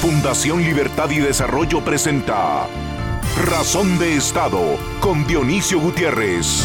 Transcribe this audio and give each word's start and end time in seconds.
Fundación 0.00 0.62
Libertad 0.62 1.10
y 1.10 1.18
Desarrollo 1.18 1.84
presenta 1.84 2.66
Razón 3.44 3.98
de 3.98 4.16
Estado 4.16 4.78
con 4.98 5.26
Dionisio 5.26 5.78
Gutiérrez. 5.78 6.64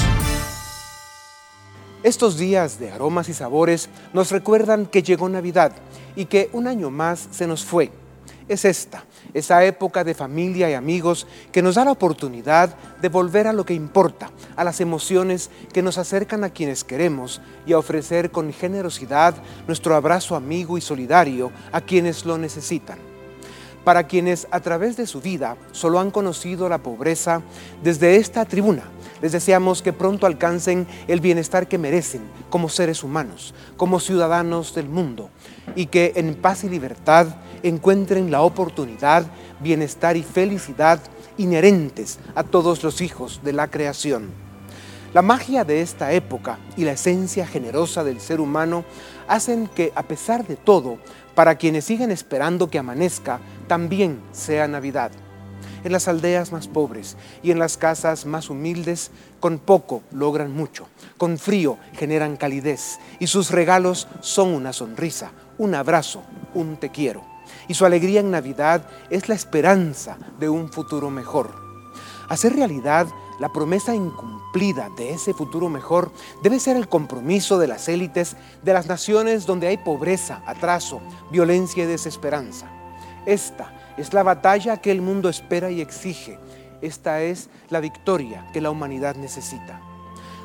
Estos 2.01 2.37
días 2.37 2.79
de 2.79 2.91
aromas 2.91 3.27
y 3.27 3.33
sabores 3.33 3.89
nos 4.13 4.31
recuerdan 4.31 4.85
que 4.85 5.03
llegó 5.03 5.27
Navidad 5.27 5.73
y 6.15 6.27
que 6.27 6.49
un 6.53 6.65
año 6.65 6.89
más 6.91 7.27
se 7.31 7.45
nos 7.45 7.65
fue. 7.65 7.91
Es 8.47 8.63
esta, 8.63 9.03
esa 9.33 9.65
época 9.65 10.05
de 10.05 10.13
familia 10.13 10.69
y 10.69 10.73
amigos 10.73 11.27
que 11.51 11.61
nos 11.61 11.75
da 11.75 11.83
la 11.83 11.91
oportunidad 11.91 12.73
de 13.01 13.09
volver 13.09 13.47
a 13.47 13.53
lo 13.53 13.65
que 13.65 13.73
importa, 13.73 14.31
a 14.55 14.63
las 14.63 14.79
emociones 14.79 15.49
que 15.73 15.81
nos 15.81 15.97
acercan 15.97 16.45
a 16.45 16.51
quienes 16.51 16.85
queremos 16.85 17.41
y 17.65 17.73
a 17.73 17.79
ofrecer 17.79 18.31
con 18.31 18.53
generosidad 18.53 19.35
nuestro 19.67 19.93
abrazo 19.93 20.37
amigo 20.37 20.77
y 20.77 20.81
solidario 20.81 21.51
a 21.73 21.81
quienes 21.81 22.23
lo 22.23 22.37
necesitan 22.37 23.14
para 23.85 24.07
quienes 24.07 24.47
a 24.51 24.59
través 24.59 24.97
de 24.97 25.07
su 25.07 25.21
vida 25.21 25.55
solo 25.71 25.99
han 25.99 26.11
conocido 26.11 26.67
la 26.67 26.79
pobreza 26.79 27.41
desde 27.81 28.17
esta 28.17 28.43
tribuna. 28.43 28.83
Les 29.21 29.31
deseamos 29.31 29.81
que 29.81 29.93
pronto 29.93 30.25
alcancen 30.25 30.87
el 31.07 31.21
bienestar 31.21 31.67
que 31.67 31.77
merecen 31.77 32.23
como 32.49 32.67
seres 32.67 33.03
humanos, 33.03 33.53
como 33.77 34.01
ciudadanos 34.01 34.75
del 34.75 34.89
mundo, 34.89 35.29
y 35.75 35.85
que 35.85 36.13
en 36.15 36.35
paz 36.35 36.63
y 36.63 36.69
libertad 36.69 37.27
encuentren 37.63 38.31
la 38.31 38.41
oportunidad, 38.41 39.25
bienestar 39.61 40.17
y 40.17 40.23
felicidad 40.23 40.99
inherentes 41.37 42.19
a 42.33 42.43
todos 42.43 42.83
los 42.83 43.01
hijos 43.01 43.41
de 43.43 43.53
la 43.53 43.69
creación. 43.69 44.31
La 45.13 45.21
magia 45.21 45.63
de 45.63 45.81
esta 45.81 46.11
época 46.11 46.59
y 46.75 46.83
la 46.83 46.91
esencia 46.91 47.47
generosa 47.47 48.03
del 48.03 48.19
ser 48.19 48.41
humano 48.41 48.83
hacen 49.29 49.67
que, 49.67 49.93
a 49.95 50.03
pesar 50.03 50.45
de 50.45 50.57
todo, 50.57 50.97
para 51.35 51.55
quienes 51.55 51.85
siguen 51.85 52.11
esperando 52.11 52.69
que 52.69 52.79
amanezca, 52.79 53.39
también 53.67 54.21
sea 54.31 54.67
Navidad. 54.67 55.11
En 55.83 55.91
las 55.91 56.07
aldeas 56.07 56.51
más 56.51 56.67
pobres 56.67 57.15
y 57.43 57.51
en 57.51 57.59
las 57.59 57.77
casas 57.77 58.25
más 58.25 58.49
humildes, 58.49 59.11
con 59.39 59.59
poco 59.59 60.01
logran 60.11 60.51
mucho, 60.51 60.87
con 61.17 61.37
frío 61.37 61.77
generan 61.93 62.37
calidez 62.37 62.97
y 63.19 63.27
sus 63.27 63.51
regalos 63.51 64.07
son 64.21 64.49
una 64.49 64.73
sonrisa, 64.73 65.31
un 65.59 65.75
abrazo, 65.75 66.23
un 66.55 66.77
te 66.77 66.89
quiero. 66.89 67.23
Y 67.67 67.75
su 67.75 67.85
alegría 67.85 68.21
en 68.21 68.31
Navidad 68.31 68.87
es 69.11 69.29
la 69.29 69.35
esperanza 69.35 70.17
de 70.39 70.49
un 70.49 70.71
futuro 70.71 71.11
mejor. 71.11 71.53
Hacer 72.29 72.55
realidad 72.55 73.07
la 73.39 73.49
promesa 73.49 73.95
incumplida 73.95 74.89
de 74.95 75.11
ese 75.11 75.33
futuro 75.33 75.69
mejor 75.69 76.11
debe 76.41 76.59
ser 76.59 76.77
el 76.77 76.87
compromiso 76.87 77.57
de 77.57 77.67
las 77.67 77.89
élites 77.89 78.35
de 78.63 78.73
las 78.73 78.87
naciones 78.87 79.45
donde 79.45 79.67
hay 79.67 79.77
pobreza, 79.77 80.41
atraso, 80.45 81.01
violencia 81.31 81.83
y 81.83 81.87
desesperanza. 81.87 82.67
Esta 83.25 83.73
es 83.97 84.13
la 84.13 84.23
batalla 84.23 84.77
que 84.77 84.91
el 84.91 85.01
mundo 85.01 85.29
espera 85.29 85.71
y 85.71 85.81
exige. 85.81 86.37
Esta 86.81 87.21
es 87.21 87.49
la 87.69 87.79
victoria 87.79 88.47
que 88.53 88.61
la 88.61 88.69
humanidad 88.69 89.15
necesita. 89.15 89.81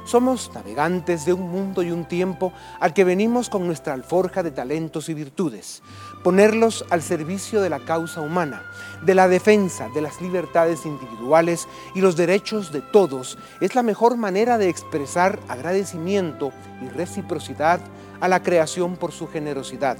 Somos 0.05 0.51
navegantes 0.55 1.25
de 1.25 1.33
un 1.33 1.51
mundo 1.51 1.83
y 1.83 1.91
un 1.91 2.05
tiempo 2.05 2.53
al 2.81 2.95
que 2.95 3.05
venimos 3.05 3.49
con 3.49 3.67
nuestra 3.67 3.93
alforja 3.93 4.43
de 4.43 4.51
talentos 4.51 5.09
y 5.09 5.15
virtudes, 5.15 5.83
ponerlos 6.25 6.85
al 6.91 7.03
servicio 7.03 7.61
de 7.61 7.71
la 7.71 7.81
causa 7.81 8.21
humana, 8.21 8.63
de 9.05 9.15
la 9.15 9.29
defensa 9.29 9.89
de 9.95 10.01
las 10.01 10.21
libertades 10.21 10.85
individuales 10.87 11.69
y 11.95 12.01
los 12.01 12.17
derechos 12.17 12.73
de 12.73 12.81
todos, 12.81 13.39
es 13.61 13.75
la 13.75 13.83
mejor 13.83 14.17
manera 14.17 14.59
de 14.59 14.69
expresar 14.69 15.39
agradecimiento 15.49 16.51
y 16.83 16.89
reciprocidad 16.89 17.81
a 18.21 18.29
la 18.29 18.43
creación 18.43 18.97
por 18.97 19.13
su 19.13 19.29
generosidad. 19.29 19.99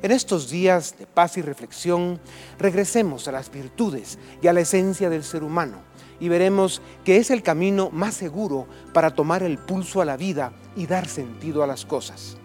En 0.00 0.12
estos 0.12 0.48
días 0.48 0.94
de 0.96 1.06
paz 1.06 1.38
y 1.38 1.42
reflexión, 1.42 2.20
regresemos 2.58 3.26
a 3.26 3.32
las 3.32 3.50
virtudes 3.50 4.18
y 4.40 4.46
a 4.46 4.52
la 4.52 4.60
esencia 4.60 5.10
del 5.10 5.24
ser 5.24 5.42
humano 5.42 5.87
y 6.20 6.28
veremos 6.28 6.82
que 7.04 7.18
es 7.18 7.30
el 7.30 7.42
camino 7.42 7.90
más 7.92 8.14
seguro 8.14 8.66
para 8.92 9.14
tomar 9.14 9.42
el 9.42 9.58
pulso 9.58 10.00
a 10.00 10.04
la 10.04 10.16
vida 10.16 10.52
y 10.76 10.86
dar 10.86 11.08
sentido 11.08 11.62
a 11.62 11.66
las 11.66 11.84
cosas. 11.84 12.36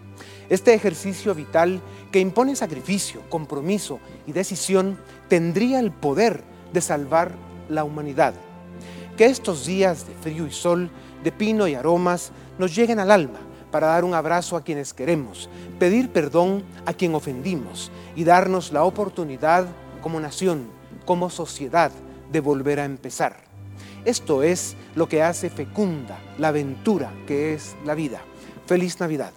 Este 0.48 0.74
ejercicio 0.74 1.34
vital 1.34 1.80
que 2.12 2.20
impone 2.20 2.54
sacrificio, 2.54 3.22
compromiso 3.30 3.98
y 4.26 4.32
decisión 4.32 4.98
tendría 5.28 5.80
el 5.80 5.90
poder 5.90 6.44
de 6.72 6.80
salvar 6.80 7.32
la 7.68 7.84
humanidad. 7.84 8.34
Que 9.16 9.26
estos 9.26 9.64
días 9.64 10.06
de 10.06 10.14
frío 10.14 10.46
y 10.46 10.52
sol, 10.52 10.90
de 11.22 11.32
pino 11.32 11.66
y 11.66 11.74
aromas 11.74 12.32
nos 12.58 12.74
lleguen 12.74 12.98
al 12.98 13.10
alma 13.10 13.38
para 13.70 13.88
dar 13.88 14.04
un 14.04 14.14
abrazo 14.14 14.56
a 14.56 14.62
quienes 14.62 14.92
queremos, 14.92 15.48
pedir 15.78 16.10
perdón 16.10 16.62
a 16.86 16.92
quien 16.92 17.14
ofendimos 17.14 17.90
y 18.14 18.24
darnos 18.24 18.72
la 18.72 18.84
oportunidad 18.84 19.66
como 20.00 20.20
nación, 20.20 20.68
como 21.04 21.30
sociedad, 21.30 21.90
de 22.30 22.40
volver 22.40 22.80
a 22.80 22.84
empezar. 22.84 23.43
Esto 24.04 24.42
es 24.42 24.76
lo 24.94 25.08
que 25.08 25.22
hace 25.22 25.48
fecunda 25.50 26.18
la 26.38 26.48
aventura 26.48 27.10
que 27.26 27.54
es 27.54 27.74
la 27.84 27.94
vida. 27.94 28.20
Feliz 28.66 29.00
Navidad. 29.00 29.32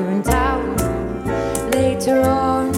you 0.00 0.06
in 0.08 0.22
town. 0.22 0.76
Later 1.70 2.22
on, 2.22 2.72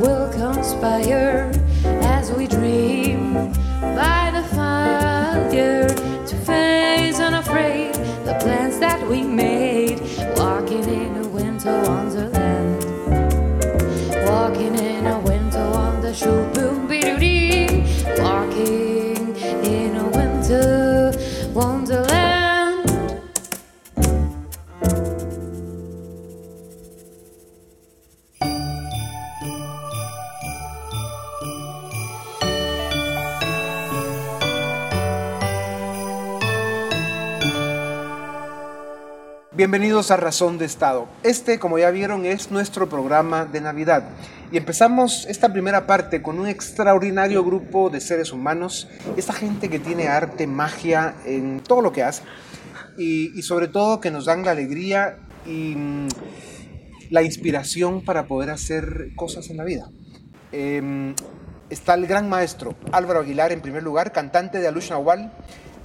we'll 0.00 0.30
conspire 0.32 1.50
as 1.84 2.32
we 2.32 2.46
dream 2.46 3.34
by 3.80 4.30
the 4.34 4.44
fire 4.54 5.88
to 5.88 6.36
face 6.46 7.20
unafraid 7.20 7.94
the 8.24 8.36
plans 8.40 8.78
that 8.78 9.06
we 9.08 9.22
made. 9.22 10.00
Walking 10.36 10.84
in 10.84 11.24
a 11.24 11.28
winter 11.28 11.82
wonderland. 11.82 12.41
Bienvenidos 39.62 40.10
a 40.10 40.16
Razón 40.16 40.58
de 40.58 40.64
Estado. 40.64 41.06
Este, 41.22 41.60
como 41.60 41.78
ya 41.78 41.92
vieron, 41.92 42.26
es 42.26 42.50
nuestro 42.50 42.88
programa 42.88 43.44
de 43.44 43.60
Navidad. 43.60 44.08
Y 44.50 44.56
empezamos 44.56 45.24
esta 45.26 45.52
primera 45.52 45.86
parte 45.86 46.20
con 46.20 46.40
un 46.40 46.48
extraordinario 46.48 47.44
grupo 47.44 47.88
de 47.88 48.00
seres 48.00 48.32
humanos, 48.32 48.88
esta 49.16 49.32
gente 49.32 49.70
que 49.70 49.78
tiene 49.78 50.08
arte, 50.08 50.48
magia 50.48 51.14
en 51.24 51.60
todo 51.60 51.80
lo 51.80 51.92
que 51.92 52.02
hace. 52.02 52.24
Y, 52.98 53.40
sobre 53.42 53.68
todo 53.68 54.00
que 54.00 54.10
nos 54.10 54.24
dan 54.24 54.44
la 54.44 54.50
alegría 54.50 55.18
y 55.46 55.76
mm, 55.76 56.08
la 57.10 57.22
inspiración 57.22 58.04
para 58.04 58.26
poder 58.26 58.50
hacer 58.50 59.10
cosas 59.14 59.48
en 59.48 59.58
la 59.58 59.64
vida. 59.64 59.88
Em, 60.50 61.14
está 61.70 61.94
el 61.94 62.08
gran 62.08 62.28
maestro 62.28 62.74
Álvaro 62.90 63.20
Aguilar 63.20 63.52
en 63.52 63.60
primer 63.60 63.84
lugar, 63.84 64.10
cantante 64.10 64.58
de 64.58 64.66
Alush 64.66 64.90
Nawal, 64.90 65.32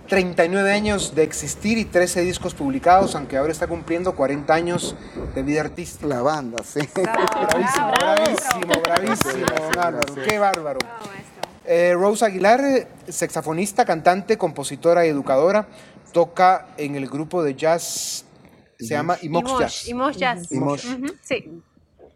39 0.07 0.71
años 0.71 1.15
de 1.15 1.23
existir 1.23 1.77
y 1.77 1.85
13 1.85 2.21
discos 2.21 2.53
publicados, 2.53 3.15
aunque 3.15 3.37
ahora 3.37 3.51
está 3.51 3.67
cumpliendo 3.67 4.15
40 4.15 4.53
años 4.53 4.95
de 5.35 5.43
vida 5.43 5.61
artística. 5.61 6.07
La 6.07 6.21
banda, 6.21 6.63
sí. 6.63 6.79
Bravísimo, 6.95 7.91
bravísimo, 7.91 8.81
bravísimo, 8.81 9.45
Álvaro, 9.77 10.15
qué 10.15 10.39
bárbaro. 10.39 10.79
Eh, 11.65 11.93
Rose 11.95 12.25
Aguilar, 12.25 12.87
saxofonista, 13.09 13.83
cantante, 13.83 14.37
compositora 14.37 15.05
y 15.05 15.09
educadora, 15.09 15.67
toca 16.13 16.67
en 16.77 16.95
el 16.95 17.09
grupo 17.09 17.43
de 17.43 17.55
jazz, 17.55 18.25
se 18.79 18.87
llama 18.87 19.17
Imox 19.21 19.59
Jazz. 19.59 19.87
Imosh 19.87 20.15
Jazz. 20.15 20.51
Imosh. 20.51 20.87
Sí. 21.21 21.61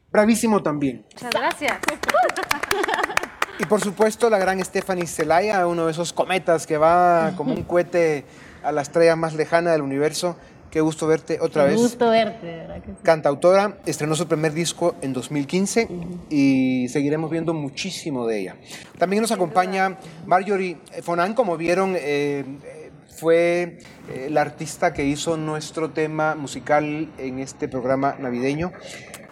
Bravísimo 0.09 0.63
también. 0.63 1.05
Muchas 1.13 1.31
gracias. 1.31 1.79
Y 3.59 3.65
por 3.65 3.81
supuesto 3.81 4.30
la 4.30 4.38
gran 4.38 4.63
Stephanie 4.63 5.07
Zelaya, 5.07 5.68
uno 5.68 5.86
de 5.86 5.92
esos 5.92 6.13
cometas 6.13 6.65
que 6.65 6.77
va 6.77 7.33
como 7.38 7.53
un 7.53 7.63
cohete 7.63 8.25
a 8.63 8.71
la 8.71 8.81
estrella 8.81 9.15
más 9.15 9.33
lejana 9.33 9.71
del 9.71 9.81
universo. 9.81 10.36
Qué 10.71 10.80
gusto 10.80 11.06
verte 11.06 11.38
otra 11.42 11.65
Qué 11.65 11.71
vez. 11.71 11.81
gusto 11.81 12.09
verte, 12.09 12.45
de 12.45 12.57
verdad 12.57 12.81
que 12.81 12.92
sí. 12.92 12.98
Cantautora, 13.03 13.77
estrenó 13.86 14.15
su 14.15 14.25
primer 14.27 14.53
disco 14.53 14.95
en 15.01 15.12
2015 15.12 15.89
y 16.30 16.88
seguiremos 16.88 17.30
viendo 17.30 17.53
muchísimo 17.53 18.25
de 18.25 18.39
ella. 18.39 18.56
También 18.98 19.21
nos 19.21 19.33
acompaña 19.33 19.98
Marjorie 20.25 20.77
Fonan, 21.01 21.33
como 21.33 21.57
vieron, 21.57 21.95
eh, 21.98 22.45
eh, 22.63 22.92
fue 23.18 23.80
eh, 24.09 24.30
la 24.31 24.42
artista 24.42 24.94
que 24.94 25.03
hizo 25.03 25.36
nuestro 25.36 25.89
tema 25.89 26.36
musical 26.36 27.09
en 27.18 27.39
este 27.39 27.68
programa 27.68 28.15
navideño. 28.18 28.71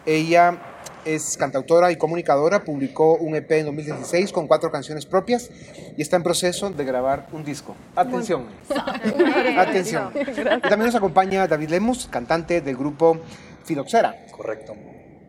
Ella 0.05 0.78
es 1.05 1.37
cantautora 1.37 1.91
y 1.91 1.97
comunicadora, 1.97 2.63
publicó 2.63 3.15
un 3.15 3.35
EP 3.35 3.51
en 3.51 3.65
2016 3.65 4.31
con 4.31 4.47
cuatro 4.47 4.71
canciones 4.71 5.05
propias 5.05 5.49
y 5.97 6.01
está 6.01 6.15
en 6.15 6.23
proceso 6.23 6.69
de 6.69 6.85
grabar 6.85 7.27
un 7.31 7.43
disco. 7.43 7.75
Atención. 7.95 8.45
Atención. 9.57 10.11
Y 10.15 10.61
también 10.61 10.85
nos 10.85 10.95
acompaña 10.95 11.47
David 11.47 11.69
Lemus, 11.69 12.07
cantante 12.07 12.61
del 12.61 12.75
grupo 12.75 13.19
Filoxera. 13.63 14.15
Correcto. 14.31 14.73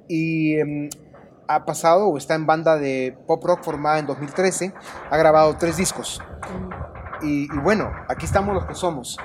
Y 0.08 0.56
em, 0.56 0.88
ha 1.49 1.64
pasado 1.64 2.08
o 2.08 2.17
está 2.17 2.34
en 2.34 2.46
banda 2.46 2.76
de 2.76 3.17
pop 3.26 3.44
rock 3.44 3.62
formada 3.62 3.99
en 3.99 4.06
2013. 4.06 4.72
Ha 5.11 5.17
grabado 5.17 5.56
tres 5.56 5.76
discos. 5.76 6.20
Y, 7.22 7.44
y 7.44 7.58
bueno, 7.62 7.90
aquí 8.08 8.25
estamos 8.25 8.55
los 8.55 8.64
que 8.67 8.75
somos. 8.75 9.19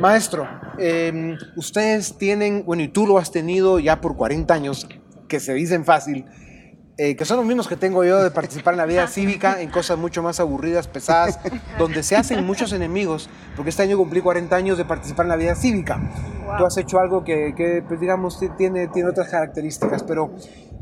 Maestro, 0.00 0.46
em, 0.78 1.36
ustedes 1.56 2.18
tienen, 2.18 2.64
bueno, 2.66 2.82
y 2.82 2.88
tú 2.88 3.06
lo 3.06 3.18
has 3.18 3.30
tenido 3.30 3.78
ya 3.78 4.00
por 4.00 4.16
40 4.16 4.52
años, 4.52 4.86
que 5.28 5.40
se 5.40 5.54
dicen 5.54 5.84
fácil, 5.84 6.24
eh, 6.98 7.14
que 7.14 7.24
son 7.26 7.36
los 7.36 7.44
mismos 7.46 7.68
que 7.68 7.76
tengo 7.76 8.04
yo 8.04 8.22
de 8.22 8.30
participar 8.30 8.74
en 8.74 8.78
la 8.78 8.86
vida 8.86 9.06
cívica, 9.08 9.60
en 9.60 9.70
cosas 9.70 9.98
mucho 9.98 10.22
más 10.22 10.40
aburridas, 10.40 10.88
pesadas, 10.88 11.38
donde 11.78 12.02
se 12.02 12.16
hacen 12.16 12.44
muchos 12.44 12.72
enemigos, 12.72 13.28
porque 13.54 13.70
este 13.70 13.82
año 13.82 13.96
cumplí 13.98 14.20
40 14.20 14.54
años 14.56 14.78
de 14.78 14.84
participar 14.84 15.26
en 15.26 15.30
la 15.30 15.36
vida 15.36 15.54
cívica. 15.54 16.00
Tú 16.58 16.64
has 16.64 16.76
hecho 16.78 16.98
algo 16.98 17.22
que, 17.24 17.54
que, 17.56 17.82
pues, 17.86 18.00
digamos, 18.00 18.38
ti- 18.40 18.48
tiene, 18.56 18.88
tiene 18.88 19.08
otras 19.10 19.28
características, 19.28 20.04
pero 20.04 20.30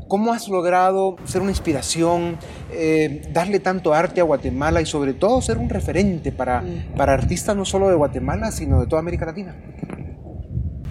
¿cómo 0.07 0.31
has 0.31 0.47
logrado 0.47 1.15
ser 1.25 1.41
una 1.41 1.49
inspiración, 1.51 2.37
eh, 2.71 3.27
darle 3.33 3.59
tanto 3.59 3.93
arte 3.93 4.21
a 4.21 4.23
Guatemala 4.23 4.79
y 4.79 4.85
sobre 4.85 5.13
todo 5.15 5.41
ser 5.41 5.57
un 5.57 5.67
referente 5.67 6.31
para, 6.31 6.63
para 6.95 7.13
artistas 7.13 7.55
no 7.57 7.65
solo 7.65 7.89
de 7.89 7.95
Guatemala, 7.95 8.51
sino 8.51 8.79
de 8.79 8.85
toda 8.87 8.99
América 8.99 9.25
Latina? 9.25 9.55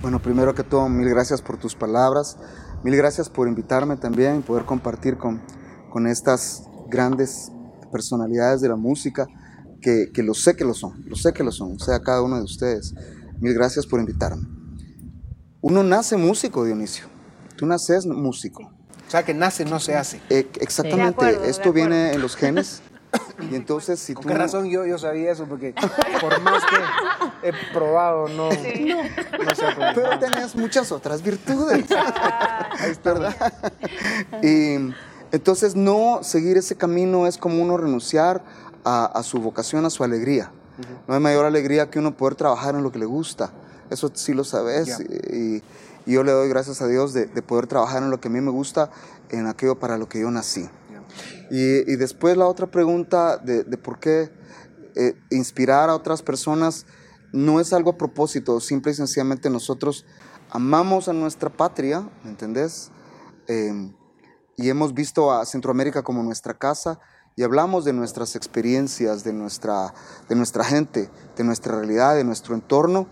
Bueno, 0.03 0.19
primero 0.21 0.55
que 0.55 0.65
todo, 0.65 0.89
mil 0.89 1.09
gracias 1.09 1.41
por 1.41 1.56
tus 1.56 1.75
palabras. 1.75 2.37
Mil 2.85 2.95
gracias 2.97 3.31
por 3.31 3.49
invitarme 3.49 3.97
también 3.97 4.41
y 4.41 4.41
poder 4.41 4.67
compartir 4.67 5.17
con, 5.17 5.41
con 5.91 6.07
estas 6.07 6.65
grandes 6.89 7.51
personalidades 7.91 8.61
de 8.61 8.69
la 8.69 8.77
música, 8.77 9.27
que, 9.81 10.11
que 10.13 10.23
lo 10.23 10.35
sé 10.35 10.55
que 10.55 10.65
lo 10.65 10.75
son, 10.75 11.03
lo 11.07 11.17
sé 11.17 11.33
que 11.33 11.43
lo 11.43 11.51
son, 11.51 11.73
o 11.73 11.79
sea, 11.79 12.01
cada 12.01 12.21
uno 12.21 12.37
de 12.37 12.43
ustedes. 12.43 12.95
Mil 13.41 13.55
gracias 13.55 13.87
por 13.87 14.01
invitarme. 14.01 14.47
Uno 15.63 15.83
nace 15.83 16.19
músico, 16.19 16.63
Dionisio. 16.65 17.07
Tú 17.57 17.65
naces 17.65 18.05
músico. 18.05 18.65
O 18.65 19.11
sea, 19.11 19.23
que 19.25 19.33
nace, 19.33 19.65
no 19.65 19.81
se 19.81 19.97
hace. 19.97 20.21
Eh, 20.29 20.47
exactamente, 20.61 21.25
De 21.25 21.31
acuerdo, 21.31 21.45
esto 21.45 21.73
viene 21.73 22.13
en 22.13 22.21
los 22.21 22.37
genes. 22.37 22.83
Y 23.51 23.55
entonces, 23.55 24.01
si 24.01 24.15
¿Con 24.15 24.23
tú 24.23 24.29
qué 24.29 24.35
razón 24.35 24.67
yo, 24.67 24.87
yo 24.87 24.99
sabía 24.99 25.33
eso? 25.33 25.45
Porque 25.47 25.75
por 26.21 26.41
más 26.41 26.63
que 26.65 27.49
he 27.49 27.53
probado, 27.73 28.29
no, 28.29 28.49
no 28.49 29.55
se 29.55 29.67
ha 29.67 29.75
podido. 29.75 29.93
Pero 29.95 30.19
tenés 30.19 30.55
muchas 30.55 30.91
otras 30.93 31.23
virtudes. 31.23 31.85
¿verdad? 33.05 33.53
y 34.43 34.93
entonces 35.33 35.75
no 35.75 36.21
seguir 36.23 36.57
ese 36.57 36.77
camino 36.77 37.27
es 37.27 37.39
como 37.39 37.63
uno 37.63 37.77
renunciar 37.77 38.43
a, 38.85 39.06
a 39.06 39.23
su 39.23 39.41
vocación, 39.41 39.85
a 39.85 39.91
su 39.91 40.05
alegría. 40.05 40.51
No 41.06 41.15
hay 41.15 41.21
mayor 41.21 41.44
alegría 41.44 41.89
que 41.89 41.99
uno 42.01 42.17
poder 42.17 42.35
trabajar 42.35 42.75
en 42.75 42.83
lo 42.83 42.91
que 42.91 42.99
le 42.99 43.06
gusta. 43.06 43.51
Eso 43.91 44.11
sí 44.13 44.33
lo 44.35 44.43
sabes. 44.44 44.87
Ya. 44.87 44.99
Y, 45.33 45.63
y 46.06 46.13
yo 46.13 46.25
le 46.25 46.33
doy 46.33 46.49
gracias 46.49 46.83
a 46.83 46.89
Dios 46.89 47.13
de, 47.13 47.27
de 47.27 47.43
poder 47.43 47.67
trabajar 47.67 48.03
en 48.03 48.11
lo 48.11 48.21
que 48.21 48.29
a 48.29 48.31
mí 48.31 48.41
me 48.41 48.51
gusta, 48.51 48.91
en 49.31 49.47
aquello 49.47 49.79
para 49.79 49.99
lo 49.99 50.09
que 50.09 50.21
yo 50.21 50.31
nací. 50.31 50.69
Y, 51.55 51.93
y 51.93 51.94
después 51.94 52.37
la 52.37 52.49
otra 52.49 52.69
pregunta 52.69 53.37
de, 53.37 53.63
de 53.63 53.79
por 53.79 54.01
qué 54.01 54.32
eh, 54.96 55.15
inspirar 55.31 55.89
a 55.89 55.94
otras 55.94 56.20
personas 56.20 56.84
no 57.32 57.61
es 57.61 57.73
algo 57.73 57.91
a 57.91 57.96
propósito, 57.96 58.58
simple 58.58 58.91
y 58.91 58.96
sencillamente 58.96 59.49
nosotros 59.51 60.05
amamos 60.51 61.08
a 61.08 61.13
nuestra 61.13 61.51
patria, 61.51 62.11
¿me 62.25 62.31
entendés? 62.31 62.91
Eh, 63.46 63.93
y 64.56 64.69
hemos 64.69 64.94
visto 64.94 65.32
a 65.32 65.46
Centroamérica 65.46 66.03
como 66.03 66.25
nuestra 66.25 66.55
casa 66.55 66.99
y 67.37 67.44
hablamos 67.44 67.84
de 67.84 67.93
nuestras 67.93 68.34
experiencias, 68.34 69.23
de 69.23 69.32
nuestra, 69.32 69.94
de 70.29 70.34
nuestra 70.34 70.65
gente, 70.65 71.08
de 71.37 71.44
nuestra 71.44 71.77
realidad, 71.77 72.17
de 72.17 72.25
nuestro 72.25 72.56
entorno, 72.56 73.06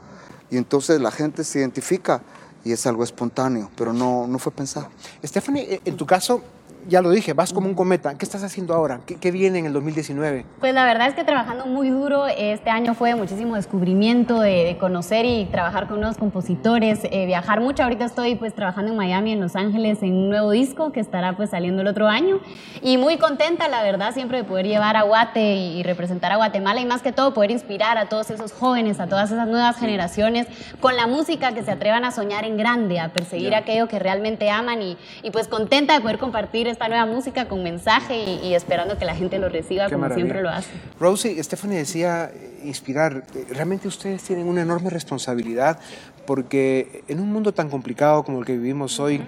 y 0.51 0.57
entonces 0.57 1.01
la 1.01 1.13
gente 1.13 1.45
se 1.45 1.61
identifica 1.61 2.25
y 2.65 2.73
es 2.73 2.89
algo 2.89 3.05
espontáneo, 3.05 3.71
pero 3.77 3.93
no, 3.93 4.27
no 4.27 4.41
fue 4.41 4.51
pensado. 4.51 4.89
Stephanie, 5.25 5.75
eh, 5.75 5.81
en 5.85 5.97
tu 5.97 6.07
caso, 6.07 6.43
ya 6.89 7.01
lo 7.01 7.11
dije, 7.11 7.33
vas 7.33 7.53
como 7.53 7.69
un 7.69 7.75
cometa. 7.75 8.17
¿Qué 8.17 8.25
estás 8.25 8.43
haciendo 8.43 8.75
ahora? 8.75 9.01
¿Qué, 9.07 9.17
qué 9.17 9.31
viene 9.31 9.59
en 9.59 9.67
el 9.67 9.73
2019? 9.73 10.45
Pues 10.61 10.75
la 10.75 10.85
verdad 10.85 11.09
es 11.09 11.15
que 11.15 11.25
trabajando 11.25 11.67
muy 11.67 11.91
duro, 11.91 12.27
este 12.27 12.71
año 12.71 12.95
fue 12.95 13.15
muchísimo 13.15 13.57
descubrimiento 13.57 14.41
de, 14.41 14.65
de 14.65 14.79
conocer 14.79 15.25
y 15.25 15.47
trabajar 15.47 15.89
con 15.89 16.01
nuevos 16.01 16.19
compositores, 16.19 17.01
eh, 17.05 17.27
viajar 17.27 17.61
mucho. 17.61 17.83
Ahorita 17.83 18.05
estoy 18.05 18.35
pues 18.35 18.55
trabajando 18.55 18.91
en 18.91 18.97
Miami, 18.97 19.33
en 19.33 19.41
Los 19.41 19.57
Ángeles, 19.57 20.03
en 20.03 20.13
un 20.13 20.29
nuevo 20.29 20.51
disco 20.51 20.93
que 20.93 21.01
estará 21.01 21.37
pues 21.37 21.51
saliendo 21.51 21.83
el 21.83 21.89
otro 21.89 22.09
año. 22.09 22.41
Y 22.83 22.97
muy 22.97 23.19
contenta, 23.19 23.69
la 23.69 23.83
verdad, 23.83 24.13
siempre 24.13 24.39
de 24.39 24.45
poder 24.45 24.67
llevar 24.67 24.97
a 24.97 25.03
Guate 25.03 25.55
y, 25.55 25.79
y 25.79 25.83
representar 25.83 26.33
a 26.33 26.37
Guatemala 26.37 26.81
y 26.81 26.87
más 26.87 27.03
que 27.03 27.13
todo 27.13 27.35
poder 27.35 27.51
inspirar 27.51 27.99
a 27.99 28.09
todos 28.09 28.31
esos 28.31 28.53
jóvenes, 28.53 29.01
a 29.01 29.07
todas 29.07 29.31
esas 29.31 29.47
nuevas 29.47 29.77
generaciones 29.77 30.47
con 30.81 30.97
la 30.97 31.07
música 31.07 31.53
que 31.53 31.63
se 31.63 31.71
atrevan 31.71 32.05
a 32.05 32.11
soñar 32.11 32.45
en 32.45 32.57
grande, 32.57 32.99
a 32.99 33.13
perseguir 33.13 33.55
aquello 33.55 33.89
que 33.89 33.99
realmente 33.99 34.51
aman 34.51 34.83
y, 34.83 34.97
y 35.23 35.31
pues 35.31 35.49
contenta 35.49 35.95
de 35.95 36.01
poder 36.01 36.19
compartir 36.19 36.72
esta 36.73 36.89
nueva 36.89 37.07
música 37.07 37.47
con 37.49 37.63
mensaje 37.63 38.17
y, 38.25 38.49
y 38.49 38.55
esperando 38.55 38.99
que 38.99 39.05
la 39.05 39.15
gente 39.15 39.39
lo 39.39 39.49
reciba 39.49 39.87
Qué 39.87 39.93
como 39.93 40.03
maravilla. 40.03 40.25
siempre 40.27 40.43
lo 40.43 40.49
hace. 40.51 40.69
Rosie, 40.99 41.43
Stephanie 41.43 41.79
decía 41.79 42.31
eh, 42.35 42.61
inspirar. 42.65 43.25
Realmente 43.51 43.89
ustedes 43.89 44.23
tienen 44.23 44.47
una 44.49 44.63
enorme 44.63 44.91
responsabilidad 44.91 45.79
porque 46.27 47.03
en 47.09 47.21
un 47.21 47.33
mundo 47.33 47.53
tan 47.53 47.69
complicado 47.71 48.25
como 48.25 48.41
el 48.41 48.45
que 48.45 48.57
vivimos 48.57 48.99
hoy, 49.01 49.23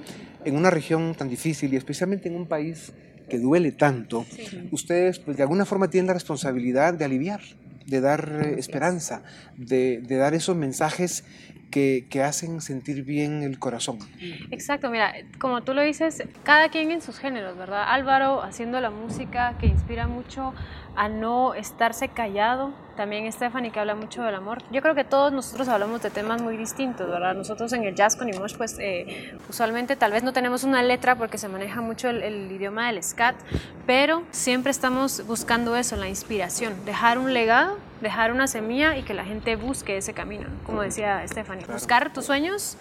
en 0.45 0.57
una 0.57 0.71
región 0.71 1.15
tan 1.15 1.29
difícil 1.29 1.73
y 1.73 1.77
especialmente 1.77 2.29
en 2.29 2.37
un 2.37 2.47
país 2.47 2.93
que 3.29 3.39
duele 3.39 3.73
tanto, 3.73 4.27
ustedes 4.71 5.19
pues, 5.19 5.37
de 5.37 5.43
alguna 5.43 5.65
forma 5.65 5.89
tienen 5.89 6.09
la 6.09 6.13
responsabilidad 6.15 6.95
de 6.95 7.05
aliviar, 7.05 7.41
de 7.87 8.01
dar 8.01 8.43
eh, 8.45 8.55
esperanza, 8.59 9.23
de, 9.57 10.01
de 10.07 10.17
dar 10.17 10.35
esos 10.35 10.55
mensajes 10.57 11.25
que, 11.75 12.07
que 12.09 12.23
hacen 12.23 12.61
sentir 12.61 13.03
bien 13.03 13.43
el 13.43 13.59
corazón. 13.59 13.99
Exacto, 14.53 14.91
mira, 14.91 15.13
como 15.41 15.65
tú 15.65 15.75
lo 15.75 15.83
dices, 15.83 16.23
cada 16.45 16.69
quien 16.69 16.93
en 16.93 17.03
sus 17.03 17.19
géneros, 17.19 17.59
¿verdad? 17.59 17.87
Álvaro 17.89 18.45
haciendo 18.45 18.81
la 18.81 18.91
música 18.91 19.57
que 19.59 19.67
inspira 19.67 20.07
mucho 20.07 20.55
a 20.95 21.09
no 21.09 21.55
estarse 21.55 22.11
callado. 22.11 22.73
También 22.97 23.31
Stephanie 23.33 23.73
que 23.73 23.81
habla 23.81 23.97
mucho 23.97 24.23
del 24.23 24.37
amor. 24.37 24.63
Yo 24.71 24.83
creo 24.83 24.95
que 24.95 25.03
todos 25.03 25.33
nosotros 25.33 25.67
hablamos 25.67 26.01
de 26.01 26.11
temas 26.11 26.41
muy 26.41 26.57
distintos, 26.57 27.11
¿verdad? 27.11 27.35
Nosotros 27.35 27.73
en 27.73 27.83
el 27.83 27.97
jazz 27.97 28.15
con 28.15 28.29
Imosh, 28.29 28.57
pues 28.57 28.77
eh, 28.79 29.37
usualmente 29.49 29.97
tal 29.97 30.13
vez 30.13 30.23
no 30.23 30.33
tenemos 30.33 30.63
una 30.63 30.81
letra 30.81 31.17
porque 31.17 31.39
se 31.39 31.49
maneja 31.49 31.81
mucho 31.81 32.09
el, 32.09 32.23
el 32.23 32.53
idioma 32.53 32.87
del 32.87 33.03
scat, 33.03 33.35
pero 33.85 34.23
siempre 34.31 34.71
estamos 34.71 35.27
buscando 35.27 35.75
eso, 35.75 35.97
la 35.97 36.09
inspiración, 36.09 36.73
dejar 36.85 37.19
un 37.19 37.35
legado 37.35 37.79
dejar 38.01 38.33
una 38.33 38.47
semilla 38.47 38.97
y 38.97 39.03
que 39.03 39.15
la 39.15 39.25
gente 39.25 39.57
busque 39.57 39.97
ese 39.97 40.13
camino, 40.15 40.49
¿no? 40.49 40.65
como 40.65 40.83
decía 40.83 41.27
Stephanie, 41.27 41.67
buscar 41.67 42.13
tus 42.13 42.27
sueños 42.27 42.77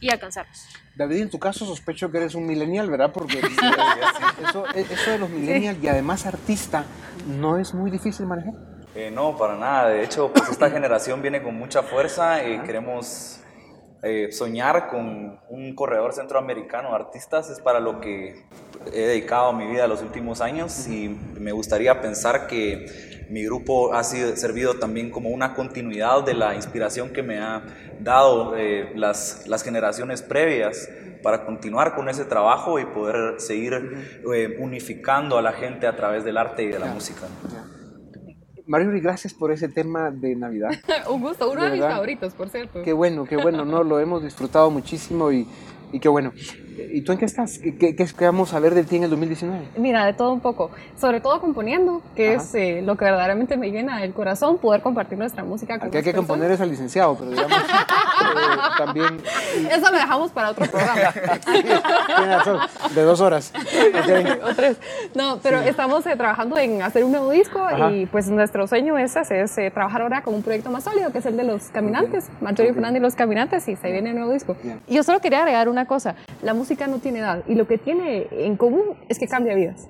y 0.00 0.10
alcanzarlos. 0.10 0.66
David, 0.94 1.22
en 1.22 1.30
tu 1.30 1.38
caso 1.38 1.66
sospecho 1.66 2.10
que 2.10 2.18
eres 2.18 2.34
un 2.34 2.46
millennial, 2.46 2.90
¿verdad? 2.90 3.12
Porque 3.12 3.38
eso, 4.48 4.64
eso 4.74 5.10
de 5.10 5.18
los 5.18 5.30
millennials 5.30 5.82
y 5.82 5.88
además 5.88 6.26
artista 6.26 6.84
no 7.26 7.58
es 7.58 7.74
muy 7.74 7.90
difícil 7.90 8.26
manejar. 8.26 8.54
Eh, 8.94 9.10
no, 9.10 9.36
para 9.36 9.56
nada. 9.56 9.88
De 9.90 10.02
hecho, 10.02 10.32
pues 10.32 10.48
esta 10.48 10.70
generación 10.70 11.20
viene 11.20 11.42
con 11.42 11.54
mucha 11.54 11.82
fuerza. 11.82 12.42
y 12.42 12.58
queremos 12.60 13.40
eh, 14.02 14.30
soñar 14.30 14.88
con 14.88 15.40
un 15.48 15.74
corredor 15.74 16.12
centroamericano 16.12 16.90
de 16.90 16.94
artistas. 16.96 17.50
Es 17.50 17.60
para 17.60 17.80
lo 17.80 18.00
que 18.00 18.44
he 18.92 19.00
dedicado 19.00 19.52
mi 19.52 19.66
vida 19.66 19.86
los 19.86 20.02
últimos 20.02 20.40
años 20.40 20.86
y 20.88 21.08
me 21.08 21.52
gustaría 21.52 22.00
pensar 22.00 22.46
que 22.46 23.26
mi 23.30 23.44
grupo 23.44 23.94
ha 23.94 24.04
sido, 24.04 24.36
servido 24.36 24.74
también 24.74 25.10
como 25.10 25.30
una 25.30 25.54
continuidad 25.54 26.22
de 26.24 26.34
la 26.34 26.54
inspiración 26.54 27.10
que 27.10 27.22
me 27.22 27.38
ha 27.38 27.64
dado 28.00 28.56
eh, 28.56 28.92
las, 28.94 29.48
las 29.48 29.62
generaciones 29.62 30.22
previas 30.22 30.88
para 31.22 31.44
continuar 31.44 31.94
con 31.94 32.08
ese 32.08 32.24
trabajo 32.24 32.78
y 32.78 32.84
poder 32.84 33.40
seguir 33.40 34.22
eh, 34.32 34.56
unificando 34.60 35.38
a 35.38 35.42
la 35.42 35.52
gente 35.52 35.86
a 35.86 35.96
través 35.96 36.24
del 36.24 36.36
arte 36.36 36.62
y 36.62 36.68
de 36.68 36.78
la 36.78 36.86
música. 36.86 37.26
Mario, 38.66 38.90
gracias 39.00 39.32
por 39.32 39.52
ese 39.52 39.68
tema 39.68 40.10
de 40.10 40.34
Navidad. 40.34 40.70
Un 41.10 41.20
gusto, 41.20 41.50
uno 41.50 41.62
de, 41.62 41.70
De 41.70 41.76
mis 41.76 41.86
favoritos, 41.86 42.34
por 42.34 42.48
cierto. 42.48 42.82
Qué 42.82 42.92
bueno, 42.92 43.24
qué 43.24 43.36
bueno, 43.36 43.64
no, 43.64 43.84
lo 43.84 44.00
hemos 44.00 44.22
disfrutado 44.22 44.70
muchísimo 44.70 45.30
y, 45.30 45.46
y 45.92 46.00
qué 46.00 46.08
bueno. 46.08 46.32
¿Y 46.92 47.02
tú 47.02 47.12
en 47.12 47.18
qué 47.18 47.24
estás? 47.24 47.58
¿Qué, 47.58 47.76
qué, 47.76 47.94
qué 47.94 48.24
vamos 48.24 48.52
a 48.54 48.60
ver 48.60 48.74
de 48.74 48.84
ti 48.84 48.96
en 48.96 49.04
el 49.04 49.10
2019? 49.10 49.60
Mira, 49.76 50.04
de 50.04 50.12
todo 50.12 50.32
un 50.32 50.40
poco, 50.40 50.70
sobre 50.98 51.20
todo 51.20 51.40
componiendo, 51.40 52.02
que 52.14 52.34
es 52.34 52.54
eh, 52.54 52.82
lo 52.82 52.96
que 52.96 53.04
verdaderamente 53.04 53.56
me 53.56 53.70
llena 53.70 54.02
el 54.04 54.12
corazón, 54.12 54.58
poder 54.58 54.82
compartir 54.82 55.18
nuestra 55.18 55.44
música 55.44 55.78
con 55.78 55.88
Aquí 55.88 55.96
hay 55.98 56.02
que 56.02 56.10
personas. 56.10 56.28
componer 56.28 56.50
es 56.52 56.60
al 56.60 56.70
licenciado, 56.70 57.16
pero 57.16 57.30
digamos, 57.30 57.58
eh, 57.58 57.62
también 58.78 59.20
Eso 59.70 59.90
lo 59.90 59.96
dejamos 59.96 60.30
para 60.32 60.50
otro 60.50 60.66
programa. 60.66 61.12
de 62.94 63.02
dos 63.02 63.20
horas. 63.20 63.52
O 64.42 64.54
tres. 64.56 64.76
No, 65.14 65.38
pero 65.42 65.60
estamos 65.60 66.06
eh, 66.06 66.16
trabajando 66.16 66.58
en 66.58 66.82
hacer 66.82 67.04
un 67.04 67.12
nuevo 67.12 67.30
disco 67.30 67.60
Ajá. 67.64 67.90
y 67.90 68.06
pues 68.06 68.28
nuestro 68.28 68.66
sueño 68.66 68.98
es, 68.98 69.16
ese, 69.16 69.40
es 69.42 69.56
eh, 69.58 69.70
trabajar 69.70 70.02
ahora 70.02 70.22
con 70.22 70.34
un 70.34 70.42
proyecto 70.42 70.70
más 70.70 70.84
sólido, 70.84 71.10
que 71.12 71.18
es 71.18 71.26
el 71.26 71.36
de 71.36 71.44
los 71.44 71.64
caminantes, 71.70 72.28
Marjorie 72.40 72.72
Fernández 72.72 73.00
y 73.00 73.02
los 73.02 73.14
caminantes, 73.14 73.66
y 73.68 73.76
se 73.76 73.90
viene 73.90 74.10
el 74.10 74.16
nuevo 74.16 74.32
disco. 74.32 74.56
Bien. 74.62 74.80
Yo 74.88 75.02
solo 75.02 75.20
quería 75.20 75.40
agregar 75.40 75.68
una 75.68 75.86
cosa, 75.86 76.14
la 76.42 76.54
música 76.54 76.65
no 76.88 76.98
tiene 76.98 77.20
edad 77.20 77.42
y 77.46 77.54
lo 77.54 77.66
que 77.66 77.78
tiene 77.78 78.26
en 78.30 78.56
común 78.56 78.96
es 79.08 79.18
que 79.18 79.26
cambia 79.26 79.54
vidas. 79.54 79.88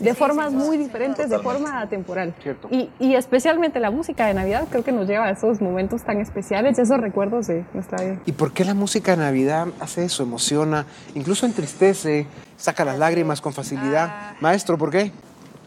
De 0.00 0.14
formas 0.14 0.52
muy 0.52 0.78
diferentes, 0.78 1.28
de 1.28 1.38
forma 1.38 1.80
atemporal. 1.80 2.34
Cierto. 2.42 2.66
Y, 2.72 2.90
y 2.98 3.14
especialmente 3.14 3.78
la 3.78 3.90
música 3.90 4.26
de 4.26 4.34
Navidad 4.34 4.66
creo 4.68 4.82
que 4.82 4.90
nos 4.90 5.06
lleva 5.06 5.26
a 5.26 5.30
esos 5.30 5.60
momentos 5.60 6.02
tan 6.02 6.20
especiales, 6.20 6.78
esos 6.78 6.98
recuerdos 6.98 7.46
de 7.46 7.64
nuestra 7.72 8.04
vida. 8.04 8.20
¿Y 8.26 8.32
por 8.32 8.52
qué 8.52 8.64
la 8.64 8.74
música 8.74 9.12
de 9.12 9.18
Navidad 9.18 9.68
hace 9.78 10.04
eso? 10.04 10.24
Emociona, 10.24 10.86
incluso 11.14 11.46
entristece, 11.46 12.26
saca 12.56 12.84
las 12.84 12.98
lágrimas 12.98 13.40
con 13.40 13.52
facilidad. 13.52 14.32
Maestro, 14.40 14.76
¿por 14.76 14.90
qué? 14.90 15.12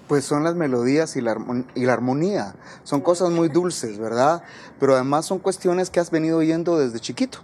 Pues 0.10 0.25
son 0.25 0.44
las 0.44 0.56
melodías 0.56 1.15
y 1.15 1.22
la, 1.22 1.38
y 1.75 1.86
la 1.86 1.94
armonía. 1.94 2.56
Son 2.84 3.00
cosas 3.00 3.29
muy 3.29 3.48
dulces, 3.48 4.00
¿verdad? 4.00 4.41
Pero 4.79 4.96
además 4.96 5.27
son 5.27 5.39
cuestiones 5.39 5.89
que 5.89 6.00
has 6.00 6.12
venido 6.12 6.39
oyendo 6.39 6.77
desde 6.77 7.00
chiquito. 7.00 7.39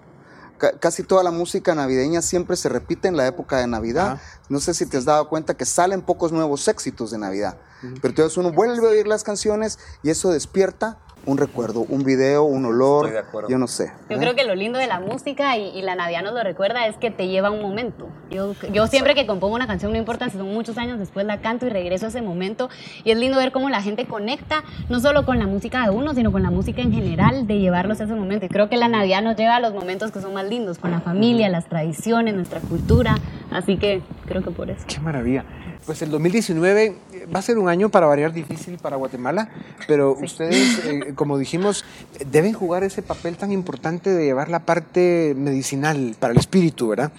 Ca- 0.58 0.78
casi 0.80 1.04
toda 1.04 1.24
la 1.24 1.32
música 1.32 1.76
navideña 1.76 2.22
siempre 2.22 2.56
se 2.56 2.70
repite 2.70 3.08
en 3.08 3.18
la 3.18 3.28
época 3.28 3.58
de 3.58 3.68
Navidad. 3.68 4.14
Ajá. 4.14 4.22
No 4.50 4.60
sé 4.60 4.74
si 4.74 4.86
te 4.86 4.98
has 4.98 5.06
dado 5.06 5.28
cuenta 5.28 5.56
que 5.56 5.66
salen 5.66 6.02
pocos 6.02 6.32
nuevos 6.32 6.68
éxitos 6.68 7.12
de 7.12 7.18
Navidad. 7.18 7.58
Pero 7.82 8.10
entonces 8.10 8.38
uno 8.38 8.52
vuelve 8.52 8.88
a 8.88 8.90
oír 8.92 9.06
las 9.08 9.24
canciones 9.24 9.78
y 10.02 10.10
eso 10.10 10.32
despierta 10.32 10.98
un 11.26 11.38
recuerdo, 11.38 11.82
un 11.90 12.04
video, 12.04 12.44
un 12.44 12.66
olor, 12.66 13.06
Estoy 13.06 13.22
de 13.22 13.28
acuerdo. 13.28 13.50
yo 13.50 13.58
no 13.58 13.68
sé. 13.68 13.92
Yo 14.10 14.18
creo 14.18 14.36
que 14.36 14.44
lo 14.44 14.56
lindo 14.56 14.78
de 14.78 14.88
la 14.88 15.00
música 15.00 15.58
y, 15.58 15.70
y 15.78 15.82
la 15.82 15.96
Navidad 15.96 16.24
nos 16.24 16.34
lo 16.34 16.44
recuerda 16.44 16.88
es 16.88 16.98
que 16.98 17.12
te 17.12 17.28
lleva 17.28 17.48
a 17.48 17.52
un 17.52 17.62
momento. 17.62 18.08
Yo, 18.30 18.54
yo 18.72 18.88
siempre 18.88 19.16
que 19.16 19.26
compongo 19.26 19.56
una 19.56 19.68
canción, 19.68 19.92
no 19.92 19.98
importa 19.98 20.30
si 20.30 20.38
son 20.38 20.54
muchos 20.54 20.78
años 20.78 21.00
después, 21.00 21.26
la 21.26 21.42
canto 21.42 21.66
y 21.66 21.70
regreso 21.70 22.06
a 22.06 22.10
ese 22.10 22.22
momento. 22.22 22.70
Y 23.04 23.12
es 23.12 23.18
lindo 23.18 23.38
ver 23.38 23.52
cómo 23.52 23.70
la 23.70 23.82
gente 23.82 24.06
conecta, 24.06 24.64
no 24.90 25.00
solo 25.00 25.26
con 25.26 25.40
la 25.40 25.48
música 25.48 25.84
de 25.84 25.90
uno, 25.90 26.14
sino 26.14 26.32
con 26.32 26.44
la 26.44 26.52
música 26.52 26.82
en 26.82 26.92
general, 26.92 27.48
de 27.48 27.60
llevarlos 27.60 28.02
a 28.02 28.04
ese 28.06 28.14
momento. 28.14 28.46
Y 28.46 28.50
creo 28.50 28.70
que 28.70 28.78
la 28.78 28.88
Navidad 28.88 29.22
nos 29.22 29.36
lleva 29.36 29.56
a 29.56 29.60
los 29.60 29.74
momentos 29.74 30.12
que 30.12 30.22
son 30.22 30.34
más 30.34 30.46
lindos, 30.48 30.78
con 30.78 30.92
la 30.92 31.02
familia, 31.02 31.50
las 31.50 31.66
tradiciones, 31.68 32.36
nuestra 32.36 32.60
cultura. 32.60 33.16
Así 33.52 33.78
que 33.78 34.02
creo 34.28 34.44
que 34.44 34.52
por 34.52 34.70
eso. 34.70 34.84
Qué 34.88 35.00
maravilla. 35.00 35.44
Pues 35.86 36.02
el 36.02 36.10
2019 36.12 36.96
va 37.34 37.40
a 37.40 37.42
ser 37.42 37.58
un 37.58 37.70
año 37.70 37.90
para 37.90 38.08
variar 38.08 38.34
difícil 38.34 38.78
para 38.78 38.96
Guatemala, 38.96 39.50
pero 39.88 40.14
ustedes, 40.14 40.86
eh, 40.86 41.14
como 41.16 41.38
dijimos, 41.38 41.86
deben 42.32 42.54
jugar 42.54 42.84
ese 42.84 43.02
papel 43.02 43.38
tan 43.38 43.52
importante 43.52 44.10
de 44.10 44.26
llevar 44.26 44.50
la 44.50 44.66
parte 44.66 45.34
medicinal 45.38 46.16
para 46.20 46.34
el 46.34 46.40
espíritu, 46.40 46.90
¿verdad? 46.90 47.12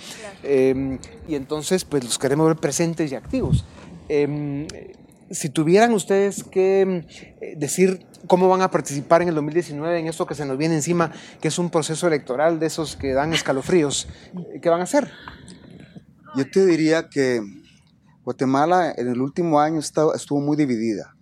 Eh, 0.43 0.99
y 1.29 1.35
entonces, 1.35 1.85
pues 1.85 2.05
los 2.05 2.19
queremos 2.19 2.47
ver 2.47 2.57
presentes 2.57 3.13
y 3.13 3.15
activos. 3.15 3.65
Eh, 4.09 4.97
si 5.31 5.49
tuvieran 5.49 5.93
ustedes 5.93 6.45
que 6.45 7.05
eh, 7.41 7.55
decir 7.57 8.07
cómo 8.27 8.49
van 8.49 8.63
a 8.63 8.71
participar 8.71 9.23
en 9.23 9.29
el 9.29 9.35
2019 9.35 9.99
en 9.99 10.07
esto 10.07 10.27
que 10.27 10.35
se 10.35 10.47
nos 10.47 10.59
viene 10.59 10.77
encima, 10.77 11.13
que 11.41 11.49
es 11.49 11.59
un 11.59 11.71
proceso 11.71 12.07
electoral 12.07 12.59
de 12.61 12.67
esos 12.67 12.97
que 12.97 13.13
dan 13.13 13.33
escalofríos, 13.33 14.09
eh, 14.35 14.61
¿qué 14.61 14.69
van 14.69 14.81
a 14.81 14.85
hacer? 14.85 15.11
Yo 16.37 16.49
te 16.51 16.65
diría 16.67 17.09
que 17.09 17.41
Guatemala 18.27 18.93
en 18.97 19.07
el 19.07 19.21
último 19.21 19.61
año 19.61 19.79
está- 19.79 20.09
estuvo 20.17 20.41
muy 20.41 20.57
dividida. 20.57 21.15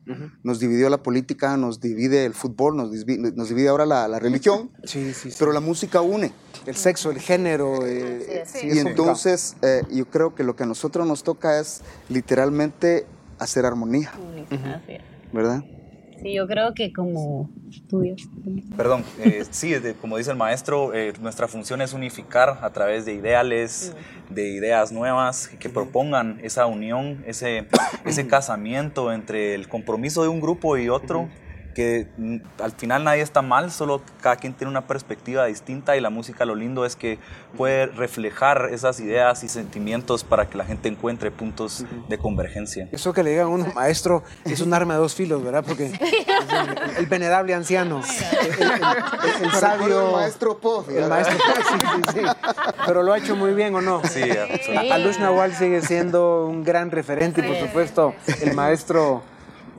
Nos 0.43 0.59
dividió 0.59 0.89
la 0.89 1.03
política, 1.03 1.55
nos 1.59 1.79
divide 1.81 2.25
el 2.25 2.33
fútbol, 2.33 2.77
nos, 2.77 2.91
disvi- 2.91 3.33
nos 3.35 3.49
divide 3.51 3.69
ahora 3.69 3.85
la, 3.85 4.09
la 4.09 4.19
religión, 4.19 4.71
Sí, 4.85 5.13
sí, 5.13 5.31
sí. 5.31 5.37
pero 5.39 5.53
la 5.53 5.61
música 5.61 6.01
une. 6.01 6.33
el 6.67 6.75
sexo, 6.77 7.11
el 7.11 7.19
género. 7.21 7.87
eh, 7.87 8.45
y 8.63 8.79
entonces 8.79 9.55
eh, 9.61 9.83
yo 9.91 10.07
creo 10.07 10.35
que 10.35 10.45
lo 10.45 10.57
que 10.57 10.63
a 10.63 10.67
nosotros 10.67 11.07
nos 11.07 11.23
toca 11.25 11.61
es 11.61 11.83
literalmente 12.09 13.05
hacer 13.39 13.67
armonía, 13.67 14.11
Así 14.11 14.93
es. 14.93 15.03
¿verdad? 15.33 15.63
Sí, 16.21 16.35
yo 16.35 16.47
creo 16.47 16.75
que 16.75 16.93
como 16.93 17.51
estudios. 17.71 18.23
Perdón, 18.77 19.05
eh, 19.21 19.45
sí, 19.51 19.73
de- 19.75 19.95
como 19.95 20.17
dice 20.17 20.31
el 20.31 20.37
maestro, 20.37 20.95
eh, 20.95 21.13
nuestra 21.21 21.47
función 21.49 21.81
es 21.83 21.93
unificar 21.93 22.59
a 22.63 22.71
través 22.71 23.05
de 23.05 23.15
ideales, 23.15 23.95
de 24.31 24.49
ideas 24.49 24.91
nuevas 24.91 25.49
que 25.49 25.69
propongan 25.69 26.41
esa 26.43 26.67
unión, 26.67 27.23
ese, 27.27 27.67
ese 28.05 28.27
casamiento 28.29 29.13
entre 29.13 29.55
el 29.55 29.69
compromiso 29.69 30.23
de 30.23 30.29
un 30.29 30.41
grupo 30.41 30.77
y 30.77 30.89
otro, 30.89 31.29
que 31.75 32.09
al 32.63 32.73
final 32.73 33.05
nadie 33.05 33.21
está 33.23 33.43
mal, 33.43 33.71
solo 33.71 34.01
cada 34.23 34.37
quien 34.37 34.55
tiene 34.55 34.71
una 34.71 34.87
perspectiva 34.87 35.45
distinta 35.47 35.97
y 35.97 36.01
la 36.01 36.09
música 36.11 36.45
lo 36.45 36.55
lindo 36.55 36.87
es 36.87 36.97
que 36.97 37.19
puede 37.57 37.87
reflejar 37.87 38.69
esas 38.73 39.01
ideas 39.01 39.43
y 39.45 39.49
sentimientos 39.49 40.25
para 40.25 40.49
que 40.49 40.57
la 40.57 40.65
gente 40.65 40.89
encuentre 40.89 41.31
puntos 41.31 41.85
de 42.09 42.17
convergencia. 42.19 42.89
Eso 42.93 43.13
que 43.13 43.23
le 43.23 43.31
digan 43.31 43.47
a 43.47 43.49
uno, 43.49 43.67
maestro, 43.75 44.23
es 44.45 44.61
un 44.61 44.73
arma 44.73 44.95
de 44.95 45.01
dos 45.01 45.15
filos, 45.15 45.43
¿verdad? 45.45 45.65
Porque 45.67 45.87
el, 46.01 46.97
el 46.99 47.07
venerable 47.07 47.53
anciano, 47.55 48.01
el, 48.01 48.47
el- 48.53 48.63
el- 48.63 49.45
el 49.45 49.51
sabio. 49.53 50.07
El 50.09 50.13
maestro 50.15 50.59
Poz, 50.59 50.89
El 50.89 51.09
maestro, 51.09 51.37
sí, 51.37 51.79
sí, 51.81 52.03
sí. 52.15 52.21
Pero 52.87 53.03
lo 53.03 53.13
ha 53.13 53.19
hecho 53.19 53.35
muy 53.37 53.53
bien, 53.55 53.75
¿o 53.75 53.81
no? 53.81 54.01
Sí, 54.05 54.23
absolutamente. 54.23 54.93
Alush 54.93 55.19
Nawal 55.19 55.55
sigue 55.55 55.83
siendo 55.83 56.47
un 56.47 56.63
gran 56.65 56.91
referente 56.91 57.41
y, 57.41 57.49
por 57.49 57.57
supuesto, 57.59 58.15
el 58.41 58.55
maestro 58.55 59.23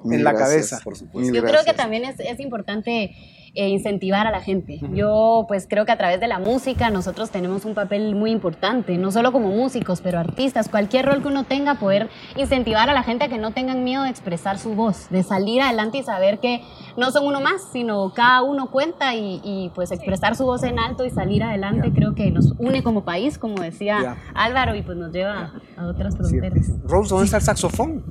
Mil 0.06 0.20
en 0.20 0.24
la 0.24 0.32
gracias. 0.32 0.50
cabeza. 0.50 0.80
Por 0.84 0.96
supuesto. 0.96 1.32
Mil 1.32 1.42
Yo 1.42 1.48
creo 1.48 1.64
que 1.64 1.74
también 1.74 2.06
es, 2.06 2.20
es 2.20 2.40
importante 2.40 3.16
eh, 3.56 3.70
incentivar 3.70 4.28
a 4.28 4.32
la 4.32 4.42
gente. 4.42 4.80
Yo 4.94 5.46
pues 5.48 5.68
creo 5.70 5.86
que 5.86 5.92
a 5.92 5.98
través 5.98 6.20
de 6.20 6.28
la 6.28 6.40
música 6.40 6.90
nosotros 6.90 7.30
tenemos 7.32 7.66
un 7.66 7.74
papel 7.74 8.16
muy 8.16 8.32
importante, 8.32 8.98
no 8.98 9.12
solo 9.12 9.32
como 9.32 9.50
músicos, 9.50 10.02
pero 10.02 10.20
artistas, 10.20 10.70
cualquier 10.70 11.06
rol 11.06 11.22
que 11.22 11.28
uno 11.30 11.44
tenga, 11.46 11.76
poder 11.76 12.10
incentivar 12.36 12.90
a 12.90 12.94
la 12.94 13.04
gente 13.04 13.26
a 13.26 13.28
que 13.28 13.38
no 13.38 13.52
tengan 13.52 13.84
miedo 13.84 14.04
de 14.04 14.10
expresar 14.10 14.58
su 14.60 14.76
voz, 14.76 15.10
de 15.10 15.24
salir 15.24 15.62
adelante 15.62 15.98
y 16.00 16.04
saber 16.04 16.40
que 16.40 16.62
no 16.98 17.12
son 17.12 17.26
uno 17.26 17.42
más, 17.42 17.62
sino 17.72 18.12
cada 18.14 18.42
uno 18.44 18.70
cuenta 18.72 19.16
y, 19.16 19.42
y, 19.44 19.72
pues 19.76 19.92
expresar 19.92 20.36
su 20.36 20.46
voz 20.46 20.64
en 20.64 20.80
alto 20.80 21.06
y 21.06 21.10
salir 21.10 21.44
adelante 21.44 21.92
creo 21.94 22.14
que 22.16 22.32
nos 22.32 22.54
une 22.58 22.84
como 22.84 23.04
país, 23.04 23.38
como 23.38 23.62
decía. 23.62 24.18
Álvaro, 24.34 24.76
y 24.76 24.82
pues 24.82 24.98
nos 24.98 25.12
lleva 25.12 25.54
a 25.78 25.88
otras 25.88 26.14
Sí. 26.16 26.20
fronteras. 26.20 26.72
Rose, 26.84 27.10
¿dónde 27.10 27.26
está 27.26 27.38
el 27.38 27.44
saxofón? 27.44 28.04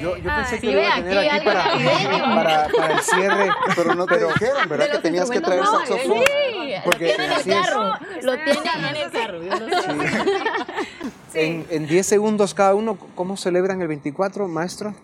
Yo, 0.00 0.16
yo 0.16 0.30
ah, 0.30 0.36
pensé 0.36 0.56
sí, 0.56 0.66
que 0.66 0.72
lo 0.74 0.80
iba 0.82 0.94
a 0.94 1.02
tener 1.02 1.30
aquí 1.30 1.44
para, 1.44 1.64
navideño. 1.64 2.34
para, 2.34 2.68
para 2.68 2.94
el 2.94 3.00
cierre. 3.00 3.48
Pero 3.76 3.94
no 3.94 4.06
te 4.06 4.18
dijeron, 4.50 4.68
¿verdad? 4.68 4.86
de 4.86 4.92
Que 4.92 4.98
tenías 4.98 5.30
que 5.30 5.40
traer 5.40 5.60
instrumentos 5.60 5.96
saxofón. 5.98 6.24
Sí, 6.24 6.74
lo 6.76 6.84
Porque 6.84 7.04
tiene 7.06 7.24
en 7.24 7.32
el 7.32 7.38
es. 7.38 7.46
carro, 7.46 7.92
lo 8.22 8.34
tiene 8.34 8.50
en 8.90 8.96
el 8.96 9.10
carro. 9.10 9.42
yo 9.42 9.58
lo 9.66 9.82
sé. 9.82 9.88
En, 11.34 11.64
en 11.70 11.86
10 11.86 12.04
segundos 12.06 12.54
cada 12.54 12.74
uno, 12.74 12.98
¿cómo 13.14 13.36
celebran 13.36 13.80
el 13.80 13.86
24, 13.86 14.48
maestro? 14.48 14.96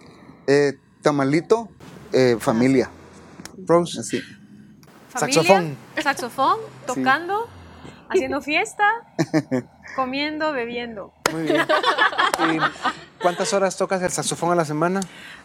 Eh, 0.49 0.73
tamalito, 1.01 1.69
eh, 2.13 2.37
familia. 2.41 2.91
Rose. 3.65 4.01
Así. 4.01 4.21
Familia, 5.09 5.43
Saxofón. 5.43 5.77
Saxofón, 6.03 6.59
tocando, 6.85 7.49
haciendo 8.09 8.43
fiesta, 8.43 8.85
comiendo, 9.97 10.53
bebiendo. 10.53 11.13
Muy 11.33 11.43
bien. 11.45 11.65
Y 12.41 12.59
¿Cuántas 13.23 13.53
horas 13.55 13.77
tocas 13.77 14.03
el 14.03 14.11
saxofón 14.11 14.51
a 14.51 14.57
la 14.57 14.65
semana? 14.65 15.01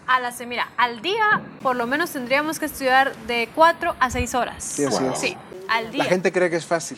A 0.07 0.19
la 0.19 0.31
se- 0.31 0.45
mira, 0.45 0.67
al 0.77 1.01
día 1.01 1.41
por 1.61 1.75
lo 1.75 1.87
menos 1.87 2.11
tendríamos 2.11 2.59
que 2.59 2.65
estudiar 2.65 3.15
de 3.27 3.47
4 3.55 3.95
a 3.99 4.09
6 4.09 4.35
horas. 4.35 4.63
Sí, 4.63 4.83
así 4.85 5.03
es. 5.05 5.19
Sí, 5.19 5.37
al 5.67 5.91
día. 5.91 6.03
La 6.03 6.09
gente 6.09 6.31
cree 6.31 6.49
que 6.49 6.55
es 6.57 6.65
fácil. 6.65 6.97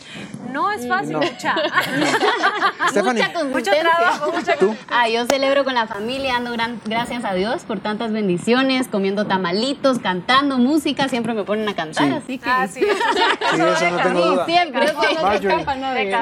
No 0.50 0.70
es 0.70 0.86
fácil, 0.88 1.12
No. 1.12 1.20
mucha. 1.20 1.54
Stephanie, 2.88 3.22
Mucha 3.24 3.44
Mucho 3.44 3.70
trabajo, 3.72 4.32
mucha 4.32 4.56
¿tú? 4.56 4.76
Ah, 4.88 5.08
yo 5.08 5.26
celebro 5.26 5.64
con 5.64 5.74
la 5.74 5.86
familia, 5.86 6.34
dando 6.34 6.52
gran, 6.52 6.80
gracias 6.84 7.24
a 7.24 7.34
Dios 7.34 7.62
por 7.62 7.80
tantas 7.80 8.12
bendiciones, 8.12 8.88
comiendo 8.88 9.26
tamalitos, 9.26 9.98
cantando 9.98 10.58
música, 10.58 11.08
siempre 11.08 11.34
me 11.34 11.44
ponen 11.44 11.68
a 11.68 11.74
cantar, 11.74 12.04
Sí. 12.08 12.12
así 12.14 12.38
que... 12.38 12.50
Ah, 12.50 12.66
sí, 12.68 12.80
eso 12.84 12.94
sí. 13.14 13.18
Sí, 13.40 13.62
eso 13.62 13.90
no 13.90 13.96
tengo 14.02 14.22
Sí, 14.22 14.28
duda. 14.28 14.46
siempre. 14.46 14.86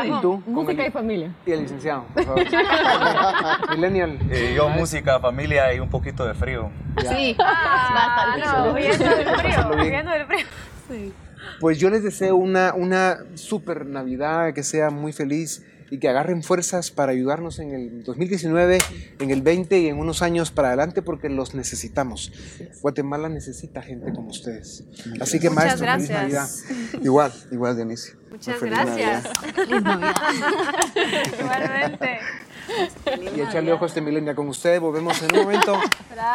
¿Y 0.07 0.21
tú? 0.21 0.43
Música 0.47 0.83
el- 0.83 0.89
y 0.89 0.91
familia. 0.93 1.31
Y 1.47 1.53
el 1.53 1.63
licenciado, 1.63 2.05
por 2.15 2.25
favor. 2.25 2.43
Millennial. 3.77 4.19
Eh, 4.31 4.55
yo 4.57 4.69
música, 4.69 5.19
familia 5.21 5.73
y 5.75 5.81
un 5.81 5.89
poquito 5.91 6.25
de 6.27 6.35
frío. 6.35 6.71
Sí, 7.09 7.37
Ah, 7.39 8.35
bastante. 8.35 8.47
no, 8.47 8.73
huyendo 8.75 9.17
del 9.17 9.29
frío, 9.37 9.71
huyendo 9.77 10.11
del 10.13 10.27
frío. 10.27 10.47
Pues 11.61 11.79
yo 11.79 11.91
les 11.91 12.03
deseo 12.03 12.37
una, 12.37 12.75
una 12.75 13.19
super 13.35 13.87
Navidad, 13.87 14.53
que 14.55 14.63
sea 14.63 14.91
muy 14.91 15.13
feliz 15.13 15.63
y 15.93 15.99
que 15.99 16.09
agarren 16.09 16.43
fuerzas 16.43 16.91
para 16.91 17.13
ayudarnos 17.13 17.59
en 17.59 17.73
el 17.73 18.03
2019, 18.03 18.79
en 19.19 19.31
el 19.31 19.43
20 19.43 19.79
y 19.79 19.89
en 19.89 19.99
unos 19.99 20.23
años 20.23 20.51
para 20.51 20.69
adelante 20.69 21.03
porque 21.03 21.29
los 21.29 21.55
necesitamos. 21.55 22.33
Guatemala 22.81 23.29
necesita 23.29 23.83
gente 23.83 24.11
como 24.11 24.29
ustedes. 24.29 24.85
Así 25.21 25.39
que 25.39 25.51
Muchas 25.51 25.83
maestro, 25.83 25.93
feliz 25.93 26.09
Navidad. 26.09 26.49
Igual, 27.03 27.33
igual, 27.51 27.77
Denise. 27.77 28.17
Muchas 28.31 28.63
gracias. 28.63 29.25
Navidad. 29.69 30.15
Igualmente. 31.39 32.21
Y 33.37 33.41
echarle 33.41 33.73
ojo 33.73 33.85
a 33.85 33.89
este 33.89 34.01
milenio 34.01 34.35
con 34.35 34.49
ustedes. 34.49 34.81
Volvemos 34.81 35.21
en 35.23 35.35
un 35.35 35.43
momento 35.43 35.75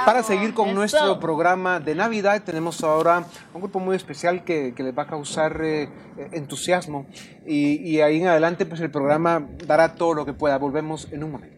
para 0.05 0.24
seguir 0.24 0.53
con 0.53 0.67
Eso. 0.67 0.75
nuestro 0.75 1.19
programa 1.19 1.79
de 1.79 1.96
Navidad. 1.96 2.41
Tenemos 2.43 2.84
ahora 2.84 3.25
un 3.53 3.62
grupo 3.62 3.79
muy 3.79 3.96
especial 3.96 4.43
que, 4.43 4.74
que 4.75 4.84
les 4.84 4.98
va 4.98 5.03
a 5.03 5.07
causar 5.07 5.60
eh, 5.63 5.89
entusiasmo. 6.31 7.05
Y, 7.46 7.75
y 7.77 8.01
ahí 8.01 8.22
en 8.22 8.27
adelante, 8.27 8.65
pues 8.65 8.81
el 8.81 8.91
programa 8.91 9.48
dará 9.65 9.96
todo 9.96 10.13
lo 10.13 10.25
que 10.25 10.34
pueda. 10.34 10.57
Volvemos 10.57 11.07
en 11.12 11.24
un 11.24 11.31
momento. 11.31 11.57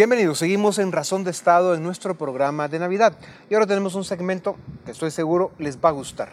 Bienvenidos, 0.00 0.38
seguimos 0.38 0.78
en 0.78 0.92
Razón 0.92 1.24
de 1.24 1.30
Estado 1.30 1.74
en 1.74 1.82
nuestro 1.82 2.16
programa 2.16 2.68
de 2.68 2.78
Navidad. 2.78 3.18
Y 3.50 3.54
ahora 3.54 3.66
tenemos 3.66 3.94
un 3.94 4.02
segmento 4.02 4.56
que 4.86 4.92
estoy 4.92 5.10
seguro 5.10 5.52
les 5.58 5.76
va 5.76 5.90
a 5.90 5.92
gustar. 5.92 6.30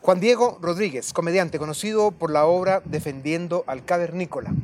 Juan 0.00 0.20
Diego 0.20 0.60
Rodríguez, 0.62 1.12
comediante 1.12 1.58
conocido 1.58 2.12
por 2.12 2.30
la 2.30 2.46
obra 2.46 2.80
Defendiendo 2.84 3.64
al 3.66 3.84
Cavernícola. 3.84 4.54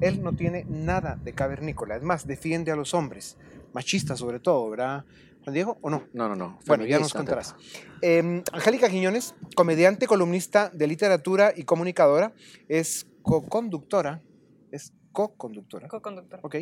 Él 0.00 0.22
no 0.22 0.32
tiene 0.32 0.64
nada 0.70 1.18
de 1.22 1.34
cavernícola, 1.34 1.96
es 1.96 2.02
más, 2.02 2.26
defiende 2.26 2.72
a 2.72 2.76
los 2.76 2.94
hombres, 2.94 3.36
machistas 3.74 4.20
sobre 4.20 4.40
todo, 4.40 4.70
¿verdad, 4.70 5.04
Juan 5.44 5.52
Diego? 5.52 5.76
¿O 5.82 5.90
no? 5.90 6.04
No, 6.14 6.30
no, 6.30 6.36
no. 6.36 6.58
Bueno, 6.66 6.86
ya 6.86 6.98
nos 6.98 7.12
contarás. 7.12 7.56
Eh, 8.00 8.42
Angélica 8.54 8.88
Quiñones, 8.88 9.34
comediante, 9.54 10.06
columnista 10.06 10.70
de 10.70 10.86
literatura 10.86 11.52
y 11.54 11.64
comunicadora, 11.64 12.32
es 12.70 13.06
co-conductora, 13.20 14.22
es 14.72 14.94
co-conductora. 15.12 15.88
Co-conductor. 15.88 16.40
Ok, 16.42 16.56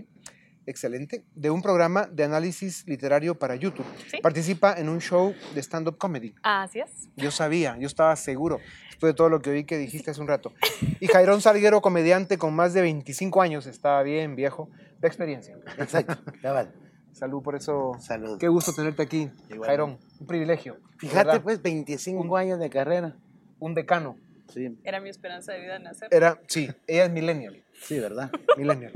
excelente. 0.66 1.25
De 1.35 1.51
un 1.51 1.62
programa 1.62 2.07
de 2.07 2.25
análisis 2.25 2.87
literario 2.87 3.38
para 3.38 3.55
YouTube. 3.57 3.87
Sí. 4.11 4.18
Participa 4.22 4.75
en 4.75 4.88
un 4.88 5.01
show 5.01 5.35
de 5.55 5.61
stand-up 5.62 5.98
comedy. 5.98 6.35
Así 6.42 6.81
es. 6.81 7.09
Yo 7.16 7.31
sabía, 7.31 7.77
yo 7.79 7.87
estaba 7.87 8.14
seguro, 8.16 8.59
después 8.88 9.12
de 9.12 9.14
todo 9.16 9.29
lo 9.29 9.40
que 9.40 9.51
oí 9.51 9.64
que 9.64 9.79
dijiste 9.79 10.11
hace 10.11 10.20
un 10.20 10.29
rato. 10.29 10.53
Y 11.01 11.07
Jairón 11.09 11.40
Salguero, 11.40 11.81
comediante 11.81 12.38
con 12.38 12.55
más 12.55 12.75
de 12.75 12.83
25 12.83 13.42
años, 13.42 13.66
estaba 13.66 14.03
bien 14.03 14.37
viejo, 14.37 14.68
de 15.01 15.09
experiencia. 15.09 15.57
Exacto, 15.79 16.16
cabal. 16.42 16.72
Salud 17.12 17.42
por 17.42 17.55
eso. 17.55 17.92
Salud. 18.01 18.38
Qué 18.38 18.48
gusto 18.48 18.72
tenerte 18.72 19.03
aquí, 19.03 19.22
Igualmente. 19.51 19.66
Jairón. 19.66 19.98
Un 20.18 20.27
privilegio. 20.27 20.79
Fíjate, 20.98 21.27
verdad. 21.27 21.42
pues, 21.42 21.61
25 21.61 22.37
años 22.37 22.59
de 22.59 22.70
carrera. 22.70 23.16
Un 23.59 23.75
decano. 23.75 24.16
Sí, 24.48 24.76
Era 24.85 25.00
mi 25.00 25.09
esperanza 25.09 25.52
de 25.52 25.61
vida 25.61 25.78
nacer. 25.78 26.09
Era, 26.11 26.38
sí, 26.46 26.70
ella 26.87 27.05
es 27.07 27.11
millennial. 27.11 27.62
sí, 27.83 27.98
¿verdad? 27.98 28.31
millennial. 28.57 28.92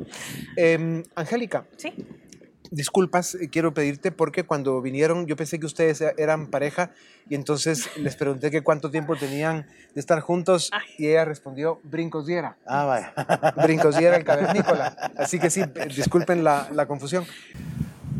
Em, 0.56 1.02
Angélica, 1.14 1.64
Sí. 1.76 1.92
disculpas, 2.70 3.34
eh, 3.36 3.48
quiero 3.48 3.72
pedirte 3.72 4.10
porque 4.12 4.44
cuando 4.44 4.82
vinieron 4.82 5.26
yo 5.26 5.36
pensé 5.36 5.58
que 5.60 5.66
ustedes 5.66 6.00
e- 6.00 6.14
eran 6.18 6.48
pareja 6.48 6.90
y 7.28 7.34
entonces 7.36 7.88
les 7.96 8.16
pregunté 8.16 8.50
que 8.50 8.62
cuánto 8.62 8.90
tiempo 8.90 9.16
tenían 9.16 9.66
de 9.94 10.00
estar 10.00 10.20
juntos 10.20 10.70
Ay. 10.72 10.82
y 10.98 11.06
ella 11.08 11.24
respondió 11.24 11.80
brincos 11.84 12.26
diera. 12.26 12.56
Ah, 12.66 12.84
vaya. 12.84 13.14
Brincos 13.62 13.96
diera 13.96 14.16
el 14.16 14.24
cavernícola. 14.24 15.12
Así 15.16 15.38
que 15.38 15.48
sí, 15.50 15.60
eh, 15.62 15.88
disculpen 15.94 16.42
la, 16.44 16.68
la 16.72 16.86
confusión. 16.86 17.24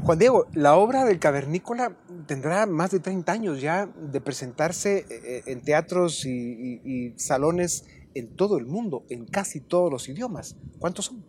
Juan 0.05 0.19
Diego, 0.21 0.47
la 0.55 0.77
obra 0.77 1.05
del 1.05 1.19
cavernícola 1.19 1.93
tendrá 2.27 2.67
más 2.67 2.91
de 2.91 3.01
30 3.01 3.33
años 3.33 3.61
ya 3.61 3.87
de 3.87 4.21
presentarse 4.21 5.05
eh, 5.11 5.43
en 5.47 5.61
teatros 5.63 6.25
y, 6.25 6.31
y- 6.31 6.81
y 6.85 7.19
salones 7.19 7.85
en 8.15 8.35
todo 8.35 8.57
el 8.59 8.67
mundo, 8.67 9.05
en 9.11 9.27
casi 9.27 9.61
todos 9.61 9.91
los 9.91 10.09
idiomas. 10.09 10.57
¿Cuántos 10.79 11.07
son? 11.07 11.25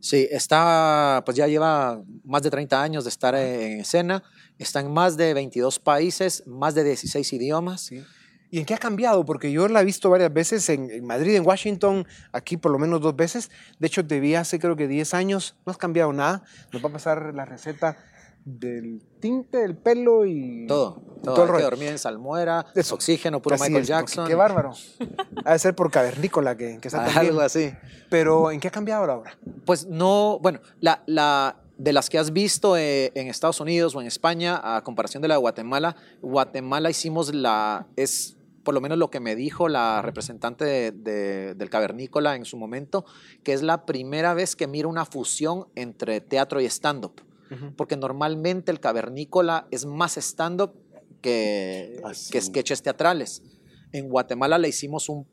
Sí, 0.00 0.28
está, 0.30 1.22
pues 1.24 1.36
ya 1.36 1.46
lleva 1.48 2.02
más 2.24 2.42
de 2.42 2.50
30 2.50 2.80
años 2.82 3.04
de 3.04 3.10
estar 3.10 3.34
en 3.34 3.80
escena. 3.80 4.22
Está 4.58 4.80
en 4.80 4.92
más 4.92 5.16
de 5.16 5.34
22 5.34 5.78
países, 5.80 6.44
más 6.46 6.74
de 6.74 6.84
16 6.84 7.32
idiomas. 7.32 7.80
Sí. 7.80 8.02
¿Y 8.50 8.58
en 8.60 8.64
qué 8.64 8.74
ha 8.74 8.78
cambiado? 8.78 9.24
Porque 9.24 9.50
yo 9.50 9.66
la 9.66 9.80
he 9.80 9.84
visto 9.84 10.08
varias 10.08 10.32
veces 10.32 10.68
en, 10.68 10.88
en 10.90 11.04
Madrid, 11.04 11.34
en 11.34 11.44
Washington, 11.44 12.06
aquí 12.32 12.56
por 12.56 12.70
lo 12.70 12.78
menos 12.78 13.00
dos 13.00 13.16
veces. 13.16 13.50
De 13.80 13.88
hecho, 13.88 14.06
te 14.06 14.20
vi 14.20 14.34
hace 14.36 14.60
creo 14.60 14.76
que 14.76 14.86
10 14.86 15.14
años. 15.14 15.56
No 15.66 15.72
has 15.72 15.78
cambiado 15.78 16.12
nada. 16.12 16.44
Nos 16.72 16.84
va 16.84 16.88
a 16.90 16.92
pasar 16.92 17.34
la 17.34 17.44
receta 17.44 17.96
del 18.46 19.02
tinte 19.20 19.58
del 19.58 19.76
pelo 19.76 20.24
y 20.24 20.66
Todo. 20.68 21.02
Todo, 21.22 21.34
todo 21.34 21.44
el 21.46 21.50
rollo. 21.50 21.64
dormir 21.64 21.88
en 21.88 21.98
salmuera, 21.98 22.64
Eso. 22.76 22.94
oxígeno, 22.94 23.42
puro 23.42 23.56
Así 23.56 23.64
Michael 23.64 23.82
es, 23.82 23.88
Jackson. 23.88 24.28
Qué 24.28 24.36
bárbaro. 24.36 24.72
Ha 25.44 25.52
de 25.52 25.58
ser 25.58 25.74
por 25.74 25.90
cavernícola 25.90 26.56
que, 26.56 26.78
que 26.80 26.86
está. 26.88 27.04
Algo 27.20 27.40
así. 27.40 27.72
Pero 28.08 28.52
¿en 28.52 28.60
qué 28.60 28.68
ha 28.68 28.70
cambiado 28.70 29.04
la 29.06 29.16
obra? 29.16 29.36
Pues 29.64 29.86
no, 29.86 30.38
bueno, 30.40 30.60
la, 30.80 31.02
la, 31.06 31.56
de 31.76 31.92
las 31.92 32.08
que 32.08 32.18
has 32.18 32.32
visto 32.32 32.76
eh, 32.76 33.10
en 33.16 33.26
Estados 33.26 33.58
Unidos 33.60 33.96
o 33.96 34.00
en 34.00 34.06
España, 34.06 34.60
a 34.62 34.82
comparación 34.84 35.20
de 35.22 35.26
la 35.28 35.34
de 35.34 35.40
Guatemala, 35.40 35.96
Guatemala 36.22 36.88
hicimos 36.88 37.34
la, 37.34 37.88
es 37.96 38.36
por 38.62 38.74
lo 38.74 38.80
menos 38.80 38.96
lo 38.98 39.10
que 39.10 39.18
me 39.18 39.34
dijo 39.34 39.68
la 39.68 40.02
representante 40.02 40.64
de- 40.64 40.92
de- 40.92 41.54
del 41.56 41.70
cavernícola 41.70 42.36
en 42.36 42.44
su 42.44 42.56
momento, 42.56 43.04
que 43.42 43.52
es 43.52 43.62
la 43.62 43.84
primera 43.86 44.34
vez 44.34 44.54
que 44.54 44.68
miro 44.68 44.88
una 44.88 45.04
fusión 45.04 45.66
entre 45.74 46.20
teatro 46.20 46.60
y 46.60 46.66
stand-up. 46.66 47.22
Porque 47.76 47.96
normalmente 47.96 48.70
el 48.72 48.80
cavernícola 48.80 49.66
es 49.70 49.86
más 49.86 50.16
stand-up 50.16 50.72
que, 51.22 52.00
Ah, 52.04 52.12
que 52.30 52.40
sketches 52.40 52.82
teatrales. 52.82 53.42
En 53.92 54.08
Guatemala 54.08 54.58
le 54.58 54.68
hicimos 54.68 55.08
un, 55.08 55.26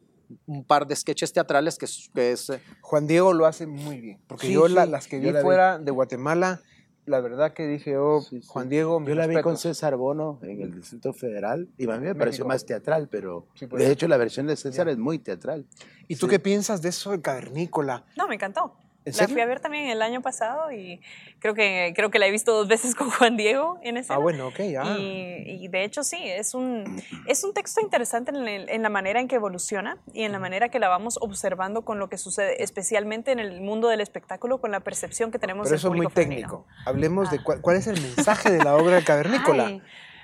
un 0.45 0.63
par 0.63 0.88
de 0.88 0.95
sketches 0.95 1.34
teatrales 1.34 1.78
que 1.78 1.86
es, 1.86 2.10
que 2.13 2.32
es, 2.32 2.49
eh, 2.49 2.60
Juan 2.82 3.08
Diego 3.08 3.34
lo 3.34 3.45
hace 3.45 3.67
muy 3.67 3.99
bien. 3.99 4.19
Porque 4.28 4.47
Sí, 4.47 4.54
yo 4.54 4.67
la- 4.67 4.86
sí, 4.86 4.91
las 4.91 5.08
que 5.08 5.17
yo 5.21 5.28
vi 5.28 5.34
la 5.34 5.39
vi. 5.39 5.43
fuera 5.43 5.80
de 5.80 5.91
Guatemala, 5.91 6.62
la 7.06 7.19
verdad 7.19 7.54
que 7.54 7.67
dije, 7.67 7.97
oh, 7.97 8.21
Sí, 8.21 8.41
sí. 8.41 8.47
Juan 8.47 8.69
Diego, 8.69 9.04
Yo 9.06 9.13
la 9.15 9.28
vi 9.28 9.41
con. 9.41 9.58
César 9.58 9.97
Bono 9.97 10.39
en 10.41 10.62
el 10.62 10.73
Distrito 10.73 11.12
Federal 11.13 11.67
y 11.78 11.89
a 11.89 11.97
mí 11.97 12.06
me 12.06 12.15
pareció 12.15 12.45
México. 12.45 12.47
más 12.47 12.65
teatral, 12.65 13.10
pero 13.10 13.47
Sí, 13.56 13.67
pues. 13.67 13.84
de 13.84 13.91
hecho 13.91 14.08
la 14.08 14.15
versión 14.17 14.47
de 14.47 14.56
César 14.56 14.88
es 14.88 14.97
muy 14.97 15.19
teatral. 15.19 15.67
¿Y 16.08 16.15
tú 16.15 16.28
qué 16.28 16.39
piensas 16.39 16.82
de 16.82 16.89
eso 16.89 17.12
del 17.12 17.21
cavernícola? 17.21 18.06
No, 18.15 18.28
me 18.28 18.36
encantó. 18.36 18.78
¿En 19.06 19.18
La 19.18 19.28
fui 19.28 19.42
a 19.42 19.46
ver 19.46 19.60
también 19.60 19.89
el 19.89 20.02
año 20.02 20.22
pasado 20.22 20.72
y 20.72 21.02
creo 21.39 21.54
que, 21.54 21.92
creo 21.96 22.10
que 22.10 22.20
la 22.20 22.28
he 22.28 22.32
visto 22.32 22.54
dos 22.54 22.68
veces 22.70 22.96
con 22.96 23.10
Juan 23.10 23.36
Diego 23.36 23.78
en 23.84 23.98
ese. 23.98 24.13
Ah, 24.13 24.18
bueno, 24.18 24.48
ok, 24.48 24.60
ya. 24.72 24.98
Y, 24.98 25.44
y 25.66 25.68
de 25.68 25.84
hecho 25.84 26.04
sí, 26.04 26.18
es 26.22 26.54
un, 26.54 27.02
es 27.28 27.44
un 27.44 27.54
texto 27.54 27.82
interesante 27.82 28.32
en, 28.32 28.48
el- 28.48 28.70
en 28.70 28.82
la 28.82 28.89
manera 28.89 29.20
en 29.20 29.28
que 29.28 29.36
evoluciona 29.36 29.98
y 30.13 30.24
en 30.24 30.32
la 30.32 30.39
manera 30.39 30.70
que 30.70 30.80
la 30.80 30.88
vamos 30.88 31.18
observando 31.22 31.84
con 31.84 32.00
lo 32.00 32.08
que 32.10 32.18
sucede, 32.18 32.63
especialmente 32.63 33.32
en 33.32 33.39
el 33.39 33.60
mundo 33.62 33.89
del 33.89 34.00
espectáculo, 34.02 34.62
con 34.62 34.72
la 34.72 34.80
percepción 34.80 35.32
que 35.32 35.39
tenemos 35.39 35.66
Pero 35.66 35.72
del 35.72 35.80
eso 35.80 35.88
es 35.89 35.96
muy 35.96 36.08
femenino. 36.08 36.36
técnico. 36.48 36.68
Hablemos 36.86 37.30
de 37.30 37.38
Ah. 37.38 37.42
cuál, 37.44 37.62
cuál 37.62 37.76
es 37.78 37.88
el 37.88 38.00
mensaje 38.02 38.52
de 38.52 38.63
la 38.63 38.76
obra 38.78 39.04
cavernícola. 39.04 39.66
Ay, 39.66 39.82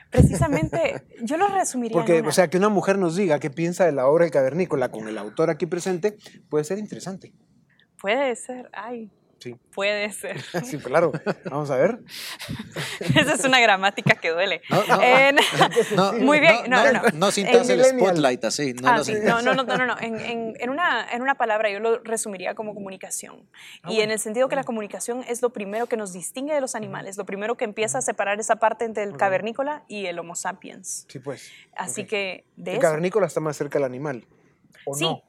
precisamente, 0.10 1.04
yo 1.22 1.38
lo 1.38 1.48
resumiría 1.48 1.96
en 1.96 2.00
Porque, 2.00 2.20
una. 2.22 2.30
o 2.30 2.32
sea, 2.32 2.48
que 2.50 2.58
una 2.58 2.70
mujer 2.70 2.98
nos 2.98 3.16
diga 3.16 3.40
qué 3.40 3.50
piensa 3.50 3.86
de 3.86 3.92
la 3.92 4.08
obra 4.08 4.24
del 4.26 4.32
cavernícola 4.32 4.90
con 4.90 5.08
el 5.08 5.18
autor 5.18 5.50
aquí 5.50 5.66
presente 5.66 6.18
puede 6.50 6.64
ser 6.64 6.80
interesante. 6.80 7.34
Puede 8.00 8.36
ser, 8.36 8.70
ay, 8.74 9.10
Sí. 9.42 9.56
Puede 9.74 10.12
ser. 10.12 10.42
Sí, 10.66 10.78
claro. 10.80 11.14
Vamos 11.46 11.72
a 11.72 11.78
ver. 11.78 12.00
Esa 13.00 13.36
es 13.36 13.46
una 13.46 13.62
gramática 13.62 14.16
que 14.16 14.32
duele. 14.32 14.62
No, 14.70 14.84
no, 14.86 14.98
no, 15.96 16.14
muy 16.26 16.42
bien. 16.42 16.56
No, 16.68 16.84
no, 16.84 16.92
no. 16.92 17.02
No 17.14 17.32
sintas 17.32 17.70
el 17.70 17.82
spotlight 17.86 18.44
así. 18.44 18.74
No 18.74 18.90
Ah, 18.90 18.98
lo 18.98 19.04
sí, 19.06 19.14
sintas. 19.16 19.42
no, 19.46 19.54
no, 19.54 19.64
no, 19.64 19.78
no, 19.78 19.86
no. 19.86 19.96
En, 19.98 20.20
en- 20.20 20.54
en 20.60 20.70
una, 20.70 21.08
en 21.10 21.22
una 21.22 21.36
palabra 21.36 21.70
yo 21.70 21.80
lo 21.80 22.00
resumiría 22.00 22.54
como 22.54 22.74
comunicación. 22.74 23.48
Ah, 23.84 23.94
y 23.94 24.02
en 24.02 24.12
el 24.12 24.20
sentido 24.20 24.50
que 24.50 24.58
la 24.58 24.66
comunicación 24.66 25.24
es 25.26 25.42
lo 25.42 25.52
primero 25.52 25.88
que 25.88 25.96
nos 25.96 26.12
distingue 26.12 26.54
de 26.54 26.60
los 26.60 26.76
animales, 26.76 27.16
lo 27.16 27.26
primero 27.26 27.56
que 27.56 27.64
empieza 27.64 28.00
a 28.00 28.02
separar 28.02 28.42
esa 28.42 28.58
parte 28.58 28.84
entre 28.84 29.04
el 29.04 29.16
cavernícola 29.16 29.86
y 29.88 30.08
el 30.08 30.20
Homo 30.20 30.36
sapiens. 30.36 31.06
Sí, 31.08 31.20
pues. 31.20 31.50
Así 31.78 32.04
que 32.06 32.44
de 32.58 32.72
El 32.72 32.78
eso. 32.80 32.82
cavernícola 32.82 33.28
está 33.28 33.40
más 33.40 33.56
cerca 33.56 33.80
del 33.80 33.86
animal. 33.86 34.26
¿O 34.86 34.96
Sí, 34.96 35.06
no? 35.06 35.24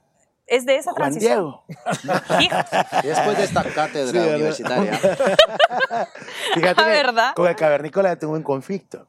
Es 0.51 0.67
de 0.67 0.77
esa 0.77 0.91
Juan 0.93 1.11
transición. 1.13 1.57
Diego. 1.69 1.85
Después 3.03 3.39
de 3.39 3.45
esta 3.45 3.63
cátedra 3.65 4.11
Sí, 4.25 4.29
universitaria. 4.29 4.99
Fíjate 6.55 6.81
Ah, 6.81 6.85
que 6.85 6.91
¿verdad? 6.91 7.35
con 7.35 7.49
el 7.49 7.57
cavernícola 7.57 8.17
tuve 8.19 8.37
un 8.39 8.43
conflicto. 8.43 9.07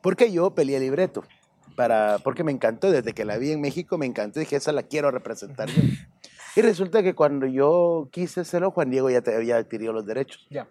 Porque 0.00 0.30
yo 0.32 0.50
peleé 0.54 0.76
el 0.76 0.82
libreto. 0.84 1.24
Para, 1.76 2.18
porque 2.22 2.44
me 2.44 2.52
encantó, 2.52 2.90
desde 2.92 3.12
que 3.12 3.24
la 3.24 3.36
vi 3.36 3.50
en 3.50 3.60
México 3.60 3.98
me 3.98 4.06
encantó, 4.06 4.38
dije, 4.38 4.54
esa 4.56 4.70
la 4.70 4.84
quiero 4.84 5.10
representar 5.10 5.68
yo. 5.68 5.82
Y 6.54 6.62
resulta 6.62 7.02
que 7.02 7.14
cuando 7.16 7.46
yo 7.46 8.08
quise 8.12 8.42
hacerlo, 8.42 8.70
Juan 8.70 8.90
Diego 8.90 9.10
ya 9.10 9.22
te 9.22 9.34
había 9.34 9.56
adquirido 9.56 9.92
los 9.92 10.06
derechos. 10.06 10.46
Ya. 10.50 10.68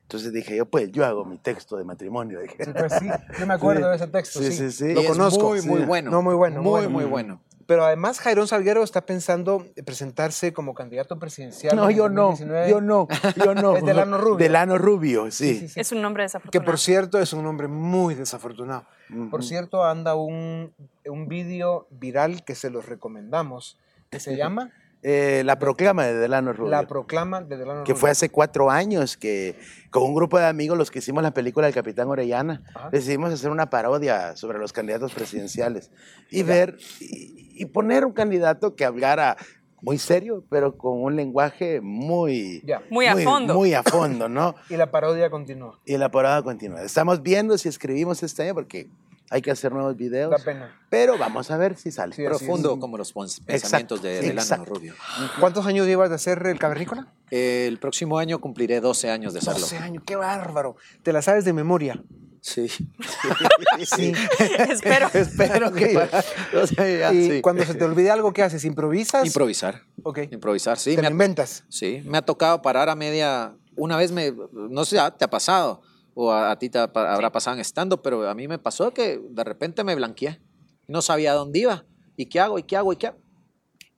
Entonces 0.00 0.32
dije 0.32 0.56
yo, 0.56 0.64
pues 0.64 0.90
yo 0.92 1.04
hago 1.04 1.26
mi 1.26 1.36
texto 1.36 1.76
de 1.76 1.84
matrimonio. 1.84 2.40
Dije. 2.40 2.64
Sí, 2.64 2.70
pues 2.72 2.92
sí. 2.98 3.06
Yo 3.38 3.46
me 3.46 3.52
acuerdo 3.54 3.82
Sí. 3.82 3.88
de 3.90 3.96
ese 3.96 4.06
texto. 4.06 4.38
Sí, 4.42 4.52
Sí, 4.52 4.70
sí, 4.70 4.70
sí. 4.70 4.94
Lo 4.94 5.02
Y 5.02 5.04
es 5.04 5.10
conozco. 5.10 5.48
muy, 5.48 5.60
muy 5.62 5.80
bueno. 5.82 6.10
No, 6.10 6.22
muy 6.22 6.34
bueno. 6.34 6.62
Muy, 6.62 6.88
muy 6.88 7.04
bueno. 7.04 7.42
Pero 7.66 7.84
además 7.84 8.20
Jairón 8.20 8.46
Salguero 8.46 8.84
está 8.84 9.04
pensando 9.06 9.66
en 9.74 9.84
presentarse 9.84 10.52
como 10.52 10.72
candidato 10.74 11.18
presidencial. 11.18 11.74
No, 11.76 11.90
yo 11.90 12.08
no, 12.08 12.28
2019. 12.28 12.70
yo 12.70 12.80
no, 12.80 13.08
yo 13.44 13.54
no. 13.54 13.76
Es 13.76 13.84
Delano 13.84 14.18
Rubio. 14.18 14.36
Delano 14.36 14.78
Rubio, 14.78 15.30
sí. 15.32 15.58
Sí, 15.58 15.68
sí. 15.68 15.80
es 15.80 15.90
un 15.92 16.00
nombre 16.02 16.22
Que 16.22 16.26
desafortunado. 16.26 16.64
por 16.64 16.78
cierto 16.78 17.18
es 17.18 17.32
un 17.32 17.44
hombre 17.46 17.66
muy 17.68 18.14
desafortunado. 18.14 18.84
Por 19.30 19.40
Ujú. 19.40 19.42
cierto, 19.42 19.84
anda 19.84 20.14
un, 20.14 20.72
un 21.06 21.28
vídeo 21.28 21.86
viral 21.90 22.44
que 22.44 22.54
se 22.54 22.70
los 22.70 22.86
recomendamos, 22.86 23.78
que 24.10 24.20
se 24.20 24.36
llama 24.36 24.70
Eh, 25.08 25.42
la 25.44 25.56
proclama 25.60 26.04
de 26.04 26.14
Delano 26.14 26.52
Rubio. 26.52 26.72
La 26.72 26.84
Proclama 26.84 27.40
de 27.40 27.56
Delano 27.56 27.84
que 27.84 27.92
Rubio. 27.92 28.00
fue 28.00 28.10
hace 28.10 28.28
cuatro 28.28 28.72
años 28.72 29.16
que 29.16 29.54
con 29.90 30.02
un 30.02 30.16
grupo 30.16 30.36
de 30.36 30.46
amigos 30.46 30.76
los 30.76 30.90
que 30.90 30.98
hicimos 30.98 31.22
la 31.22 31.30
película 31.32 31.66
del 31.68 31.74
Capitán 31.74 32.08
Orellana 32.08 32.62
Ajá. 32.74 32.90
decidimos 32.90 33.32
hacer 33.32 33.52
una 33.52 33.70
parodia 33.70 34.34
sobre 34.34 34.58
los 34.58 34.72
candidatos 34.72 35.14
presidenciales 35.14 35.92
y 36.28 36.42
ver 36.42 36.76
y, 36.98 37.52
y 37.54 37.66
poner 37.66 38.04
un 38.04 38.12
candidato 38.14 38.74
que 38.74 38.84
hablara 38.84 39.36
muy 39.80 39.98
serio 39.98 40.42
pero 40.50 40.76
con 40.76 41.00
un 41.00 41.14
lenguaje 41.14 41.80
muy 41.80 42.62
Ya. 42.66 42.82
Muy 42.90 43.06
a 43.06 43.14
fondo. 43.16 43.54
muy 43.54 43.74
a 43.74 43.84
fondo 43.84 44.28
no 44.28 44.56
Y 44.70 44.76
la 44.76 44.90
parodia 44.90 45.30
continúa. 45.30 45.78
y 45.84 45.96
la 45.98 46.10
parada 46.10 46.42
continúa 46.42 46.82
estamos 46.82 47.22
viendo 47.22 47.56
si 47.58 47.68
escribimos 47.68 48.24
este 48.24 48.42
año 48.42 48.54
porque 48.54 48.88
hay 49.30 49.42
que 49.42 49.50
hacer 49.50 49.72
nuevos 49.72 49.96
videos 49.96 50.30
Da 50.30 50.38
pena. 50.38 50.80
pero 50.88 51.18
vamos 51.18 51.50
a 51.50 51.56
ver 51.56 51.76
si 51.76 51.90
sale 51.90 52.14
Sí, 52.14 52.22
Profundo 52.24 52.78
como 52.78 52.96
los 52.96 53.12
pensamientos 53.44 54.02
de 54.02 54.20
Delano. 54.20 54.64
Rubio. 54.64 54.94
¿Cuántos 55.40 55.66
años 55.66 55.86
llevas 55.86 56.08
de 56.10 56.14
hacer 56.16 56.46
el 56.46 56.58
cavernícola? 56.58 57.12
El 57.30 57.78
próximo 57.78 58.18
año 58.18 58.40
cumpliré 58.40 58.80
12 58.80 59.10
años 59.10 59.32
de 59.32 59.40
hacerlo. 59.40 59.60
12 59.60 59.78
años, 59.78 60.02
qué 60.06 60.16
bárbaro. 60.16 60.76
Te 61.02 61.12
la 61.12 61.22
sabes 61.22 61.44
de 61.44 61.52
memoria. 61.52 62.02
Sí. 62.40 62.68
Sí. 63.84 64.12
Espero. 64.70 65.08
espero 65.12 65.72
que 65.72 65.96
o 66.56 66.66
sea, 66.66 66.88
ya, 66.98 67.12
y 67.12 67.30
sí. 67.30 67.40
cuando 67.42 67.62
se 67.64 67.74
te 67.74 67.84
olvide 67.84 68.10
algo, 68.10 68.32
¿qué 68.32 68.42
haces? 68.42 68.64
¿Improvisas? 68.64 69.26
Improvisar. 69.26 69.82
Ok. 70.02 70.20
Improvisar, 70.30 70.78
sí. 70.78 70.96
Te 70.96 71.02
Me 71.02 71.08
inventas. 71.08 71.64
sí, 71.68 72.02
me 72.06 72.16
ha 72.18 72.22
tocado 72.22 72.62
parar 72.62 72.88
a 72.88 72.94
media. 72.94 73.54
Una 73.76 73.96
vez 73.98 74.12
me. 74.12 74.32
No 74.52 74.84
sé, 74.86 74.96
¿te 75.18 75.24
ha 75.24 75.30
pasado? 75.30 75.82
O 76.18 76.32
a, 76.32 76.50
a 76.50 76.58
ti 76.58 76.70
te 76.70 76.78
habrá 76.78 77.30
pasado 77.30 77.56
en 77.56 77.60
estando, 77.60 78.00
pero 78.00 78.26
a 78.26 78.34
mí 78.34 78.48
me 78.48 78.58
pasó 78.58 78.92
que 78.94 79.20
de 79.22 79.44
repente 79.44 79.84
me 79.84 79.94
blanqueé. 79.94 80.40
No 80.88 81.02
sabía 81.02 81.34
dónde 81.34 81.58
iba. 81.58 81.84
¿Y 82.16 82.26
qué 82.26 82.40
hago? 82.40 82.58
¿Y 82.58 82.62
qué 82.62 82.76
hago? 82.78 82.94
¿Y 82.94 82.96
qué 82.96 83.08
hago? 83.08 83.18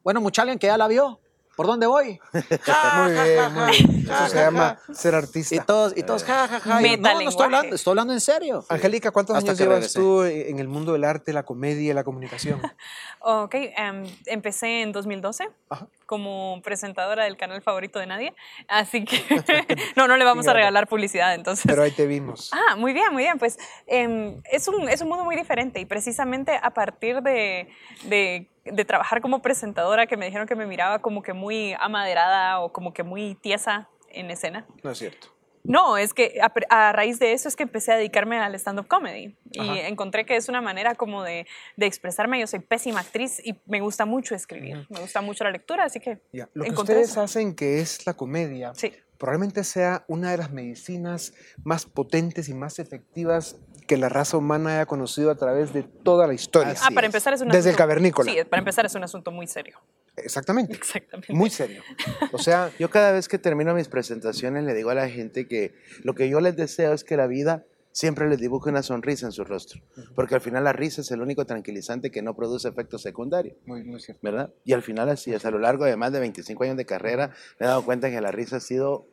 Bueno, 0.03 0.21
mucha 0.21 0.43
alguien 0.43 0.59
que 0.59 0.67
ya 0.67 0.77
la 0.77 0.89
vio. 0.89 1.21
¿Por 1.59 1.67
dónde 1.67 1.89
voy? 1.89 2.21
Muy 2.33 3.13
bien, 3.13 3.53
muy 3.53 3.71
bien. 3.73 4.07
Eso 4.09 4.29
se 4.29 4.37
llama 4.37 4.79
ser 4.93 5.15
Y 5.15 5.17
artista. 5.17 5.65
todos, 5.65 5.93
y 5.97 6.05
todos, 6.05 6.23
ja, 6.23 6.47
ja, 6.47 6.61
ja. 6.61 6.87
Y 6.87 6.97
No, 6.97 7.15
no 7.15 7.29
estoy 7.29 7.47
hablando, 7.47 7.75
estoy 7.75 7.91
hablando 7.91 8.13
en 8.13 8.21
serio. 8.21 8.65
Angélica, 8.69 9.11
¿cuántos 9.11 9.37
Hasta 9.37 9.51
años 9.51 9.59
llevas 9.59 9.75
regresé. 9.79 9.99
tú 9.99 10.23
en 10.23 10.61
el 10.61 10.69
mundo 10.69 10.93
del 10.93 11.03
arte, 11.03 11.33
la 11.33 11.43
comedia, 11.43 11.95
la 11.95 12.05
comunicación? 12.05 12.63
Ok, 13.21 13.55
em, 13.57 14.05
empecé 14.27 14.83
en 14.83 14.93
2012 14.93 15.49
Ajá. 15.69 15.89
como 16.07 16.61
presentadora 16.63 17.25
del 17.25 17.37
canal 17.37 17.61
favorito 17.61 17.99
de 17.99 18.07
nadie, 18.07 18.33
así 18.69 19.05
que 19.05 19.21
no, 19.97 20.07
no 20.07 20.17
le 20.17 20.25
vamos 20.25 20.47
a 20.47 20.53
regalar 20.53 20.87
publicidad 20.87 21.35
entonces. 21.35 21.65
Pero 21.67 21.83
ahí 21.83 21.91
te 21.91 22.07
vimos. 22.07 22.51
Ah, 22.53 22.77
muy 22.77 22.93
bien, 22.93 23.13
muy 23.13 23.25
bien. 23.25 23.37
Pues 23.41 23.59
em, 23.89 24.41
es, 24.53 24.69
un, 24.69 24.89
es 24.89 25.01
un 25.03 25.09
mundo 25.09 25.25
muy 25.25 25.35
diferente 25.35 25.81
y 25.81 25.85
precisamente 25.85 26.59
a 26.63 26.71
partir 26.71 27.21
de, 27.21 27.69
de, 28.05 28.49
de 28.73 28.85
trabajar 28.85 29.21
como 29.21 29.41
presentadora 29.43 30.07
que 30.07 30.17
me 30.17 30.27
dijeron 30.27 30.47
que 30.47 30.55
me 30.57 30.67
miraba 30.67 31.01
como 31.01 31.23
que 31.23 31.33
muy 31.33 31.75
amaderada 31.81 32.61
o 32.61 32.73
como 32.73 32.93
que 32.93 33.03
muy 33.03 33.35
tiesa 33.37 33.89
en 34.11 34.31
escena. 34.31 34.67
No 34.83 34.91
es 34.91 34.99
cierto. 34.99 35.29
No, 35.65 35.99
es 35.99 36.15
que 36.15 36.39
a, 36.41 36.51
a 36.89 36.93
raíz 36.93 37.19
de 37.19 37.33
eso 37.33 37.47
es 37.49 37.55
que 37.57 37.65
empecé 37.65 37.93
a 37.93 37.97
dedicarme 37.97 38.39
al 38.39 38.55
stand-up 38.55 38.87
comedy 38.89 39.37
y 39.53 39.61
Ajá. 39.61 39.89
encontré 39.89 40.25
que 40.25 40.35
es 40.37 40.49
una 40.49 40.63
manera 40.63 40.95
como 40.95 41.23
de, 41.23 41.47
de 41.77 41.87
expresarme. 41.87 42.41
Yo 42.41 42.47
soy 42.47 42.61
pésima 42.61 43.01
actriz 43.01 43.39
y 43.45 43.55
me 43.67 43.81
gusta 43.81 44.07
mucho 44.07 44.35
escribir, 44.35 44.87
me 44.89 45.01
gusta 45.01 45.21
mucho 45.21 45.45
la 45.45 45.51
lectura, 45.51 45.85
así 45.85 46.01
que 46.01 46.21
Ya, 46.33 46.49
Lo 46.55 46.65
que 46.65 46.71
ustedes 46.71 47.11
eso. 47.11 47.21
hacen, 47.21 47.55
que 47.55 47.81
es 47.81 48.07
la 48.07 48.15
comedia, 48.15 48.73
Sí. 48.75 48.95
probablemente 49.19 49.63
sea 49.63 50.05
una 50.09 50.31
de 50.31 50.39
las 50.39 50.51
medicinas 50.53 51.35
más 51.65 51.85
potentes 51.85 52.49
y 52.49 52.55
más 52.55 52.79
efectivas 52.79 53.57
que 53.89 53.97
la 53.97 54.09
raza 54.09 54.37
humana 54.37 54.75
haya 54.77 54.87
conocido 54.87 55.31
a 55.33 55.35
través 55.35 55.73
de 55.73 55.83
toda 55.83 56.27
la 56.29 56.35
historia. 56.35 56.73
Así 56.75 56.85
Ah, 56.87 56.91
para 56.95 57.07
es. 57.07 57.15
empezar 57.15 57.35
es 57.35 57.41
un 57.41 57.49
Desde 57.49 57.59
el 57.59 57.75
asunto- 57.75 57.79
cavernícola. 57.79 58.31
Sí, 58.31 58.39
para 58.49 58.61
empezar 58.61 58.87
es 58.87 58.95
un 58.95 59.03
asunto 59.03 59.33
muy 59.33 59.47
serio. 59.49 59.79
Exactamente. 60.17 60.75
Exactamente. 60.75 61.33
Muy 61.33 61.51
serio. 61.51 61.83
O 62.33 62.39
sea, 62.39 62.71
Yo 62.79 62.91
cada 62.91 63.11
vez 63.13 63.27
que 63.29 63.39
termino 63.39 63.75
mis 63.75 63.89
presentaciones 63.89 64.63
le 64.65 64.75
digo 64.75 64.91
a 64.91 64.95
la 64.95 65.09
gente 65.09 65.49
que 65.49 65.75
lo 66.05 66.15
que 66.15 66.29
yo 66.29 66.41
les 66.41 66.55
deseo 66.55 66.93
es 66.93 67.03
que 67.03 67.17
la 67.17 67.27
vida 67.27 67.65
siempre 67.93 68.29
les 68.29 68.39
dibuje 68.39 68.69
una 68.71 68.83
sonrisa 68.83 69.27
en 69.27 69.33
su 69.33 69.43
rostro, 69.45 69.81
porque 70.15 70.35
al 70.37 70.41
final 70.41 70.63
la 70.63 70.73
risa 70.73 71.01
es 71.01 71.11
el 71.11 71.21
único 71.23 71.47
tranquilizante 71.47 72.11
que 72.13 72.23
no 72.23 72.37
produce 72.37 72.69
efectos 72.69 73.03
secundarios, 73.03 73.57
muy, 73.67 73.83
muy 73.83 73.99
cierto. 74.01 74.21
¿verdad? 74.23 74.51
Y 74.65 74.73
al 74.75 74.83
final 74.83 75.09
así 75.09 75.33
es, 75.33 75.45
a 75.47 75.51
lo 75.51 75.59
largo 75.59 75.85
de 75.87 75.97
más 75.97 76.13
de 76.13 76.21
25 76.21 76.63
años 76.65 76.77
de 76.77 76.85
carrera 76.85 77.33
me 77.59 77.67
he 77.67 77.69
dado 77.69 77.85
cuenta 77.85 78.09
que 78.11 78.21
la 78.21 78.31
risa 78.31 78.57
ha 78.57 78.61
sido 78.61 79.07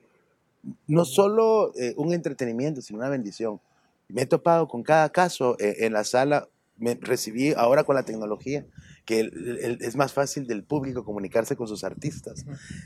no 0.88 1.05
solo 1.05 1.71
eh, 1.79 1.93
un 1.97 2.13
entretenimiento, 2.13 2.81
sino 2.81 2.99
una 2.99 3.09
bendición. 3.09 3.59
Me 4.07 4.23
he 4.23 4.25
topado 4.25 4.67
con 4.67 4.83
cada 4.83 5.09
caso 5.11 5.57
eh, 5.59 5.77
en 5.85 5.93
la 5.93 6.03
sala, 6.03 6.47
me 6.77 6.95
recibí 6.95 7.53
ahora 7.53 7.83
con 7.83 7.95
la 7.95 8.03
tecnología, 8.03 8.65
que 9.05 9.19
el- 9.21 9.59
el- 9.61 9.77
es 9.81 9.95
más 9.95 10.13
fácil 10.13 10.47
del 10.47 10.63
público 10.63 11.03
comunicarse 11.05 11.55
con 11.55 11.67
sus 11.67 11.83
artistas. 11.83 12.45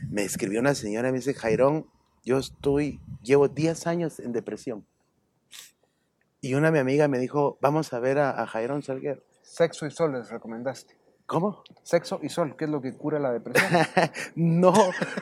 Me 0.10 0.24
escribió 0.24 0.60
una 0.60 0.76
señora 0.76 1.10
y 1.10 1.12
me 1.12 1.18
dice, 1.20 1.34
Jairón, 1.34 1.88
yo 2.26 2.38
estoy, 2.38 3.00
llevo 3.24 3.48
10 3.48 3.88
años 3.88 4.20
en 4.20 4.32
depresión. 4.34 4.86
Y 6.42 6.54
una 6.54 6.72
mi 6.72 6.80
amiga 6.80 7.08
me 7.08 7.20
dijo, 7.20 7.58
vamos 7.62 7.92
a 7.94 8.00
ver 8.00 8.18
a, 8.20 8.42
a 8.42 8.48
Jairón 8.48 8.82
Salguero. 8.84 9.22
Sexo 9.42 9.86
y 9.88 9.92
sol 9.92 10.14
les 10.14 10.30
recomendaste. 10.30 10.96
¿Cómo? 11.30 11.64
Sexo 11.84 12.20
y 12.24 12.30
sol, 12.30 12.56
¿qué 12.58 12.66
es 12.66 12.72
lo 12.72 12.82
que 12.82 12.94
cura 12.98 13.20
la 13.20 13.32
depresión? 13.32 13.70
no, 14.36 14.74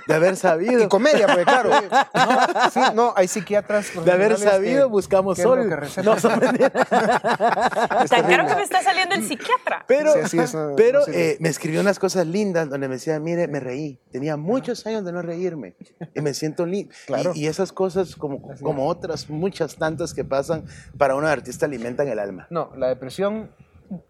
de 0.07 0.13
haber 0.13 0.35
sabido. 0.47 0.81
Y 0.83 0.87
comedia, 0.87 1.27
porque 1.27 1.43
claro. 1.43 1.69
No, 2.15 2.69
sí, 2.71 2.79
no, 2.95 3.13
hay 3.15 3.27
psiquiatras. 3.27 3.91
De 4.05 4.11
haber 4.11 4.37
sabido, 4.37 4.87
que- 4.87 4.91
buscamos 4.91 5.35
que 5.35 5.41
es 5.41 5.47
lo 5.47 5.55
sol. 5.55 5.67
que 5.69 5.75
recetan. 5.75 6.05
No, 6.05 6.17
son. 6.19 6.31
Es 6.55 8.09
Tan 8.09 8.25
claro 8.25 8.47
que 8.47 8.55
me 8.55 8.63
está 8.63 8.81
saliendo 8.81 9.15
el 9.15 9.23
psiquiatra. 9.23 9.83
Pero, 9.85 10.13
Sí, 10.27 10.39
es, 10.39 10.55
pero 10.77 11.01
no 11.05 11.13
eh, 11.13 11.35
me 11.41 11.49
escribió 11.49 11.81
unas 11.81 11.99
cosas 11.99 12.25
lindas 12.25 12.69
donde 12.69 12.87
me 12.87 12.95
decía, 12.95 13.19
mire, 13.19 13.47
me 13.49 13.59
reí. 13.59 13.99
Tenía 14.11 14.37
muchos 14.37 14.85
años 14.87 15.03
de 15.03 15.11
no 15.11 15.21
reírme 15.21 15.75
y 16.15 16.21
me 16.21 16.33
siento 16.33 16.65
lindo. 16.65 16.93
Claro. 17.05 17.31
Y, 17.35 17.41
y 17.43 17.47
esas 17.47 17.73
cosas, 17.73 18.15
como, 18.15 18.49
Así 18.51 18.63
como 18.63 18.87
otras, 18.87 19.29
muchas 19.29 19.75
tantas 19.75 20.13
que 20.13 20.23
pasan 20.23 20.63
para 20.97 21.15
un 21.15 21.25
artista, 21.25 21.65
alimentan 21.65 22.07
el 22.07 22.19
alma. 22.19 22.47
No, 22.49 22.71
la 22.77 22.87
depresión, 22.87 23.51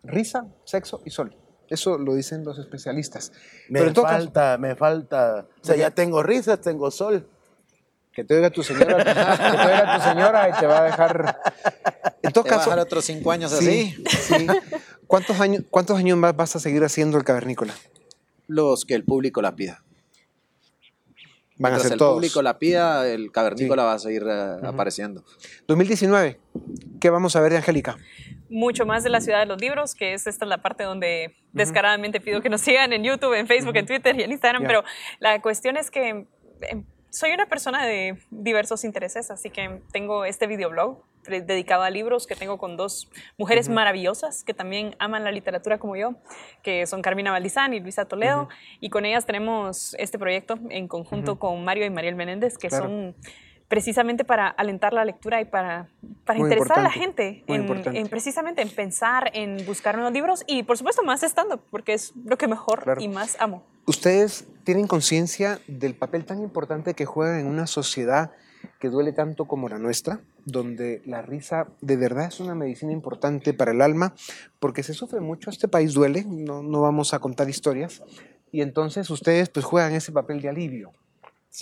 risa, 0.03 0.45
sexo 0.63 1.01
y 1.03 1.09
sol. 1.09 1.35
Eso 1.69 1.97
lo 1.97 2.15
dicen 2.15 2.43
los 2.45 2.57
especialistas. 2.59 3.31
Me 3.69 3.79
Pero 3.81 3.93
caso, 3.93 4.07
falta, 4.07 4.57
me 4.57 4.75
falta. 4.75 5.47
O 5.61 5.65
sea, 5.65 5.75
ya 5.75 5.91
tengo 5.91 6.23
risas, 6.23 6.61
tengo 6.61 6.89
sol. 6.91 7.27
que 8.13 8.23
te 8.23 8.35
oiga 8.35 8.49
tu 8.49 8.63
señora, 8.63 8.97
que 8.97 9.03
te 9.13 9.19
oiga 9.19 9.97
tu 9.97 10.03
señora 10.09 10.49
y 10.49 10.59
te 10.59 10.65
va 10.67 10.79
a 10.79 10.83
dejar. 10.83 11.39
En 12.23 12.31
todo 12.31 12.43
Te 12.45 12.49
va 12.51 12.55
a 12.57 12.59
dejar 12.65 12.79
otros 12.79 13.05
cinco 13.05 13.31
años 13.31 13.51
sí, 13.51 13.95
así. 14.05 14.37
sí. 14.37 14.47
¿Cuántos 15.05 15.39
años, 15.39 15.63
¿Cuántos 15.69 15.97
años 15.97 16.17
más 16.17 16.35
vas 16.35 16.55
a 16.55 16.59
seguir 16.59 16.83
haciendo 16.83 17.17
el 17.17 17.23
cavernícola? 17.23 17.73
Los 18.47 18.85
que 18.85 18.95
el 18.95 19.03
público 19.03 19.41
la 19.41 19.55
pida. 19.55 19.83
Van 21.59 21.71
a 21.73 21.75
Mientras 21.75 21.83
ser 21.83 21.91
el 21.93 21.97
todos. 21.99 22.13
público 22.15 22.41
la 22.41 22.59
pida, 22.59 23.07
el 23.07 23.31
cavernícola 23.31 23.83
va 23.83 23.93
a 23.93 23.99
seguir 23.99 24.23
eh, 24.27 24.57
apareciendo. 24.63 25.23
2019, 25.67 26.39
¿qué 26.99 27.09
vamos 27.09 27.35
a 27.35 27.41
ver 27.41 27.51
de 27.51 27.57
Angélica? 27.57 27.97
Mucho 28.49 28.85
más 28.85 29.03
de 29.03 29.09
la 29.09 29.19
ciudad 29.21 29.39
de 29.39 29.45
los 29.45 29.59
libros, 29.59 29.93
que 29.95 30.13
es 30.13 30.25
esta 30.27 30.45
es 30.45 30.49
la 30.49 30.61
parte 30.61 30.83
donde 30.83 31.35
descaradamente 31.51 32.21
pido 32.21 32.41
que 32.41 32.49
nos 32.49 32.61
sigan 32.61 32.93
en 32.93 33.03
YouTube, 33.03 33.33
en 33.33 33.47
Facebook, 33.47 33.75
en 33.75 33.85
Twitter 33.85 34.17
y 34.19 34.23
en 34.23 34.31
Instagram, 34.31 34.63
pero 34.65 34.83
la 35.19 35.41
cuestión 35.41 35.75
es 35.77 35.91
que 35.91 36.25
em, 36.61 36.85
soy 37.09 37.31
una 37.31 37.45
persona 37.47 37.85
de 37.85 38.17
diversos 38.29 38.83
intereses, 38.83 39.31
así 39.31 39.49
que 39.49 39.81
tengo 39.91 40.23
este 40.25 40.47
videoblog 40.47 41.03
dedicado 41.27 41.83
a 41.83 41.89
libros 41.89 42.25
que 42.25 42.35
tengo 42.35 42.57
con 42.57 42.77
dos 42.77 43.09
mujeres 43.37 43.67
maravillosas 43.67 44.45
que 44.45 44.53
también 44.53 44.95
aman 44.97 45.25
la 45.25 45.31
literatura 45.31 45.77
como 45.77 45.97
yo, 45.97 46.15
que 46.63 46.85
son 46.85 47.01
Carmina 47.01 47.31
Valdizán 47.31 47.73
y 47.73 47.81
Luisa 47.81 48.05
Toledo, 48.05 48.47
y 48.79 48.89
con 48.89 49.03
ellas 49.03 49.25
tenemos 49.25 49.93
este 49.99 50.17
proyecto 50.17 50.57
en 50.69 50.87
conjunto 50.87 51.37
con 51.37 51.65
Mario 51.65 51.85
y 51.85 51.89
Mariel 51.89 52.15
Menéndez, 52.15 52.57
que 52.57 52.69
Claro. 52.69 52.85
son 52.85 53.15
precisamente 53.67 54.23
para 54.23 54.47
alentar 54.47 54.93
la 54.93 55.03
lectura 55.03 55.41
y 55.41 55.45
para, 55.45 55.89
para 56.25 56.39
Muy 56.39 56.49
interesar 56.49 56.79
a 56.79 56.83
la 56.83 56.91
gente 56.91 57.43
en, 57.47 58.07
precisamente 58.07 58.61
en 58.61 58.69
pensar, 58.69 59.31
en 59.33 59.65
buscar 59.65 59.95
nuevos 59.95 60.13
libros 60.13 60.43
y 60.47 60.63
por 60.63 60.77
supuesto 60.77 61.03
más 61.03 61.23
stand-up, 61.23 61.61
porque 61.69 61.93
es 61.93 62.13
lo 62.25 62.37
que 62.37 62.47
mejor 62.47 62.83
Claro. 62.83 63.01
y 63.01 63.07
más 63.07 63.35
amo. 63.39 63.63
¿Ustedes 63.85 64.45
tienen 64.63 64.87
conciencia 64.87 65.59
del 65.67 65.95
papel 65.95 66.25
tan 66.25 66.41
importante 66.41 66.93
que 66.93 67.05
juegan 67.05 67.39
en 67.39 67.47
una 67.47 67.67
sociedad 67.67 68.31
que 68.79 68.89
duele 68.89 69.13
tanto 69.13 69.45
como 69.45 69.69
la 69.69 69.77
nuestra, 69.77 70.19
donde 70.45 71.01
la 71.05 71.21
risa 71.21 71.67
de 71.81 71.95
verdad 71.95 72.25
es 72.25 72.39
una 72.39 72.55
medicina 72.55 72.91
importante 72.91 73.53
para 73.53 73.71
el 73.71 73.81
alma, 73.81 74.13
porque 74.59 74.83
se 74.83 74.93
sufre 74.93 75.19
mucho, 75.19 75.49
este 75.49 75.67
país 75.67 75.93
duele, 75.93 76.25
no, 76.27 76.63
no 76.63 76.81
vamos 76.81 77.13
a 77.13 77.19
contar 77.19 77.49
historias, 77.49 78.03
y 78.51 78.61
entonces 78.61 79.09
ustedes 79.09 79.49
pues 79.49 79.65
juegan 79.65 79.93
ese 79.93 80.11
papel 80.11 80.41
de 80.41 80.49
alivio. 80.49 80.91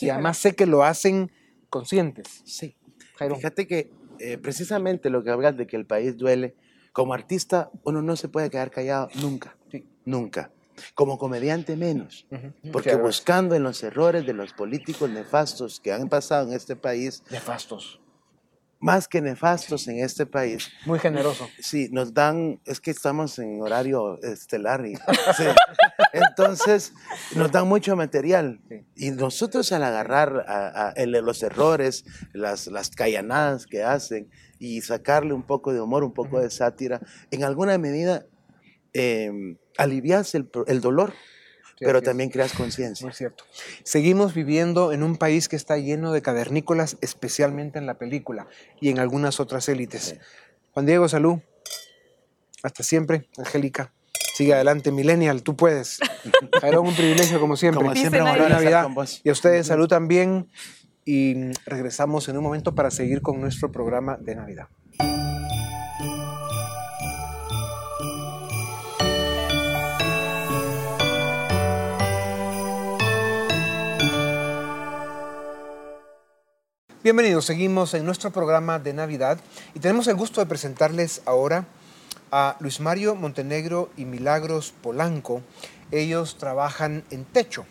y 0.02 0.10
además 0.10 0.38
sé 0.38 0.56
que 0.56 0.66
lo 0.66 0.84
hacen 0.84 1.32
conscientes. 1.76 2.42
Sí. 2.46 2.74
Jairo. 3.18 3.36
Fíjate 3.36 3.68
que 3.68 3.92
eh, 4.20 4.38
precisamente 4.38 5.10
lo 5.10 5.26
que 5.26 5.30
hablas 5.30 5.58
de 5.58 5.68
que 5.68 5.76
el 5.76 5.86
país 5.86 6.16
duele, 6.16 6.56
como 6.94 7.14
artista 7.14 7.70
uno 7.84 8.02
no 8.02 8.16
se 8.16 8.30
puede 8.30 8.50
quedar 8.50 8.72
callado 8.72 9.10
nunca, 9.16 9.58
nunca. 10.06 10.52
Como 10.94 11.18
comediante 11.18 11.76
menos, 11.76 12.26
porque 12.72 12.92
Claro. 12.92 13.04
buscando 13.04 13.56
en 13.56 13.64
los 13.64 13.84
errores 13.84 14.26
de 14.26 14.32
los 14.32 14.54
políticos 14.54 15.10
nefastos 15.10 15.82
que 15.82 15.92
han 15.92 16.08
pasado 16.08 16.48
en 16.48 16.54
este 16.54 16.78
país, 16.78 17.24
Nefastos. 17.30 18.00
Más 18.80 19.08
que 19.08 19.22
nefastos 19.22 19.88
en 19.88 20.00
este 20.00 20.26
país, 20.26 20.70
Muy 20.86 21.00
generoso. 21.00 21.50
Sí, 21.60 21.90
nos 21.92 22.14
dan, 22.14 22.60
es 22.66 22.80
que 22.82 22.92
estamos 22.92 23.40
en 23.40 23.62
horario 23.62 24.22
estelar 24.22 24.86
y 24.86 24.96
sí. 24.96 25.44
entonces 26.14 26.94
nos 27.36 27.52
dan 27.52 27.68
mucho 27.68 27.96
material. 27.96 28.60
Y 28.96 29.12
nosotros 29.12 29.72
al 29.72 29.84
agarrar 29.84 30.46
a- 30.48 30.90
a- 30.90 30.92
el- 30.92 31.12
los 31.12 31.42
errores, 31.44 32.06
las, 32.34 32.68
las 32.68 32.90
callanadas 32.92 33.66
que 33.66 33.84
hacen 33.84 34.30
y 34.60 34.82
sacarle 34.82 35.34
un 35.34 35.44
poco 35.44 35.74
de 35.74 35.82
humor, 35.82 36.04
un 36.04 36.14
poco 36.14 36.40
de 36.40 36.50
sátira, 36.50 37.02
en 37.32 37.44
alguna 37.44 37.78
medida 37.78 38.26
eh, 38.94 39.32
alivias 39.78 40.36
el, 40.36 40.50
el 40.68 40.82
dolor, 40.82 41.14
pero 41.80 42.02
también 42.02 42.30
creas 42.30 42.54
conciencia. 42.54 43.06
Muy 43.06 43.14
cierto. 43.14 43.44
Seguimos 43.84 44.34
viviendo 44.34 44.92
en 44.92 45.04
un 45.04 45.18
país 45.18 45.50
que 45.50 45.56
está 45.56 45.78
lleno 45.78 46.12
de 46.12 46.22
cavernícolas, 46.22 46.98
especialmente 47.02 47.80
en 47.80 47.86
la 47.86 47.98
película 47.98 48.48
y 48.80 48.90
en 48.90 49.00
algunas 49.00 49.40
otras 49.40 49.68
élites. 49.70 50.16
Juan 50.72 50.86
Diego, 50.86 51.08
salud. 51.08 51.40
Hasta 52.64 52.84
siempre, 52.84 53.30
Angélica. 53.38 53.94
Sigue 54.36 54.54
adelante, 54.54 54.92
Millennial, 54.92 55.44
tú 55.44 55.56
puedes. 55.56 56.00
Jairo, 56.62 56.82
un 56.82 56.96
privilegio 56.96 57.40
como 57.40 57.56
siempre. 57.56 57.82
Como 57.82 57.96
siempre, 57.96 58.22
Feliz 58.22 58.50
Navidad. 58.50 58.84
con 58.84 58.96
vos. 58.96 59.22
Y 59.24 59.30
a 59.30 59.32
ustedes 59.32 59.68
salud 59.68 59.88
también. 59.88 60.50
Y 61.06 61.52
regresamos 61.66 62.28
en 62.30 62.38
un 62.38 62.44
momento 62.44 62.74
para 62.74 62.90
seguir 62.90 63.22
con 63.22 63.40
nuestro 63.40 63.72
programa 63.72 64.18
de 64.20 64.36
Navidad. 64.36 64.68
Bienvenidos, 77.06 77.46
seguimos 77.46 77.94
en 77.94 78.04
nuestro 78.04 78.32
programa 78.32 78.80
de 78.80 78.92
Navidad 78.92 79.38
y 79.76 79.80
tenemos 79.80 80.08
el 80.08 80.16
gusto 80.16 80.42
de 80.42 80.48
presentarles 80.48 81.22
ahora 81.28 81.68
a 82.32 82.58
Luis 82.60 82.80
Mario 82.80 83.14
Montenegro 83.14 83.92
y 83.96 84.06
Milagros 84.06 84.74
Polanco. 84.82 85.44
Ellos 85.92 86.40
trabajan 86.40 87.04
en 87.12 87.24
Techo. 87.26 87.68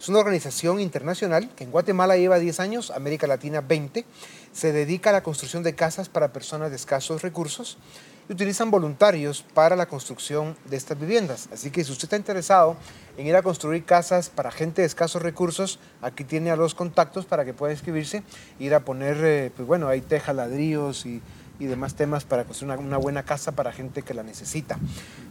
Es 0.00 0.08
una 0.08 0.18
organización 0.18 0.80
internacional 0.80 1.48
que 1.54 1.62
en 1.62 1.70
Guatemala 1.70 2.16
lleva 2.16 2.40
10 2.40 2.58
años, 2.58 2.90
América 2.90 3.28
Latina 3.28 3.60
20. 3.60 4.04
Se 4.52 4.72
dedica 4.72 5.10
a 5.10 5.12
la 5.12 5.22
construcción 5.22 5.62
de 5.62 5.76
casas 5.76 6.08
para 6.08 6.32
personas 6.32 6.70
de 6.70 6.76
escasos 6.76 7.22
recursos 7.22 7.78
y 8.28 8.32
utilizan 8.32 8.70
voluntarios 8.70 9.44
para 9.54 9.76
la 9.76 9.86
construcción 9.86 10.56
de 10.66 10.76
estas 10.76 10.98
viviendas. 10.98 11.48
Así 11.52 11.70
que 11.70 11.84
si 11.84 11.92
usted 11.92 12.04
está 12.04 12.16
interesado 12.16 12.76
en 13.16 13.26
ir 13.26 13.36
a 13.36 13.42
construir 13.42 13.84
casas 13.84 14.30
para 14.30 14.50
gente 14.50 14.82
de 14.82 14.86
escasos 14.86 15.22
recursos, 15.22 15.78
aquí 16.00 16.24
tiene 16.24 16.50
a 16.50 16.56
los 16.56 16.74
contactos 16.74 17.26
para 17.26 17.44
que 17.44 17.54
pueda 17.54 17.72
inscribirse, 17.72 18.22
ir 18.58 18.74
a 18.74 18.80
poner, 18.80 19.16
eh, 19.22 19.50
pues 19.54 19.66
bueno, 19.66 19.88
hay 19.88 20.00
teja, 20.00 20.32
ladrillos 20.32 21.04
y, 21.06 21.20
y 21.58 21.66
demás 21.66 21.94
temas 21.94 22.24
para 22.24 22.44
construir 22.44 22.72
una, 22.72 22.80
una 22.80 22.96
buena 22.96 23.24
casa 23.24 23.52
para 23.52 23.72
gente 23.72 24.02
que 24.02 24.14
la 24.14 24.22
necesita. 24.22 24.78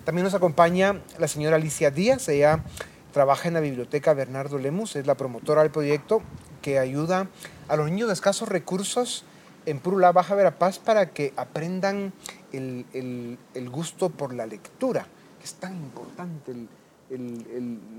También 0.06 0.24
nos 0.26 0.34
acompaña 0.34 1.02
la 1.18 1.28
señora 1.28 1.56
Alicia 1.56 1.92
Díaz, 1.92 2.28
ella 2.30 2.64
trabaja 3.12 3.48
en 3.48 3.56
la 3.56 3.60
biblioteca 3.60 4.14
Bernardo 4.14 4.58
Lemus, 4.58 4.96
es 4.96 5.06
la 5.06 5.16
promotora 5.16 5.62
del 5.62 5.72
proyecto 5.72 6.22
que 6.62 6.80
ayuda 6.80 7.28
a 7.68 7.76
los 7.76 7.90
niños 7.90 8.08
de 8.08 8.14
escasos 8.14 8.48
recursos 8.48 9.26
en 9.66 9.80
Purula, 9.80 10.12
Baja 10.12 10.36
Verapaz, 10.36 10.80
para 10.80 11.10
que 11.10 11.34
aprendan 11.38 12.14
el, 12.52 12.86
el- 12.94 13.70
gusto 13.70 14.10
por 14.10 14.34
la 14.34 14.46
lectura, 14.46 15.06
que 15.40 15.46
es 15.46 15.54
tan 15.56 15.74
importante. 15.76 16.54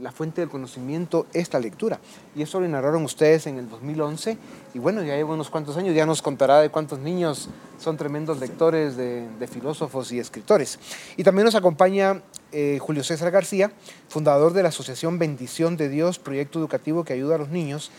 la 0.01 0.11
fuente 0.11 0.41
del 0.41 0.49
conocimiento 0.51 1.27
es 1.35 1.53
la 1.53 1.61
lectura. 1.61 2.01
Y 2.35 2.43
eso 2.43 2.61
lo 2.61 2.69
narraron 2.69 3.05
ustedes 3.05 3.47
en 3.47 3.59
el 3.59 3.69
2011. 3.69 4.39
Y 4.75 4.79
bueno, 4.79 5.03
ya 5.03 5.17
lleva 5.17 5.35
unos 5.35 5.51
cuantos 5.51 5.77
años, 5.77 5.95
ya 5.95 6.07
nos 6.07 6.23
contará 6.23 6.61
de 6.61 6.71
cuántos 6.71 6.99
niños 6.99 7.49
son 7.79 7.97
tremendos 7.99 8.41
lectores 8.41 8.97
de, 8.97 9.29
de 9.39 9.47
filósofos 9.47 10.13
y 10.13 10.19
escritores. 10.19 10.79
Y 11.17 11.25
también 11.25 11.45
nos 11.45 11.55
acompaña 11.55 12.23
eh, 12.53 12.79
Julio 12.81 13.05
César 13.05 13.31
García, 13.31 13.71
fundador 14.09 14.53
de 14.55 14.63
la 14.63 14.71
Asociación 14.71 15.19
Bendición 15.19 15.77
de 15.77 15.89
Dios, 15.91 16.19
proyecto 16.19 16.59
educativo 16.59 17.05
que 17.05 17.13
ayuda 17.13 17.35
a 17.35 17.39
los 17.39 17.51
niños 17.51 17.91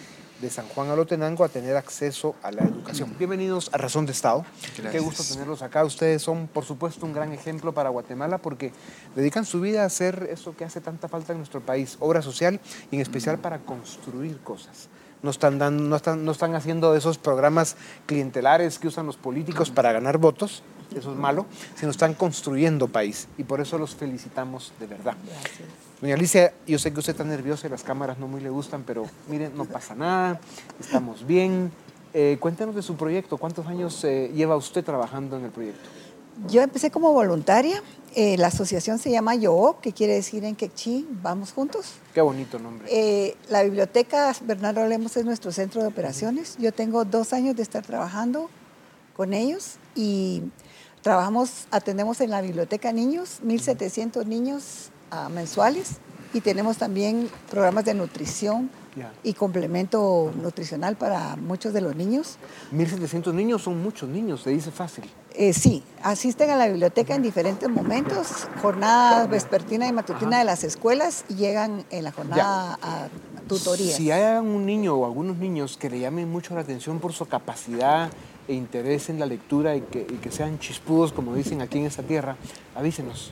de 0.42 0.50
San 0.50 0.68
Juan 0.68 0.90
Alotenango 0.90 1.44
a 1.44 1.50
tener 1.50 1.76
acceso 1.78 2.36
a 2.42 2.52
la 2.52 2.64
educación. 2.64 3.16
Bienvenidos 3.18 3.70
a 3.74 3.78
Razón 3.78 4.06
de 4.06 4.12
Estado. 4.12 4.46
Qué 4.92 5.00
gusto 5.00 5.24
tenerlos 5.24 5.62
acá. 5.62 5.84
Ustedes 5.86 6.22
son, 6.22 6.48
por 6.48 6.66
supuesto, 6.66 7.06
un 7.06 7.14
gran 7.14 7.32
ejemplo 7.32 7.74
para 7.74 7.90
Guatemala 7.90 8.38
porque 8.38 8.74
dedican 9.16 9.46
su 9.46 9.62
vida 9.62 9.84
a 9.84 9.86
hacer 9.86 10.28
eso 10.32 10.56
que 10.56 10.66
hace 10.66 10.82
tanta 10.82 11.08
falta 11.08 11.32
en 11.32 11.40
nuestro 11.40 11.62
país, 11.62 11.98
obra 12.00 12.22
social 12.22 12.60
y 12.92 12.96
en 12.96 13.02
especial 13.02 13.40
para 13.40 13.60
construir 13.60 14.40
cosas. 14.40 14.90
No 15.22 15.30
están, 15.30 15.58
dando, 15.58 15.84
no, 15.84 15.96
están, 15.96 16.26
no 16.26 16.32
están 16.34 16.54
haciendo 16.56 16.96
esos 16.96 17.18
programas 17.18 17.78
clientelares 18.06 18.78
que 18.80 18.88
usan 18.88 19.06
los 19.06 19.16
políticos 19.16 19.72
para 19.72 19.94
ganar 19.94 20.18
votos, 20.18 20.64
eso 20.96 21.12
es 21.12 21.18
malo, 21.18 21.46
sino 21.76 21.92
están 21.92 22.14
construyendo 22.14 22.88
país 22.88 23.28
y 23.38 23.44
por 23.44 23.62
eso 23.62 23.78
los 23.78 23.96
felicitamos 23.96 24.74
de 24.80 24.88
verdad. 24.88 25.16
Doña 26.02 26.16
Alicia, 26.16 26.54
yo 26.68 26.78
sé 26.80 26.92
que 26.92 27.00
usted 27.00 27.12
está 27.12 27.24
nerviosa 27.24 27.68
y 27.68 27.70
las 27.70 27.84
cámaras 27.84 28.18
no 28.18 28.28
muy 28.28 28.42
le 28.42 28.50
gustan, 28.50 28.84
pero 28.86 29.06
miren, 29.30 29.56
no 29.56 29.66
pasa 29.66 29.96
nada, 29.96 30.40
estamos 30.80 31.26
bien. 31.26 31.72
Eh, 32.14 32.38
cuéntenos 32.40 32.76
de 32.76 32.82
su 32.82 32.96
proyecto, 32.96 33.38
¿cuántos 33.38 33.66
años 33.68 34.04
eh, 34.04 34.32
lleva 34.36 34.56
usted 34.56 34.84
trabajando 34.84 35.38
en 35.38 35.46
el 35.46 35.52
proyecto? 35.52 35.90
Yo 36.48 36.62
empecé 36.62 36.92
como 36.92 37.14
voluntaria. 37.14 37.82
eh, 38.16 38.38
la 38.38 38.48
asociación 38.48 39.00
se 39.00 39.10
llama 39.10 39.36
Yo, 39.36 39.78
que 39.82 39.92
quiere 39.92 40.14
decir 40.14 40.44
en 40.46 40.56
quechí, 40.56 41.08
vamos 41.24 41.52
juntos. 41.52 41.94
Qué 42.14 42.22
bonito 42.22 42.60
nombre. 42.60 42.88
Eh, 42.92 43.36
la 43.50 43.64
biblioteca 43.64 44.36
Bernardo 44.42 44.88
Lemos 44.88 45.18
es 45.18 45.26
nuestro 45.26 45.52
centro 45.52 45.82
de 45.82 45.88
operaciones. 45.88 46.56
Yo 46.60 46.72
tengo 46.72 47.06
dos 47.06 47.34
años 47.34 47.56
de 47.56 47.64
estar 47.64 47.84
trabajando 47.84 48.50
con 49.16 49.34
ellos 49.34 49.78
y 49.96 50.44
trabajamos, 51.04 51.68
atendemos 51.70 52.20
en 52.22 52.32
la 52.32 52.42
biblioteca 52.42 52.92
niños, 52.92 53.42
1.700 53.46 54.26
niños 54.26 54.90
ah, 55.12 55.30
mensuales 55.30 55.98
y 56.34 56.42
tenemos 56.42 56.78
también 56.78 57.30
programas 57.52 57.86
de 57.86 57.94
nutrición 57.94 58.72
Ya. 58.96 59.12
y 59.24 59.34
complemento 59.34 60.32
nutricional 60.40 60.96
para 60.96 61.36
muchos 61.36 61.74
de 61.74 61.82
los 61.82 61.96
niños. 61.96 62.38
1.700 62.72 63.34
niños 63.34 63.64
son 63.64 63.82
muchos 63.82 64.08
niños, 64.08 64.44
se 64.44 64.52
dice 64.52 64.70
fácil. 64.70 65.04
Eh, 65.34 65.52
sí, 65.52 65.84
asisten 66.04 66.52
a 66.52 66.56
la 66.56 66.68
biblioteca 66.68 67.16
en 67.16 67.24
diferentes 67.24 67.68
momentos, 67.68 68.48
jornada 68.62 69.26
vespertina 69.26 69.88
y 69.88 69.92
matutina 69.92 70.38
de 70.38 70.46
las 70.46 70.64
escuelas 70.64 71.26
y 71.28 71.36
llegan 71.36 71.84
en 71.90 72.04
la 72.04 72.12
jornada 72.12 72.78
a 72.84 73.08
tutorías. 73.48 73.96
Si 73.96 74.12
hay 74.12 74.38
un 74.38 74.64
niño 74.66 74.94
o 74.94 75.06
algunos 75.06 75.38
niños 75.38 75.76
que 75.76 75.90
le 75.90 76.00
llamen 76.00 76.32
mucho 76.32 76.54
la 76.54 76.62
atención 76.62 77.00
por 77.00 77.14
su 77.14 77.26
capacidad 77.26 78.12
e 78.48 78.54
interés 78.54 79.10
en 79.10 79.20
la 79.20 79.26
lectura 79.26 79.76
y 79.76 79.82
que, 79.82 80.02
y 80.02 80.16
que 80.18 80.32
sean 80.32 80.60
chispudos, 80.60 81.14
como 81.14 81.34
dicen 81.36 81.62
aquí 81.62 81.80
en 81.80 81.86
esta 81.86 82.04
tierra, 82.04 82.36
avísenos. 82.76 83.32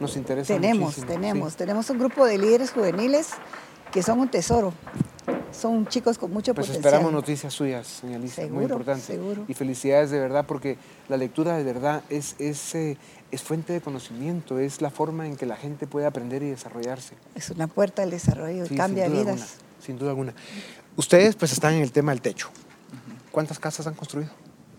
Nos 0.00 0.16
interesa 0.16 0.54
tenemos, 0.54 0.80
muchísimo. 0.96 1.06
tenemos, 1.12 1.52
sí. 1.52 1.58
tenemos 1.58 1.88
un 1.90 1.98
grupo 1.98 2.26
de 2.26 2.38
líderes 2.38 2.70
juveniles 2.72 3.28
que 3.92 4.02
son 4.02 4.18
un 4.20 4.28
tesoro. 4.28 4.72
Son 5.52 5.86
chicos 5.86 6.16
con 6.18 6.32
mucho 6.32 6.54
Pues 6.54 6.66
potencial. 6.66 6.86
esperamos 6.94 7.12
noticias 7.12 7.52
suyas, 7.52 7.86
señora 7.86 8.18
Alicia, 8.18 8.42
muy 8.44 8.48
Seguro, 8.48 8.64
importante. 8.64 9.02
seguro. 9.06 9.44
Y 9.46 9.54
felicidades 9.54 10.10
de 10.10 10.18
verdad, 10.18 10.46
porque 10.46 10.78
la 11.08 11.16
lectura 11.18 11.56
de 11.56 11.62
verdad 11.62 12.02
es, 12.08 12.34
es, 12.38 12.74
eh, 12.74 12.96
es 13.30 13.42
fuente 13.42 13.72
de 13.74 13.80
conocimiento, 13.82 14.58
es 14.58 14.80
la 14.80 14.90
forma 14.90 15.26
en 15.26 15.36
que 15.36 15.44
la 15.46 15.54
gente 15.56 15.86
puede 15.86 16.06
aprender 16.06 16.42
y 16.42 16.48
desarrollarse. 16.50 17.14
Es 17.34 17.50
una 17.50 17.66
puerta 17.68 18.02
al 18.02 18.10
desarrollo, 18.10 18.66
Sí, 18.66 18.74
cambia 18.74 19.04
sin 19.04 19.12
duda 19.12 19.22
vidas. 19.24 19.40
alguna, 19.42 19.84
sin 19.86 19.98
duda 19.98 20.10
alguna. 20.10 20.34
Ustedes 20.96 21.36
pues 21.36 21.52
están 21.52 21.74
en 21.74 21.82
el 21.82 21.92
tema 21.92 22.12
del 22.12 22.22
techo. 22.22 22.48
¿Cuántas 23.32 23.58
casas 23.58 23.86
han 23.86 23.94
construido? 23.94 24.30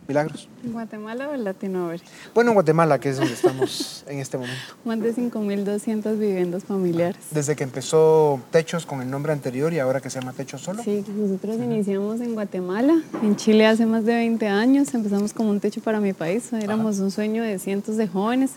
Milagros. 0.07 0.49
¿En 0.63 0.73
Guatemala 0.73 1.29
o 1.29 1.33
en 1.33 1.45
Latinoamérica? 1.45 2.05
Bueno, 2.35 2.51
en 2.51 2.55
Guatemala, 2.55 2.99
que 2.99 3.09
es 3.09 3.17
donde 3.17 3.33
estamos 3.33 4.03
en 4.07 4.19
este 4.19 4.37
momento. 4.37 4.61
Más 4.83 4.99
de 4.99 5.15
5.200 5.15 6.19
viviendas 6.19 6.65
familiares. 6.65 7.17
Desde 7.31 7.55
que 7.55 7.63
empezó 7.63 8.39
Techos 8.51 8.85
con 8.85 9.01
el 9.01 9.09
nombre 9.09 9.31
anterior 9.31 9.73
y 9.73 9.79
ahora 9.79 10.01
que 10.01 10.09
se 10.09 10.19
llama 10.19 10.33
Techo 10.33 10.57
Solo. 10.57 10.83
Sí, 10.83 11.05
nosotros 11.15 11.55
iniciamos 11.55 12.19
en 12.19 12.33
Guatemala, 12.33 13.01
en 13.21 13.35
Chile 13.37 13.65
hace 13.65 13.85
más 13.85 14.03
de 14.05 14.15
20 14.15 14.45
años. 14.49 14.93
Empezamos 14.93 15.33
como 15.33 15.49
un 15.49 15.61
techo 15.61 15.81
para 15.81 16.01
mi 16.01 16.11
país. 16.13 16.51
Éramos 16.51 16.99
un 16.99 17.09
sueño 17.09 17.41
de 17.41 17.57
cientos 17.57 17.95
de 17.95 18.07
jóvenes 18.07 18.51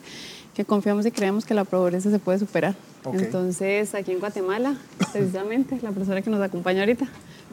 que 0.57 0.65
confiamos 0.65 1.05
y 1.05 1.11
creemos 1.11 1.45
que 1.45 1.53
la 1.53 1.65
pobreza 1.65 2.11
se 2.11 2.19
puede 2.19 2.39
superar. 2.39 2.75
Entonces, 3.13 3.95
aquí 3.95 4.13
en 4.13 4.21
Guatemala, 4.21 4.75
precisamente, 5.13 5.79
la 5.83 5.91
persona 5.91 6.23
que 6.23 6.31
nos 6.31 6.41
acompaña 6.41 6.81
ahorita, 6.81 7.07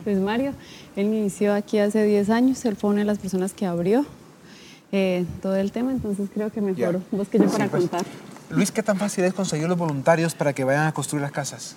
Luis 0.05 0.17
Mario, 0.19 0.53
él 0.95 1.07
inició 1.07 1.53
aquí 1.53 1.79
hace 1.79 2.03
10 2.05 2.29
años, 2.29 2.63
él 2.63 2.77
fue 2.77 2.91
una 2.91 2.99
de 2.99 3.05
las 3.05 3.19
personas 3.19 3.51
que 3.53 3.65
abrió 3.65 4.05
eh, 4.93 5.25
todo 5.41 5.57
el 5.57 5.73
tema, 5.73 5.91
entonces 5.91 6.29
creo 6.33 6.49
que 6.49 6.61
mejor 6.61 7.01
vos 7.11 7.27
que 7.27 7.39
yo 7.39 7.45
Sí, 7.49 7.51
para 7.57 7.67
pues. 7.67 7.81
contar. 7.83 8.05
Luis, 8.49 8.71
¿qué 8.71 8.81
tan 8.81 8.97
fácil 8.97 9.25
es 9.25 9.33
conseguir 9.33 9.67
los 9.67 9.77
voluntarios 9.77 10.33
para 10.33 10.53
que 10.53 10.63
vayan 10.63 10.87
a 10.87 10.93
construir 10.93 11.23
las 11.23 11.31
casas? 11.33 11.75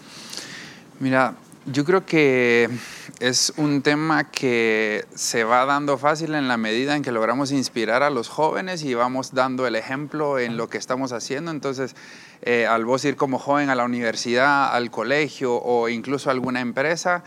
Mira, 1.01 1.35
yo 1.67 1.85
creo 1.85 2.07
que 2.07 2.71
es 3.19 3.53
un 3.57 3.83
tema 3.83 4.31
que 4.31 5.05
se 5.15 5.43
va 5.43 5.65
dando 5.65 5.99
fácil 5.99 6.35
en 6.35 6.47
la 6.47 6.57
medida 6.57 6.95
en 6.95 7.03
que 7.03 7.11
logramos 7.11 7.51
inspirar 7.51 8.03
a 8.03 8.11
los 8.11 8.29
jóvenes 8.29 8.85
y 8.85 8.95
vamos 8.95 9.35
dando 9.35 9.67
el 9.67 9.75
ejemplo 9.75 10.39
en 10.39 10.57
lo 10.57 10.69
que 10.69 10.79
estamos 10.79 11.13
haciendo. 11.13 11.51
Entonces, 11.51 11.97
eh, 12.43 12.67
al 12.67 12.85
vos 12.85 13.05
ir 13.05 13.17
como 13.17 13.39
joven 13.39 13.69
a 13.71 13.75
la 13.75 13.85
universidad, 13.85 14.73
al 14.75 14.91
colegio 14.91 15.57
o 15.57 15.89
incluso 15.89 16.31
a 16.31 16.33
alguna 16.33 16.61
empresa 16.61 17.25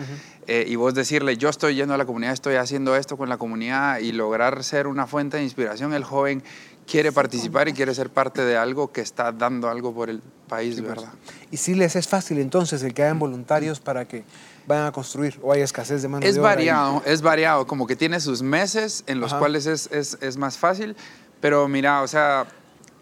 eh, 0.48 0.66
y 0.68 0.76
vos 0.76 0.94
decirle, 0.94 1.36
yo 1.38 1.50
estoy 1.50 1.76
yendo 1.76 1.94
a 1.94 1.98
la 1.98 2.06
comunidad, 2.06 2.34
estoy 2.34 2.56
haciendo 2.56 2.96
esto 2.96 3.18
con 3.18 3.30
la 3.30 3.38
comunidad 3.38 4.00
y 4.00 4.14
lograr 4.14 4.64
ser 4.64 4.88
una 4.88 5.06
fuente 5.06 5.38
de 5.38 5.44
inspiración, 5.44 5.94
el 5.94 6.04
joven 6.04 6.44
quiere 6.90 7.12
participar 7.12 7.68
y 7.68 7.74
quiere 7.74 7.94
ser 7.94 8.10
parte 8.10 8.44
de 8.44 8.58
algo 8.58 8.92
que 8.92 9.02
está 9.02 9.32
dando 9.32 9.70
algo 9.70 9.94
por 9.94 10.10
el 10.10 10.22
país, 10.48 10.82
¿verdad? 10.82 11.10
Y 11.52 11.58
si 11.58 11.76
les 11.76 11.96
es 11.96 12.08
fácil 12.08 12.40
entonces 12.40 12.82
el 12.84 12.94
que 12.94 13.04
hayan 13.04 13.20
voluntarios 13.20 13.80
para 13.80 14.06
que 14.06 14.24
vayan 14.66 14.88
a 14.88 14.92
construir 14.92 15.40
o 15.44 15.52
hay 15.54 15.62
escasez 15.62 16.02
de 16.02 16.08
mano 16.08 16.26
Es 16.26 16.36
de 16.36 16.42
obra. 16.42 16.50
variado, 16.52 17.04
es 17.06 17.22
variado, 17.22 17.68
como 17.68 17.86
que 17.86 17.96
tiene 17.96 18.20
sus 18.20 18.42
meses 18.42 19.04
en 19.08 19.20
los 19.20 19.32
Ajá. 19.32 19.40
cuales 19.40 19.66
es, 19.68 19.90
es- 19.92 20.18
es 20.22 20.38
más 20.38 20.58
fácil, 20.58 20.96
pero 21.42 21.68
mira, 21.68 22.02
o 22.02 22.08
sea, 22.08 22.48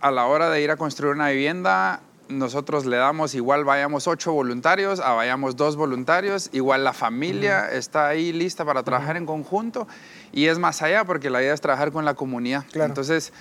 a 0.02 0.12
la 0.12 0.26
hora 0.26 0.50
de 0.50 0.62
ir 0.62 0.70
a 0.72 0.76
construir 0.78 1.14
una 1.14 1.30
vivienda, 1.30 2.02
nosotros 2.30 2.86
le 2.86 2.98
damos 2.98 3.36
igual 3.36 3.64
vayamos 3.64 4.06
ocho 4.08 4.34
voluntarios, 4.34 5.00
a 5.00 5.14
vayamos 5.14 5.56
dos 5.56 5.78
voluntarios, 5.78 6.50
igual 6.52 6.84
la 6.84 6.92
familia 6.92 7.72
está 7.72 8.10
ahí 8.10 8.34
lista 8.34 8.66
para 8.66 8.84
trabajar 8.84 9.16
en 9.16 9.26
conjunto 9.26 9.88
y 10.34 10.48
es 10.48 10.60
más 10.60 10.82
allá 10.82 11.06
porque 11.06 11.30
la 11.30 11.42
idea 11.42 11.54
es 11.54 11.62
trabajar 11.62 11.94
con 11.94 12.04
la 12.04 12.16
comunidad. 12.16 12.66
Entonces, 12.74 13.32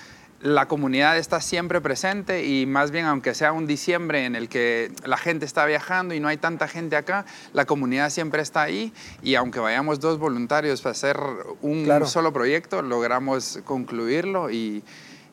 la 0.43 0.69
comunidad 0.69 1.17
está 1.17 1.41
siempre 1.41 1.81
presente 1.81 2.45
y 2.45 2.67
más 2.67 2.91
bien 2.91 3.07
aunque 3.07 3.35
sea 3.35 3.53
un 3.53 3.67
diciembre 3.67 4.27
en 4.27 4.37
el 4.37 4.49
que 4.49 4.93
la 5.05 5.17
gente 5.17 5.47
está 5.47 5.65
viajando 5.65 6.15
y 6.15 6.21
no 6.21 6.29
hay 6.29 6.37
tanta 6.37 6.69
gente 6.69 6.95
acá, 6.97 7.25
la 7.55 7.65
comunidad 7.65 8.11
siempre 8.11 8.43
está 8.43 8.63
ahí 8.63 8.93
y 9.23 9.35
aunque 9.37 9.61
vayamos 9.61 9.99
dos 9.99 10.19
voluntarios 10.19 10.83
para 10.83 10.93
hacer 10.93 11.19
un 11.63 11.85
Claro. 11.85 12.07
solo 12.07 12.33
proyecto, 12.33 12.83
logramos 12.83 13.61
concluirlo 13.65 14.51
y, 14.51 14.85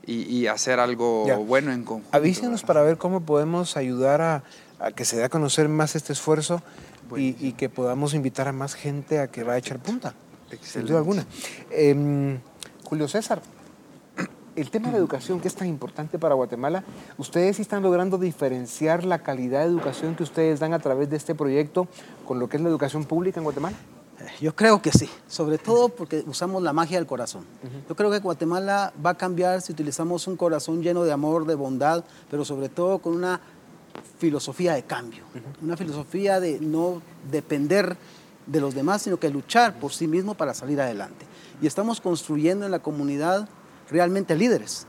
y- 0.06 0.22
y 0.24 0.48
hacer 0.48 0.80
algo 0.80 1.26
Ya. 1.28 1.36
bueno 1.38 1.72
en 1.74 1.84
conjunto. 1.84 2.16
Avísenos 2.16 2.64
para 2.64 2.82
ver 2.82 2.98
cómo 2.98 3.22
podemos 3.26 3.76
ayudar 3.78 4.22
a, 4.22 4.44
a 4.80 4.92
que 4.92 5.04
se 5.06 5.18
dé 5.18 5.26
a 5.26 5.30
conocer 5.30 5.68
más 5.70 5.96
este 5.96 6.14
esfuerzo 6.14 6.62
y, 7.18 7.36
y 7.46 7.54
que 7.54 7.68
podamos 7.70 8.14
invitar 8.14 8.48
a 8.48 8.54
más 8.54 8.74
gente 8.74 9.20
a 9.20 9.28
que 9.28 9.44
vaya 9.44 9.56
a 9.56 9.60
echar 9.60 9.80
punta. 9.80 10.14
Sin 10.62 10.86
duda 10.86 11.00
alguna. 11.00 11.26
Em, 11.72 12.40
Julio 12.84 13.08
César, 13.08 13.42
el 14.56 14.70
tema 14.70 14.88
de 14.88 14.94
la 14.94 14.98
educación 15.00 15.40
que 15.40 15.48
es 15.48 15.56
tan 15.56 15.68
importante 15.68 16.20
para 16.20 16.36
Guatemala, 16.36 16.84
¿ustedes 17.18 17.58
sí 17.58 17.62
están 17.62 17.84
logrando 17.84 18.18
diferenciar 18.18 19.04
la 19.04 19.20
calidad 19.20 19.62
de 19.62 19.66
educación 19.68 20.16
que 20.16 20.24
ustedes 20.24 20.60
dan 20.60 20.74
a 20.74 20.80
través 20.80 21.10
de 21.10 21.18
este 21.18 21.36
proyecto 21.36 21.88
con 22.26 22.40
lo 22.40 22.50
que 22.50 22.58
es 22.58 22.64
la 22.64 22.70
educación 22.70 23.06
pública 23.06 23.40
en 23.40 23.46
Guatemala? 23.46 23.78
Yo 24.40 24.56
creo 24.56 24.82
que 24.82 24.92
sí, 24.92 25.10
sobre 25.28 25.58
todo 25.58 25.90
porque 25.90 26.24
usamos 26.28 26.62
la 26.64 26.72
magia 26.72 26.98
del 26.98 27.08
corazón. 27.08 27.46
Yo 27.90 27.96
creo 27.96 28.10
que 28.12 28.20
Guatemala 28.20 28.94
va 29.04 29.12
a 29.12 29.18
cambiar 29.18 29.62
si 29.62 29.74
utilizamos 29.74 30.28
un 30.28 30.38
corazón 30.38 30.82
lleno 30.82 31.04
de 31.04 31.12
amor, 31.12 31.46
de 31.46 31.56
bondad, 31.56 32.06
pero 32.30 32.46
sobre 32.46 32.70
todo 32.70 33.00
con 33.00 33.16
una 33.16 33.42
filosofía 34.20 34.74
de 34.74 34.84
cambio, 34.84 35.24
una 35.62 35.76
filosofía 35.76 36.40
de 36.40 36.60
no 36.60 37.02
depender 37.30 37.98
de 38.46 38.62
los 38.62 38.74
demás, 38.76 39.02
sino 39.02 39.18
que 39.18 39.30
luchar 39.30 39.80
por 39.80 39.92
sí 39.92 40.08
mismo 40.08 40.36
para 40.36 40.54
salir 40.54 40.80
adelante. 40.80 41.26
Y 41.62 41.68
estamos 41.68 42.00
construyendo 42.00 42.66
en 42.66 42.72
la 42.72 42.80
comunidad 42.80 43.50
realmente 43.90 44.36
líderes, 44.36 44.88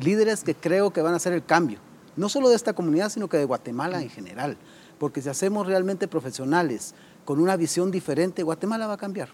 líderes 0.00 0.44
que 0.44 0.54
creo 0.54 0.92
que 0.92 1.02
van 1.02 1.14
a 1.14 1.16
hacer 1.16 1.32
el 1.32 1.44
cambio, 1.44 1.78
no 2.16 2.28
solo 2.28 2.48
de 2.48 2.56
esta 2.56 2.72
comunidad, 2.72 3.10
sino 3.10 3.28
que 3.28 3.36
de 3.36 3.44
Guatemala 3.44 4.02
en 4.02 4.10
general, 4.10 4.56
porque 4.98 5.22
si 5.22 5.28
hacemos 5.28 5.66
realmente 5.66 6.08
profesionales 6.08 6.94
con 7.24 7.40
una 7.40 7.56
visión 7.56 7.90
diferente, 7.90 8.42
Guatemala 8.42 8.86
va 8.86 8.94
a 8.94 8.98
cambiar. 8.98 9.28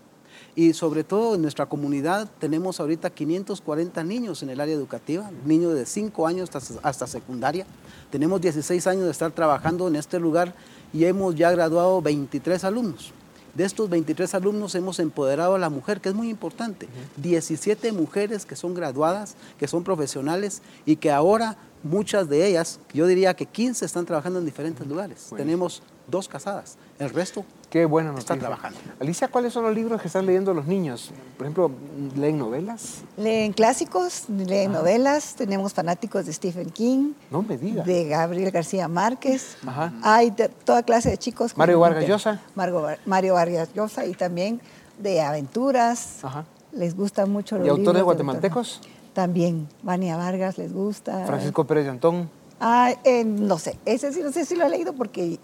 Y 0.54 0.72
sobre 0.72 1.04
todo 1.04 1.34
en 1.34 1.42
nuestra 1.42 1.66
comunidad 1.66 2.28
tenemos 2.38 2.80
ahorita 2.80 3.10
540 3.10 4.02
niños 4.04 4.42
en 4.42 4.50
el 4.50 4.60
área 4.60 4.74
educativa, 4.74 5.30
niños 5.44 5.74
de 5.74 5.86
5 5.86 6.26
años 6.26 6.50
hasta, 6.54 6.80
hasta 6.82 7.06
secundaria. 7.06 7.66
Tenemos 8.10 8.40
16 8.40 8.86
años 8.86 9.04
de 9.04 9.10
estar 9.10 9.30
trabajando 9.32 9.86
en 9.86 9.96
este 9.96 10.18
lugar 10.18 10.54
y 10.92 11.04
hemos 11.04 11.34
ya 11.34 11.50
graduado 11.50 12.02
23 12.02 12.64
alumnos. 12.64 13.12
De 13.54 13.64
estos 13.64 13.90
23 13.90 14.34
alumnos 14.34 14.74
hemos 14.74 14.98
empoderado 14.98 15.54
a 15.54 15.58
la 15.58 15.70
mujer, 15.70 16.00
que 16.00 16.08
es 16.08 16.14
muy 16.14 16.28
importante. 16.28 16.88
17 17.16 17.92
mujeres 17.92 18.46
que 18.46 18.56
son 18.56 18.74
graduadas, 18.74 19.36
que 19.58 19.68
son 19.68 19.84
profesionales 19.84 20.62
y 20.86 20.96
que 20.96 21.10
ahora 21.10 21.56
muchas 21.82 22.28
de 22.28 22.46
ellas, 22.46 22.80
yo 22.92 23.06
diría 23.06 23.34
que 23.34 23.46
15 23.46 23.84
están 23.84 24.06
trabajando 24.06 24.38
en 24.38 24.44
diferentes 24.44 24.86
lugares. 24.86 25.30
Tenemos 25.36 25.82
dos 26.06 26.28
casadas, 26.28 26.76
el 26.98 27.10
resto 27.10 27.44
Qué 27.70 27.84
buena 27.84 28.10
están 28.18 28.38
noticia. 28.40 28.56
trabajando. 28.56 28.78
Alicia, 29.00 29.28
¿cuáles 29.28 29.52
son 29.52 29.62
los 29.64 29.72
libros 29.74 30.00
que 30.00 30.08
están 30.08 30.26
leyendo 30.26 30.52
los 30.52 30.66
niños? 30.66 31.12
Por 31.36 31.46
ejemplo, 31.46 31.70
¿leen 32.16 32.36
novelas? 32.36 33.02
Leen 33.16 33.52
clásicos, 33.52 34.24
leen 34.28 34.72
novelas, 34.72 35.36
tenemos 35.36 35.72
fanáticos 35.72 36.26
de 36.26 36.32
Stephen 36.32 36.70
King, 36.70 37.12
No 37.30 37.42
me 37.42 37.56
digas. 37.56 37.86
de 37.86 38.08
Gabriel 38.08 38.50
García 38.50 38.88
Márquez. 38.88 39.56
Ajá. 39.64 39.92
Hay 40.02 40.30
de 40.30 40.48
toda 40.48 40.82
clase 40.82 41.10
de 41.10 41.18
chicos. 41.18 41.56
Mario 41.56 41.78
Vargas 41.78 42.06
Llosa. 42.08 42.40
Margo 42.56 42.88
Mario 43.06 43.34
Vargas 43.34 43.68
Llosa 43.72 44.04
y 44.04 44.14
también 44.14 44.60
de 44.98 45.20
aventuras. 45.20 46.24
Ajá. 46.24 46.44
Les 46.72 46.96
gusta 46.96 47.26
mucho 47.26 47.56
los 47.56 47.66
¿Y 47.66 47.70
autores 47.70 47.86
libros 47.86 47.96
de 47.98 48.02
guatemaltecos? 48.02 48.80
También, 49.12 49.68
Vania 49.84 50.16
Vargas 50.16 50.58
les 50.58 50.72
gusta. 50.72 51.24
Francisco 51.26 51.64
Pérez 51.66 51.84
de 51.84 51.90
Antón. 51.90 52.30
Ah, 52.60 52.92
eh, 53.04 53.24
no 53.24 53.58
sé, 53.58 53.78
ese 53.84 54.12
sí 54.12 54.20
no 54.22 54.32
sé 54.32 54.44
si 54.44 54.54
lo 54.56 54.66
he 54.66 54.68
leído 54.68 54.92
porque 54.92 55.38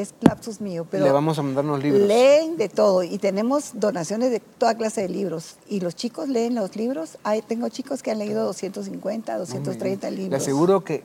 es 0.00 0.14
lapsus 0.20 0.60
mío, 0.60 0.86
pero 0.90 1.04
Le 1.04 1.12
vamos 1.12 1.38
a 1.38 1.42
mandar 1.42 1.64
unos 1.64 1.82
libros. 1.82 2.06
leen 2.06 2.56
de 2.56 2.68
todo 2.68 3.02
y 3.02 3.18
tenemos 3.18 3.72
donaciones 3.74 4.30
de 4.30 4.40
toda 4.40 4.74
clase 4.76 5.02
de 5.02 5.08
libros 5.08 5.56
y 5.68 5.80
los 5.80 5.94
chicos 5.96 6.28
leen 6.28 6.54
los 6.54 6.76
libros. 6.76 7.18
Hay, 7.24 7.42
tengo 7.42 7.68
chicos 7.68 8.02
que 8.02 8.10
han 8.10 8.18
leído 8.18 8.44
250, 8.44 9.38
230 9.38 10.10
Le 10.10 10.16
libros. 10.16 10.42
aseguro 10.42 10.84
que 10.84 11.02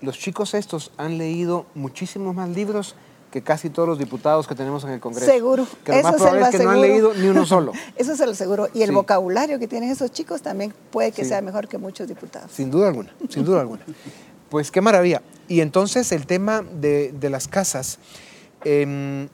los 0.00 0.18
chicos 0.18 0.54
estos 0.54 0.90
han 0.96 1.18
leído 1.18 1.66
muchísimos 1.74 2.34
más 2.34 2.48
libros 2.48 2.94
que 3.30 3.42
casi 3.42 3.70
todos 3.70 3.88
los 3.88 3.98
diputados 3.98 4.46
que 4.46 4.54
tenemos 4.54 4.84
en 4.84 4.90
el 4.90 5.00
Congreso. 5.00 5.24
Seguro. 5.30 5.66
Que 5.84 5.92
lo 5.92 5.98
Eso 5.98 6.08
más 6.12 6.20
se 6.20 6.32
lo 6.32 6.46
es 6.46 6.50
que 6.50 6.64
no 6.64 6.70
han 6.70 6.80
leído 6.82 7.14
ni 7.14 7.28
uno 7.28 7.46
solo. 7.46 7.72
Eso 7.96 8.14
se 8.14 8.26
lo 8.26 8.32
aseguro. 8.32 8.68
Y 8.74 8.82
el 8.82 8.90
Sí. 8.90 8.94
vocabulario 8.94 9.58
que 9.58 9.66
tienen 9.66 9.90
esos 9.90 10.10
chicos 10.12 10.42
también 10.42 10.74
puede 10.90 11.12
que 11.12 11.22
Sí. 11.22 11.30
sea 11.30 11.40
mejor 11.40 11.66
que 11.66 11.78
muchos 11.78 12.06
diputados. 12.08 12.50
Sin 12.52 12.70
duda 12.70 12.88
alguna, 12.88 13.10
sin 13.30 13.42
duda 13.44 13.60
alguna. 13.62 13.82
Pues 14.50 14.70
qué 14.70 14.82
maravilla. 14.82 15.22
Y 15.48 15.60
entonces 15.60 16.12
el 16.12 16.26
tema 16.26 16.62
de, 16.62 17.12
de 17.12 17.30
las 17.30 17.48
casas, 17.48 17.98
em, 18.64 19.28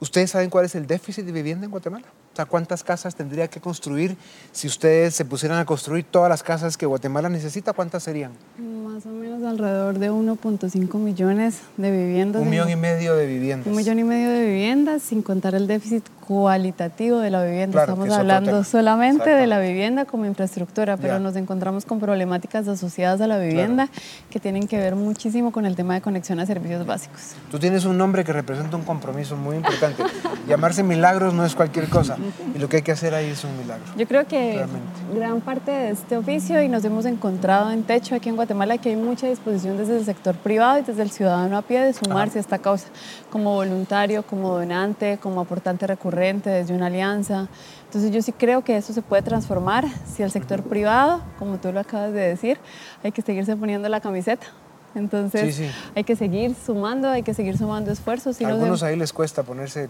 ¿ustedes 0.00 0.30
saben 0.30 0.50
cuál 0.50 0.64
es 0.64 0.74
el 0.74 0.86
déficit 0.86 1.24
de 1.24 1.32
vivienda 1.32 1.64
en 1.64 1.70
Guatemala? 1.70 2.06
O 2.32 2.36
sea, 2.36 2.44
¿cuántas 2.44 2.84
casas 2.84 3.16
tendría 3.16 3.48
que 3.48 3.60
construir 3.60 4.16
si 4.52 4.68
ustedes 4.68 5.14
se 5.16 5.24
pusieran 5.24 5.58
a 5.58 5.64
construir 5.64 6.04
todas 6.08 6.28
las 6.28 6.44
casas 6.44 6.76
que 6.76 6.86
Guatemala 6.86 7.28
necesita? 7.28 7.72
¿Cuántas 7.72 8.04
serían? 8.04 8.30
Más 8.56 9.04
o 9.04 9.08
menos 9.08 9.42
alrededor 9.42 9.98
de 9.98 10.12
1.5 10.12 10.94
millones 10.98 11.58
de 11.76 11.90
viviendas. 11.90 12.42
Un 12.42 12.48
millón 12.50 12.70
y 12.70 12.76
medio 12.76 13.16
de 13.16 13.26
viviendas. 13.26 13.66
Un 13.66 13.74
millón 13.76 13.98
y 13.98 14.04
medio 14.04 14.30
de 14.30 14.44
viviendas, 14.46 15.02
sin 15.02 15.22
contar 15.22 15.56
el 15.56 15.66
déficit 15.66 16.04
cualitativo 16.26 17.18
de 17.18 17.30
la 17.30 17.42
vivienda. 17.42 17.72
Claro, 17.72 17.92
Estamos 17.94 18.08
es 18.08 18.14
hablando 18.14 18.62
solamente 18.62 19.28
de 19.30 19.46
la 19.48 19.58
vivienda 19.58 20.04
como 20.04 20.24
infraestructura, 20.26 20.96
pero 20.96 21.14
Ya. 21.14 21.18
nos 21.18 21.34
encontramos 21.34 21.84
con 21.84 21.98
problemáticas 21.98 22.68
asociadas 22.68 23.20
a 23.20 23.26
la 23.26 23.38
vivienda 23.38 23.88
que 24.30 24.38
tienen 24.38 24.68
que 24.68 24.78
ver 24.78 24.94
muchísimo 24.94 25.50
con 25.50 25.66
el 25.66 25.74
tema 25.74 25.94
de 25.94 26.00
conexión 26.02 26.38
a 26.38 26.46
servicios 26.46 26.86
básicos. 26.86 27.32
Tú 27.50 27.58
tienes 27.58 27.84
un 27.84 27.98
nombre 27.98 28.22
que 28.22 28.32
representa 28.32 28.76
un 28.76 28.84
compromiso 28.84 29.36
muy 29.36 29.56
importante. 29.56 30.04
Llamarse 30.48 30.84
Milagros 30.84 31.34
no 31.34 31.44
es 31.44 31.56
cualquier 31.56 31.88
cosa. 31.88 32.16
Y 32.54 32.58
lo 32.58 32.68
que 32.68 32.78
hay 32.78 32.82
que 32.82 32.92
hacer 32.92 33.14
ahí 33.14 33.26
es 33.26 33.44
un 33.44 33.56
milagro. 33.58 33.84
Yo 33.96 34.06
creo 34.06 34.26
que 34.26 34.54
Realmente. 34.54 34.88
gran 35.14 35.40
parte 35.40 35.70
de 35.70 35.90
este 35.90 36.16
oficio 36.16 36.62
y 36.62 36.68
nos 36.68 36.84
hemos 36.84 37.04
encontrado 37.06 37.70
en 37.70 37.82
Techo 37.82 38.14
aquí 38.14 38.28
en 38.28 38.36
Guatemala 38.36 38.78
que 38.78 38.90
hay 38.90 38.96
mucha 38.96 39.26
disposición 39.26 39.76
desde 39.76 39.98
el 39.98 40.04
sector 40.04 40.34
privado 40.36 40.78
y 40.78 40.82
desde 40.82 41.02
el 41.02 41.10
ciudadano 41.10 41.56
a 41.56 41.62
pie 41.62 41.80
de 41.80 41.92
sumarse 41.92 42.38
a 42.38 42.40
esta 42.40 42.58
causa 42.58 42.88
como 43.30 43.54
voluntario, 43.54 44.22
como 44.22 44.52
donante, 44.56 45.18
como 45.18 45.40
aportante 45.40 45.86
recurrente 45.86 46.50
desde 46.50 46.74
una 46.74 46.86
alianza. 46.86 47.48
Entonces 47.84 48.10
yo 48.10 48.22
sí 48.22 48.32
creo 48.32 48.62
que 48.62 48.76
eso 48.76 48.92
se 48.92 49.02
puede 49.02 49.22
transformar 49.22 49.86
si 50.04 50.22
el 50.22 50.30
sector 50.30 50.62
privado, 50.62 51.22
como 51.38 51.58
tú 51.58 51.72
lo 51.72 51.80
acabas 51.80 52.12
de 52.12 52.20
decir, 52.20 52.58
hay 53.02 53.12
que 53.12 53.22
seguirse 53.22 53.56
poniendo 53.56 53.88
la 53.88 54.00
camiseta. 54.00 54.46
Entonces 54.94 55.54
Sí, 55.54 55.64
sí. 55.66 55.70
hay 55.94 56.04
que 56.04 56.16
seguir 56.16 56.54
sumando, 56.54 57.08
hay 57.08 57.22
que 57.22 57.32
seguir 57.34 57.56
sumando 57.56 57.92
esfuerzos. 57.92 58.40
no 58.40 58.46
se- 58.46 58.52
algunos 58.52 58.82
ahí 58.82 58.96
les 58.96 59.12
cuesta 59.12 59.42
ponerse 59.44 59.88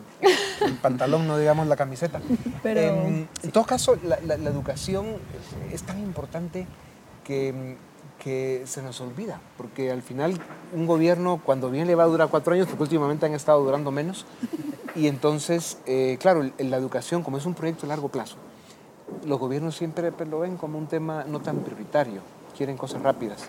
el 0.65 0.75
pantalón, 0.75 1.27
no 1.27 1.39
digamos 1.39 1.67
la 1.69 1.77
camiseta. 1.77 2.21
Pero- 2.63 2.81
Em, 2.81 3.27
en 3.43 3.51
todo 3.51 3.65
caso, 3.65 3.97
la, 4.05 4.19
la- 4.27 4.37
la 4.37 4.51
educación 4.51 5.07
es 5.73 5.83
tan 5.85 5.99
importante 6.01 6.67
que, 7.25 7.77
que 8.19 8.63
se 8.67 8.83
nos 8.83 9.01
olvida, 9.01 9.41
porque 9.57 9.91
al 9.91 10.03
final 10.03 10.35
un 10.75 10.87
gobierno 10.87 11.41
cuando 11.45 11.71
bien 11.71 11.87
le 11.87 11.95
va 11.95 12.03
a 12.03 12.07
durar 12.07 12.29
cuatro 12.29 12.53
años, 12.53 12.67
porque 12.67 12.83
últimamente 12.83 13.25
han 13.25 13.33
estado 13.35 13.65
durando 13.65 13.91
menos, 13.91 14.27
y 14.95 15.07
entonces, 15.07 15.79
eh, 15.87 16.19
claro, 16.21 16.43
la 16.59 16.77
educación 16.77 17.23
como 17.23 17.39
es 17.39 17.47
un 17.47 17.55
proyecto 17.55 17.87
a 17.87 17.89
largo 17.89 18.09
plazo, 18.09 18.37
los 19.25 19.39
gobiernos 19.39 19.77
siempre 19.77 20.13
pues, 20.13 20.29
lo 20.29 20.41
ven 20.41 20.57
como 20.59 20.77
un 20.77 20.87
tema 20.89 21.25
no 21.27 21.41
tan 21.41 21.61
prioritario, 21.61 22.21
quieren 22.57 22.77
cosas 22.77 23.01
rápidas. 23.01 23.49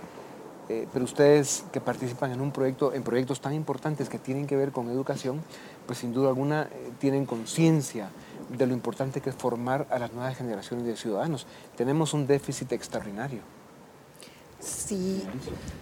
Eh, 0.71 0.87
pero 0.93 1.03
ustedes 1.03 1.65
que 1.73 1.81
participan 1.81 2.31
en 2.31 2.39
un 2.39 2.53
proyecto, 2.53 2.93
en 2.93 3.03
proyectos 3.03 3.41
tan 3.41 3.53
importantes 3.53 4.07
que 4.07 4.17
tienen 4.17 4.47
que 4.47 4.55
ver 4.55 4.71
con 4.71 4.87
educación, 4.87 5.43
pues 5.85 5.99
sin 5.99 6.13
duda 6.13 6.29
alguna 6.29 6.69
eh, 6.71 6.91
tienen 6.97 7.25
conciencia 7.25 8.07
de 8.57 8.67
lo 8.67 8.73
importante 8.73 9.19
que 9.19 9.31
es 9.31 9.35
formar 9.35 9.85
a 9.89 9.99
las 9.99 10.13
nuevas 10.13 10.37
generaciones 10.37 10.85
de 10.85 10.95
ciudadanos. 10.95 11.45
Tenemos 11.75 12.13
un 12.13 12.25
déficit 12.25 12.71
extraordinario. 12.71 13.41
Sí, 14.61 15.27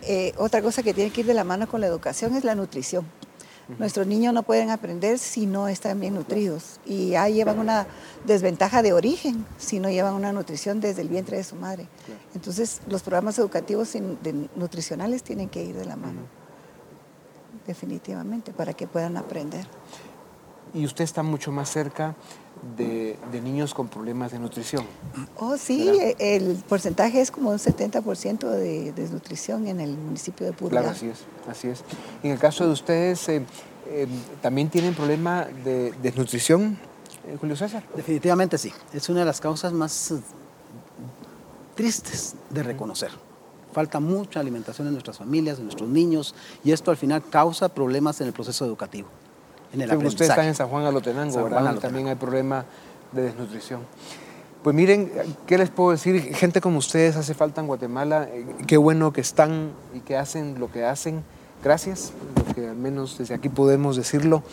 eh, 0.02 0.34
otra 0.38 0.60
cosa 0.64 0.82
que 0.82 0.96
tiene 0.96 1.12
que 1.12 1.22
ir 1.22 1.28
de 1.28 1.36
la 1.36 1.44
mano 1.44 1.68
con 1.68 1.82
la 1.82 1.88
educación 1.88 2.36
es 2.36 2.44
la 2.44 2.56
nutrición. 2.56 3.06
Nuestros 3.78 4.08
niños 4.08 4.34
no 4.34 4.42
pueden 4.44 4.72
aprender 4.72 5.20
si 5.20 5.46
no 5.46 5.68
están 5.68 6.00
bien 6.00 6.16
nutridos. 6.16 6.80
Y 6.86 7.14
ahí 7.16 7.36
llevan 7.36 7.60
una 7.60 7.86
desventaja 8.26 8.82
de 8.82 8.94
origen 8.94 9.46
si 9.60 9.80
no 9.80 9.90
llevan 9.90 10.16
una 10.16 10.34
nutrición 10.34 10.80
desde 10.82 11.04
el 11.04 11.10
vientre 11.10 11.38
de 11.38 11.44
su 11.44 11.56
madre. 11.56 11.88
Entonces, 12.34 12.82
los 12.88 13.04
programas 13.04 13.38
educativos 13.38 13.94
de- 13.94 14.50
nutricionales 14.56 15.22
tienen 15.22 15.50
que 15.50 15.64
ir 15.64 15.76
de 15.76 15.86
la 15.86 15.96
mano, 15.96 16.22
definitivamente, 17.68 18.54
para 18.54 18.74
que 18.74 18.88
puedan 18.88 19.18
aprender. 19.18 19.66
Y 20.74 20.86
usted 20.86 21.04
está 21.04 21.24
mucho 21.24 21.52
más 21.52 21.70
cerca 21.70 22.16
de, 22.78 23.18
de 23.32 23.42
niños 23.42 23.74
con 23.74 23.88
problemas 23.88 24.32
de 24.32 24.40
nutrición. 24.40 24.86
Oh, 25.38 25.58
sí, 25.58 25.90
eh, 25.90 26.16
el 26.20 26.56
porcentaje 26.68 27.22
es 27.22 27.32
como 27.32 27.52
un 27.52 27.58
70% 27.58 28.50
de 28.50 28.92
desnutrición 28.94 29.68
en 29.68 29.80
el 29.80 29.98
municipio 29.98 30.46
de 30.46 30.54
Purga. 30.54 30.82
Claro, 30.82 30.90
así 30.90 31.08
es, 31.08 31.20
así 31.48 31.68
es. 31.70 31.84
En 32.24 32.32
el 32.32 32.40
caso 32.40 32.66
de 32.66 32.74
ustedes, 32.74 33.30
eh, 33.30 33.46
eh, 33.88 34.08
¿también 34.42 34.70
tienen 34.70 34.94
problema 34.94 35.46
de 35.64 35.94
desnutrición, 36.04 36.78
eh, 37.28 37.38
Julio 37.40 37.56
César? 37.56 37.84
Definitivamente 37.96 38.58
sí. 38.58 38.72
Es 38.94 39.10
una 39.10 39.22
de 39.22 39.26
las 39.26 39.42
causas 39.42 39.74
más 39.74 40.14
tristes 41.76 42.36
de 42.50 42.62
reconocer. 42.62 43.10
Falta 43.72 44.00
mucha 44.00 44.40
alimentación 44.40 44.88
en 44.88 44.94
nuestras 44.94 45.18
familias, 45.18 45.58
en 45.60 45.66
nuestros 45.66 45.90
niños, 45.90 46.36
y 46.64 46.72
esto 46.72 46.92
al 46.92 46.98
final 46.98 47.24
causa 47.30 47.70
problemas 47.70 48.20
en 48.22 48.28
el 48.28 48.34
proceso 48.34 48.66
educativo, 48.66 49.08
en 49.74 49.82
el 49.82 49.90
Porque 49.90 50.08
ustedes 50.08 50.30
están 50.30 50.46
en 50.46 50.56
San 50.56 50.68
Juan 50.68 50.86
Alotenango, 50.86 51.34
San 51.34 51.44
¿verdad? 51.44 51.58
Juan 51.62 51.66
Donde 51.66 51.70
Alotenango. 51.70 51.82
también 51.82 52.08
hay 52.08 52.16
problema 52.16 52.66
de 53.12 53.22
desnutrición. 53.24 53.82
Pues 54.64 54.76
miren, 54.76 55.10
¿qué 55.48 55.58
les 55.58 55.70
puedo 55.70 55.92
decir? 55.92 56.36
Gente 56.36 56.60
como 56.60 56.80
ustedes 56.80 57.16
hace 57.16 57.34
falta 57.34 57.62
en 57.62 57.68
Guatemala. 57.68 58.28
Eh, 58.30 58.46
Qué 58.68 58.76
bueno 58.76 59.14
que 59.14 59.22
están 59.22 59.72
y 59.94 60.02
que 60.02 60.18
hacen 60.18 60.60
lo 60.60 60.70
que 60.70 60.84
hacen. 60.84 61.24
Gracias, 61.64 62.12
lo 62.36 62.54
que 62.54 62.68
al 62.68 62.76
menos 62.76 63.18
desde 63.18 63.34
aquí 63.34 63.48
podemos 63.50 63.96
decirlo. 63.96 64.44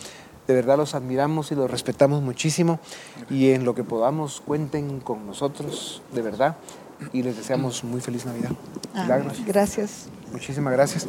De 0.46 0.54
verdad 0.54 0.76
los 0.76 0.94
admiramos 0.94 1.50
y 1.50 1.56
los 1.56 1.68
respetamos 1.68 2.22
muchísimo. 2.22 2.78
Y 3.28 3.50
en 3.50 3.64
lo 3.64 3.74
que 3.74 3.82
podamos, 3.82 4.40
cuenten 4.46 5.00
con 5.00 5.26
nosotros, 5.26 6.02
de 6.12 6.22
verdad. 6.22 6.56
Y 7.12 7.22
les 7.24 7.36
deseamos 7.36 7.82
muy 7.82 8.00
feliz 8.00 8.26
Navidad. 8.26 8.52
Ah, 8.94 9.18
gracias. 9.44 10.08
Muchísimas 10.32 10.72
gracias. 10.72 11.06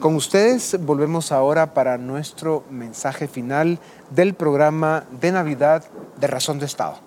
Con 0.00 0.16
ustedes 0.16 0.76
volvemos 0.80 1.32
ahora 1.32 1.72
para 1.72 1.96
nuestro 1.98 2.64
mensaje 2.68 3.28
final 3.28 3.78
del 4.10 4.34
programa 4.34 5.04
de 5.20 5.32
Navidad 5.32 5.84
de 6.18 6.26
Razón 6.26 6.58
de 6.58 6.66
Estado. 6.66 6.98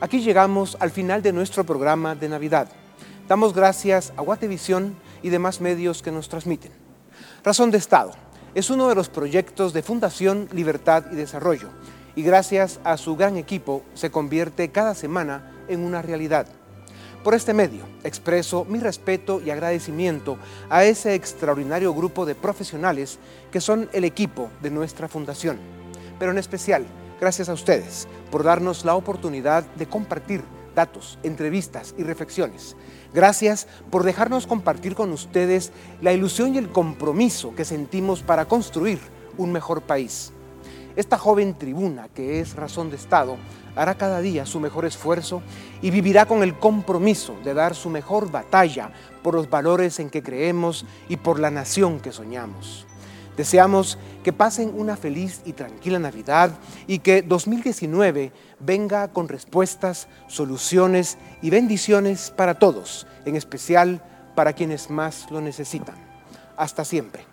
Aquí 0.00 0.20
llegamos 0.20 0.76
al 0.80 0.90
final 0.90 1.20
de 1.22 1.32
nuestro 1.32 1.64
programa 1.64 2.14
de 2.14 2.28
Navidad. 2.28 2.68
Damos 3.26 3.52
gracias 3.52 4.12
a 4.16 4.22
Guatevisión 4.22 4.96
y 5.22 5.28
demás 5.28 5.60
medios 5.60 6.00
que 6.00 6.12
nos 6.12 6.28
transmiten. 6.28 6.72
Razón 7.42 7.70
de 7.70 7.78
Estado 7.78 8.27
es 8.54 8.70
uno 8.70 8.88
de 8.88 8.94
los 8.94 9.08
proyectos 9.08 9.72
de 9.72 9.82
Fundación 9.82 10.48
Libertad 10.52 11.04
y 11.12 11.16
Desarrollo 11.16 11.68
y 12.16 12.22
gracias 12.22 12.80
a 12.84 12.96
su 12.96 13.16
gran 13.16 13.36
equipo 13.36 13.82
se 13.94 14.10
convierte 14.10 14.70
cada 14.70 14.94
semana 14.94 15.52
en 15.68 15.80
una 15.80 16.02
realidad. 16.02 16.46
Por 17.22 17.34
este 17.34 17.52
medio 17.52 17.84
expreso 18.04 18.64
mi 18.64 18.78
respeto 18.78 19.40
y 19.44 19.50
agradecimiento 19.50 20.38
a 20.70 20.84
ese 20.84 21.14
extraordinario 21.14 21.92
grupo 21.92 22.26
de 22.26 22.34
profesionales 22.34 23.18
que 23.52 23.60
son 23.60 23.88
el 23.92 24.04
equipo 24.04 24.50
de 24.62 24.70
nuestra 24.70 25.08
fundación. 25.08 25.58
Pero 26.18 26.32
en 26.32 26.38
especial, 26.38 26.86
gracias 27.20 27.48
a 27.48 27.52
ustedes 27.52 28.08
por 28.30 28.44
darnos 28.44 28.84
la 28.84 28.94
oportunidad 28.94 29.64
de 29.76 29.86
compartir 29.86 30.42
datos, 30.74 31.18
entrevistas 31.22 31.94
y 31.98 32.02
reflexiones. 32.02 32.76
Gracias 33.12 33.66
por 33.90 34.04
dejarnos 34.04 34.46
compartir 34.46 34.94
con 34.94 35.12
ustedes 35.12 35.72
la 36.00 36.12
ilusión 36.12 36.54
y 36.54 36.58
el 36.58 36.70
compromiso 36.70 37.54
que 37.54 37.64
sentimos 37.64 38.22
para 38.22 38.46
construir 38.46 38.98
un 39.36 39.52
mejor 39.52 39.82
país. 39.82 40.32
Esta 40.96 41.16
joven 41.16 41.54
tribuna, 41.56 42.08
que 42.08 42.40
es 42.40 42.56
razón 42.56 42.90
de 42.90 42.96
Estado, 42.96 43.36
hará 43.76 43.94
cada 43.94 44.20
día 44.20 44.46
su 44.46 44.58
mejor 44.58 44.84
esfuerzo 44.84 45.42
y 45.80 45.90
vivirá 45.90 46.26
con 46.26 46.42
el 46.42 46.58
compromiso 46.58 47.36
de 47.44 47.54
dar 47.54 47.76
su 47.76 47.88
mejor 47.88 48.32
batalla 48.32 48.90
por 49.22 49.34
los 49.34 49.48
valores 49.48 50.00
en 50.00 50.10
que 50.10 50.22
creemos 50.24 50.84
y 51.08 51.16
por 51.16 51.38
la 51.38 51.52
nación 51.52 52.00
que 52.00 52.10
soñamos. 52.10 52.88
Deseamos 53.38 53.98
que 54.24 54.32
pasen 54.32 54.72
una 54.74 54.96
feliz 54.96 55.42
y 55.44 55.52
tranquila 55.52 56.00
Navidad 56.00 56.50
y 56.88 56.98
que 56.98 57.22
2019 57.22 58.32
venga 58.58 59.06
con 59.12 59.28
respuestas, 59.28 60.08
soluciones 60.26 61.18
y 61.40 61.50
bendiciones 61.50 62.32
para 62.36 62.58
todos, 62.58 63.06
en 63.24 63.36
especial 63.36 64.02
para 64.34 64.54
quienes 64.54 64.90
más 64.90 65.30
lo 65.30 65.40
necesitan. 65.40 65.94
Hasta 66.56 66.84
siempre. 66.84 67.26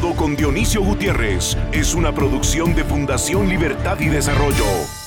Con 0.00 0.34
Dionisio 0.34 0.82
Gutiérrez 0.82 1.56
es 1.72 1.94
una 1.94 2.12
producción 2.12 2.74
de 2.74 2.84
Fundación 2.84 3.48
Libertad 3.48 4.00
y 4.00 4.08
Desarrollo. 4.08 4.99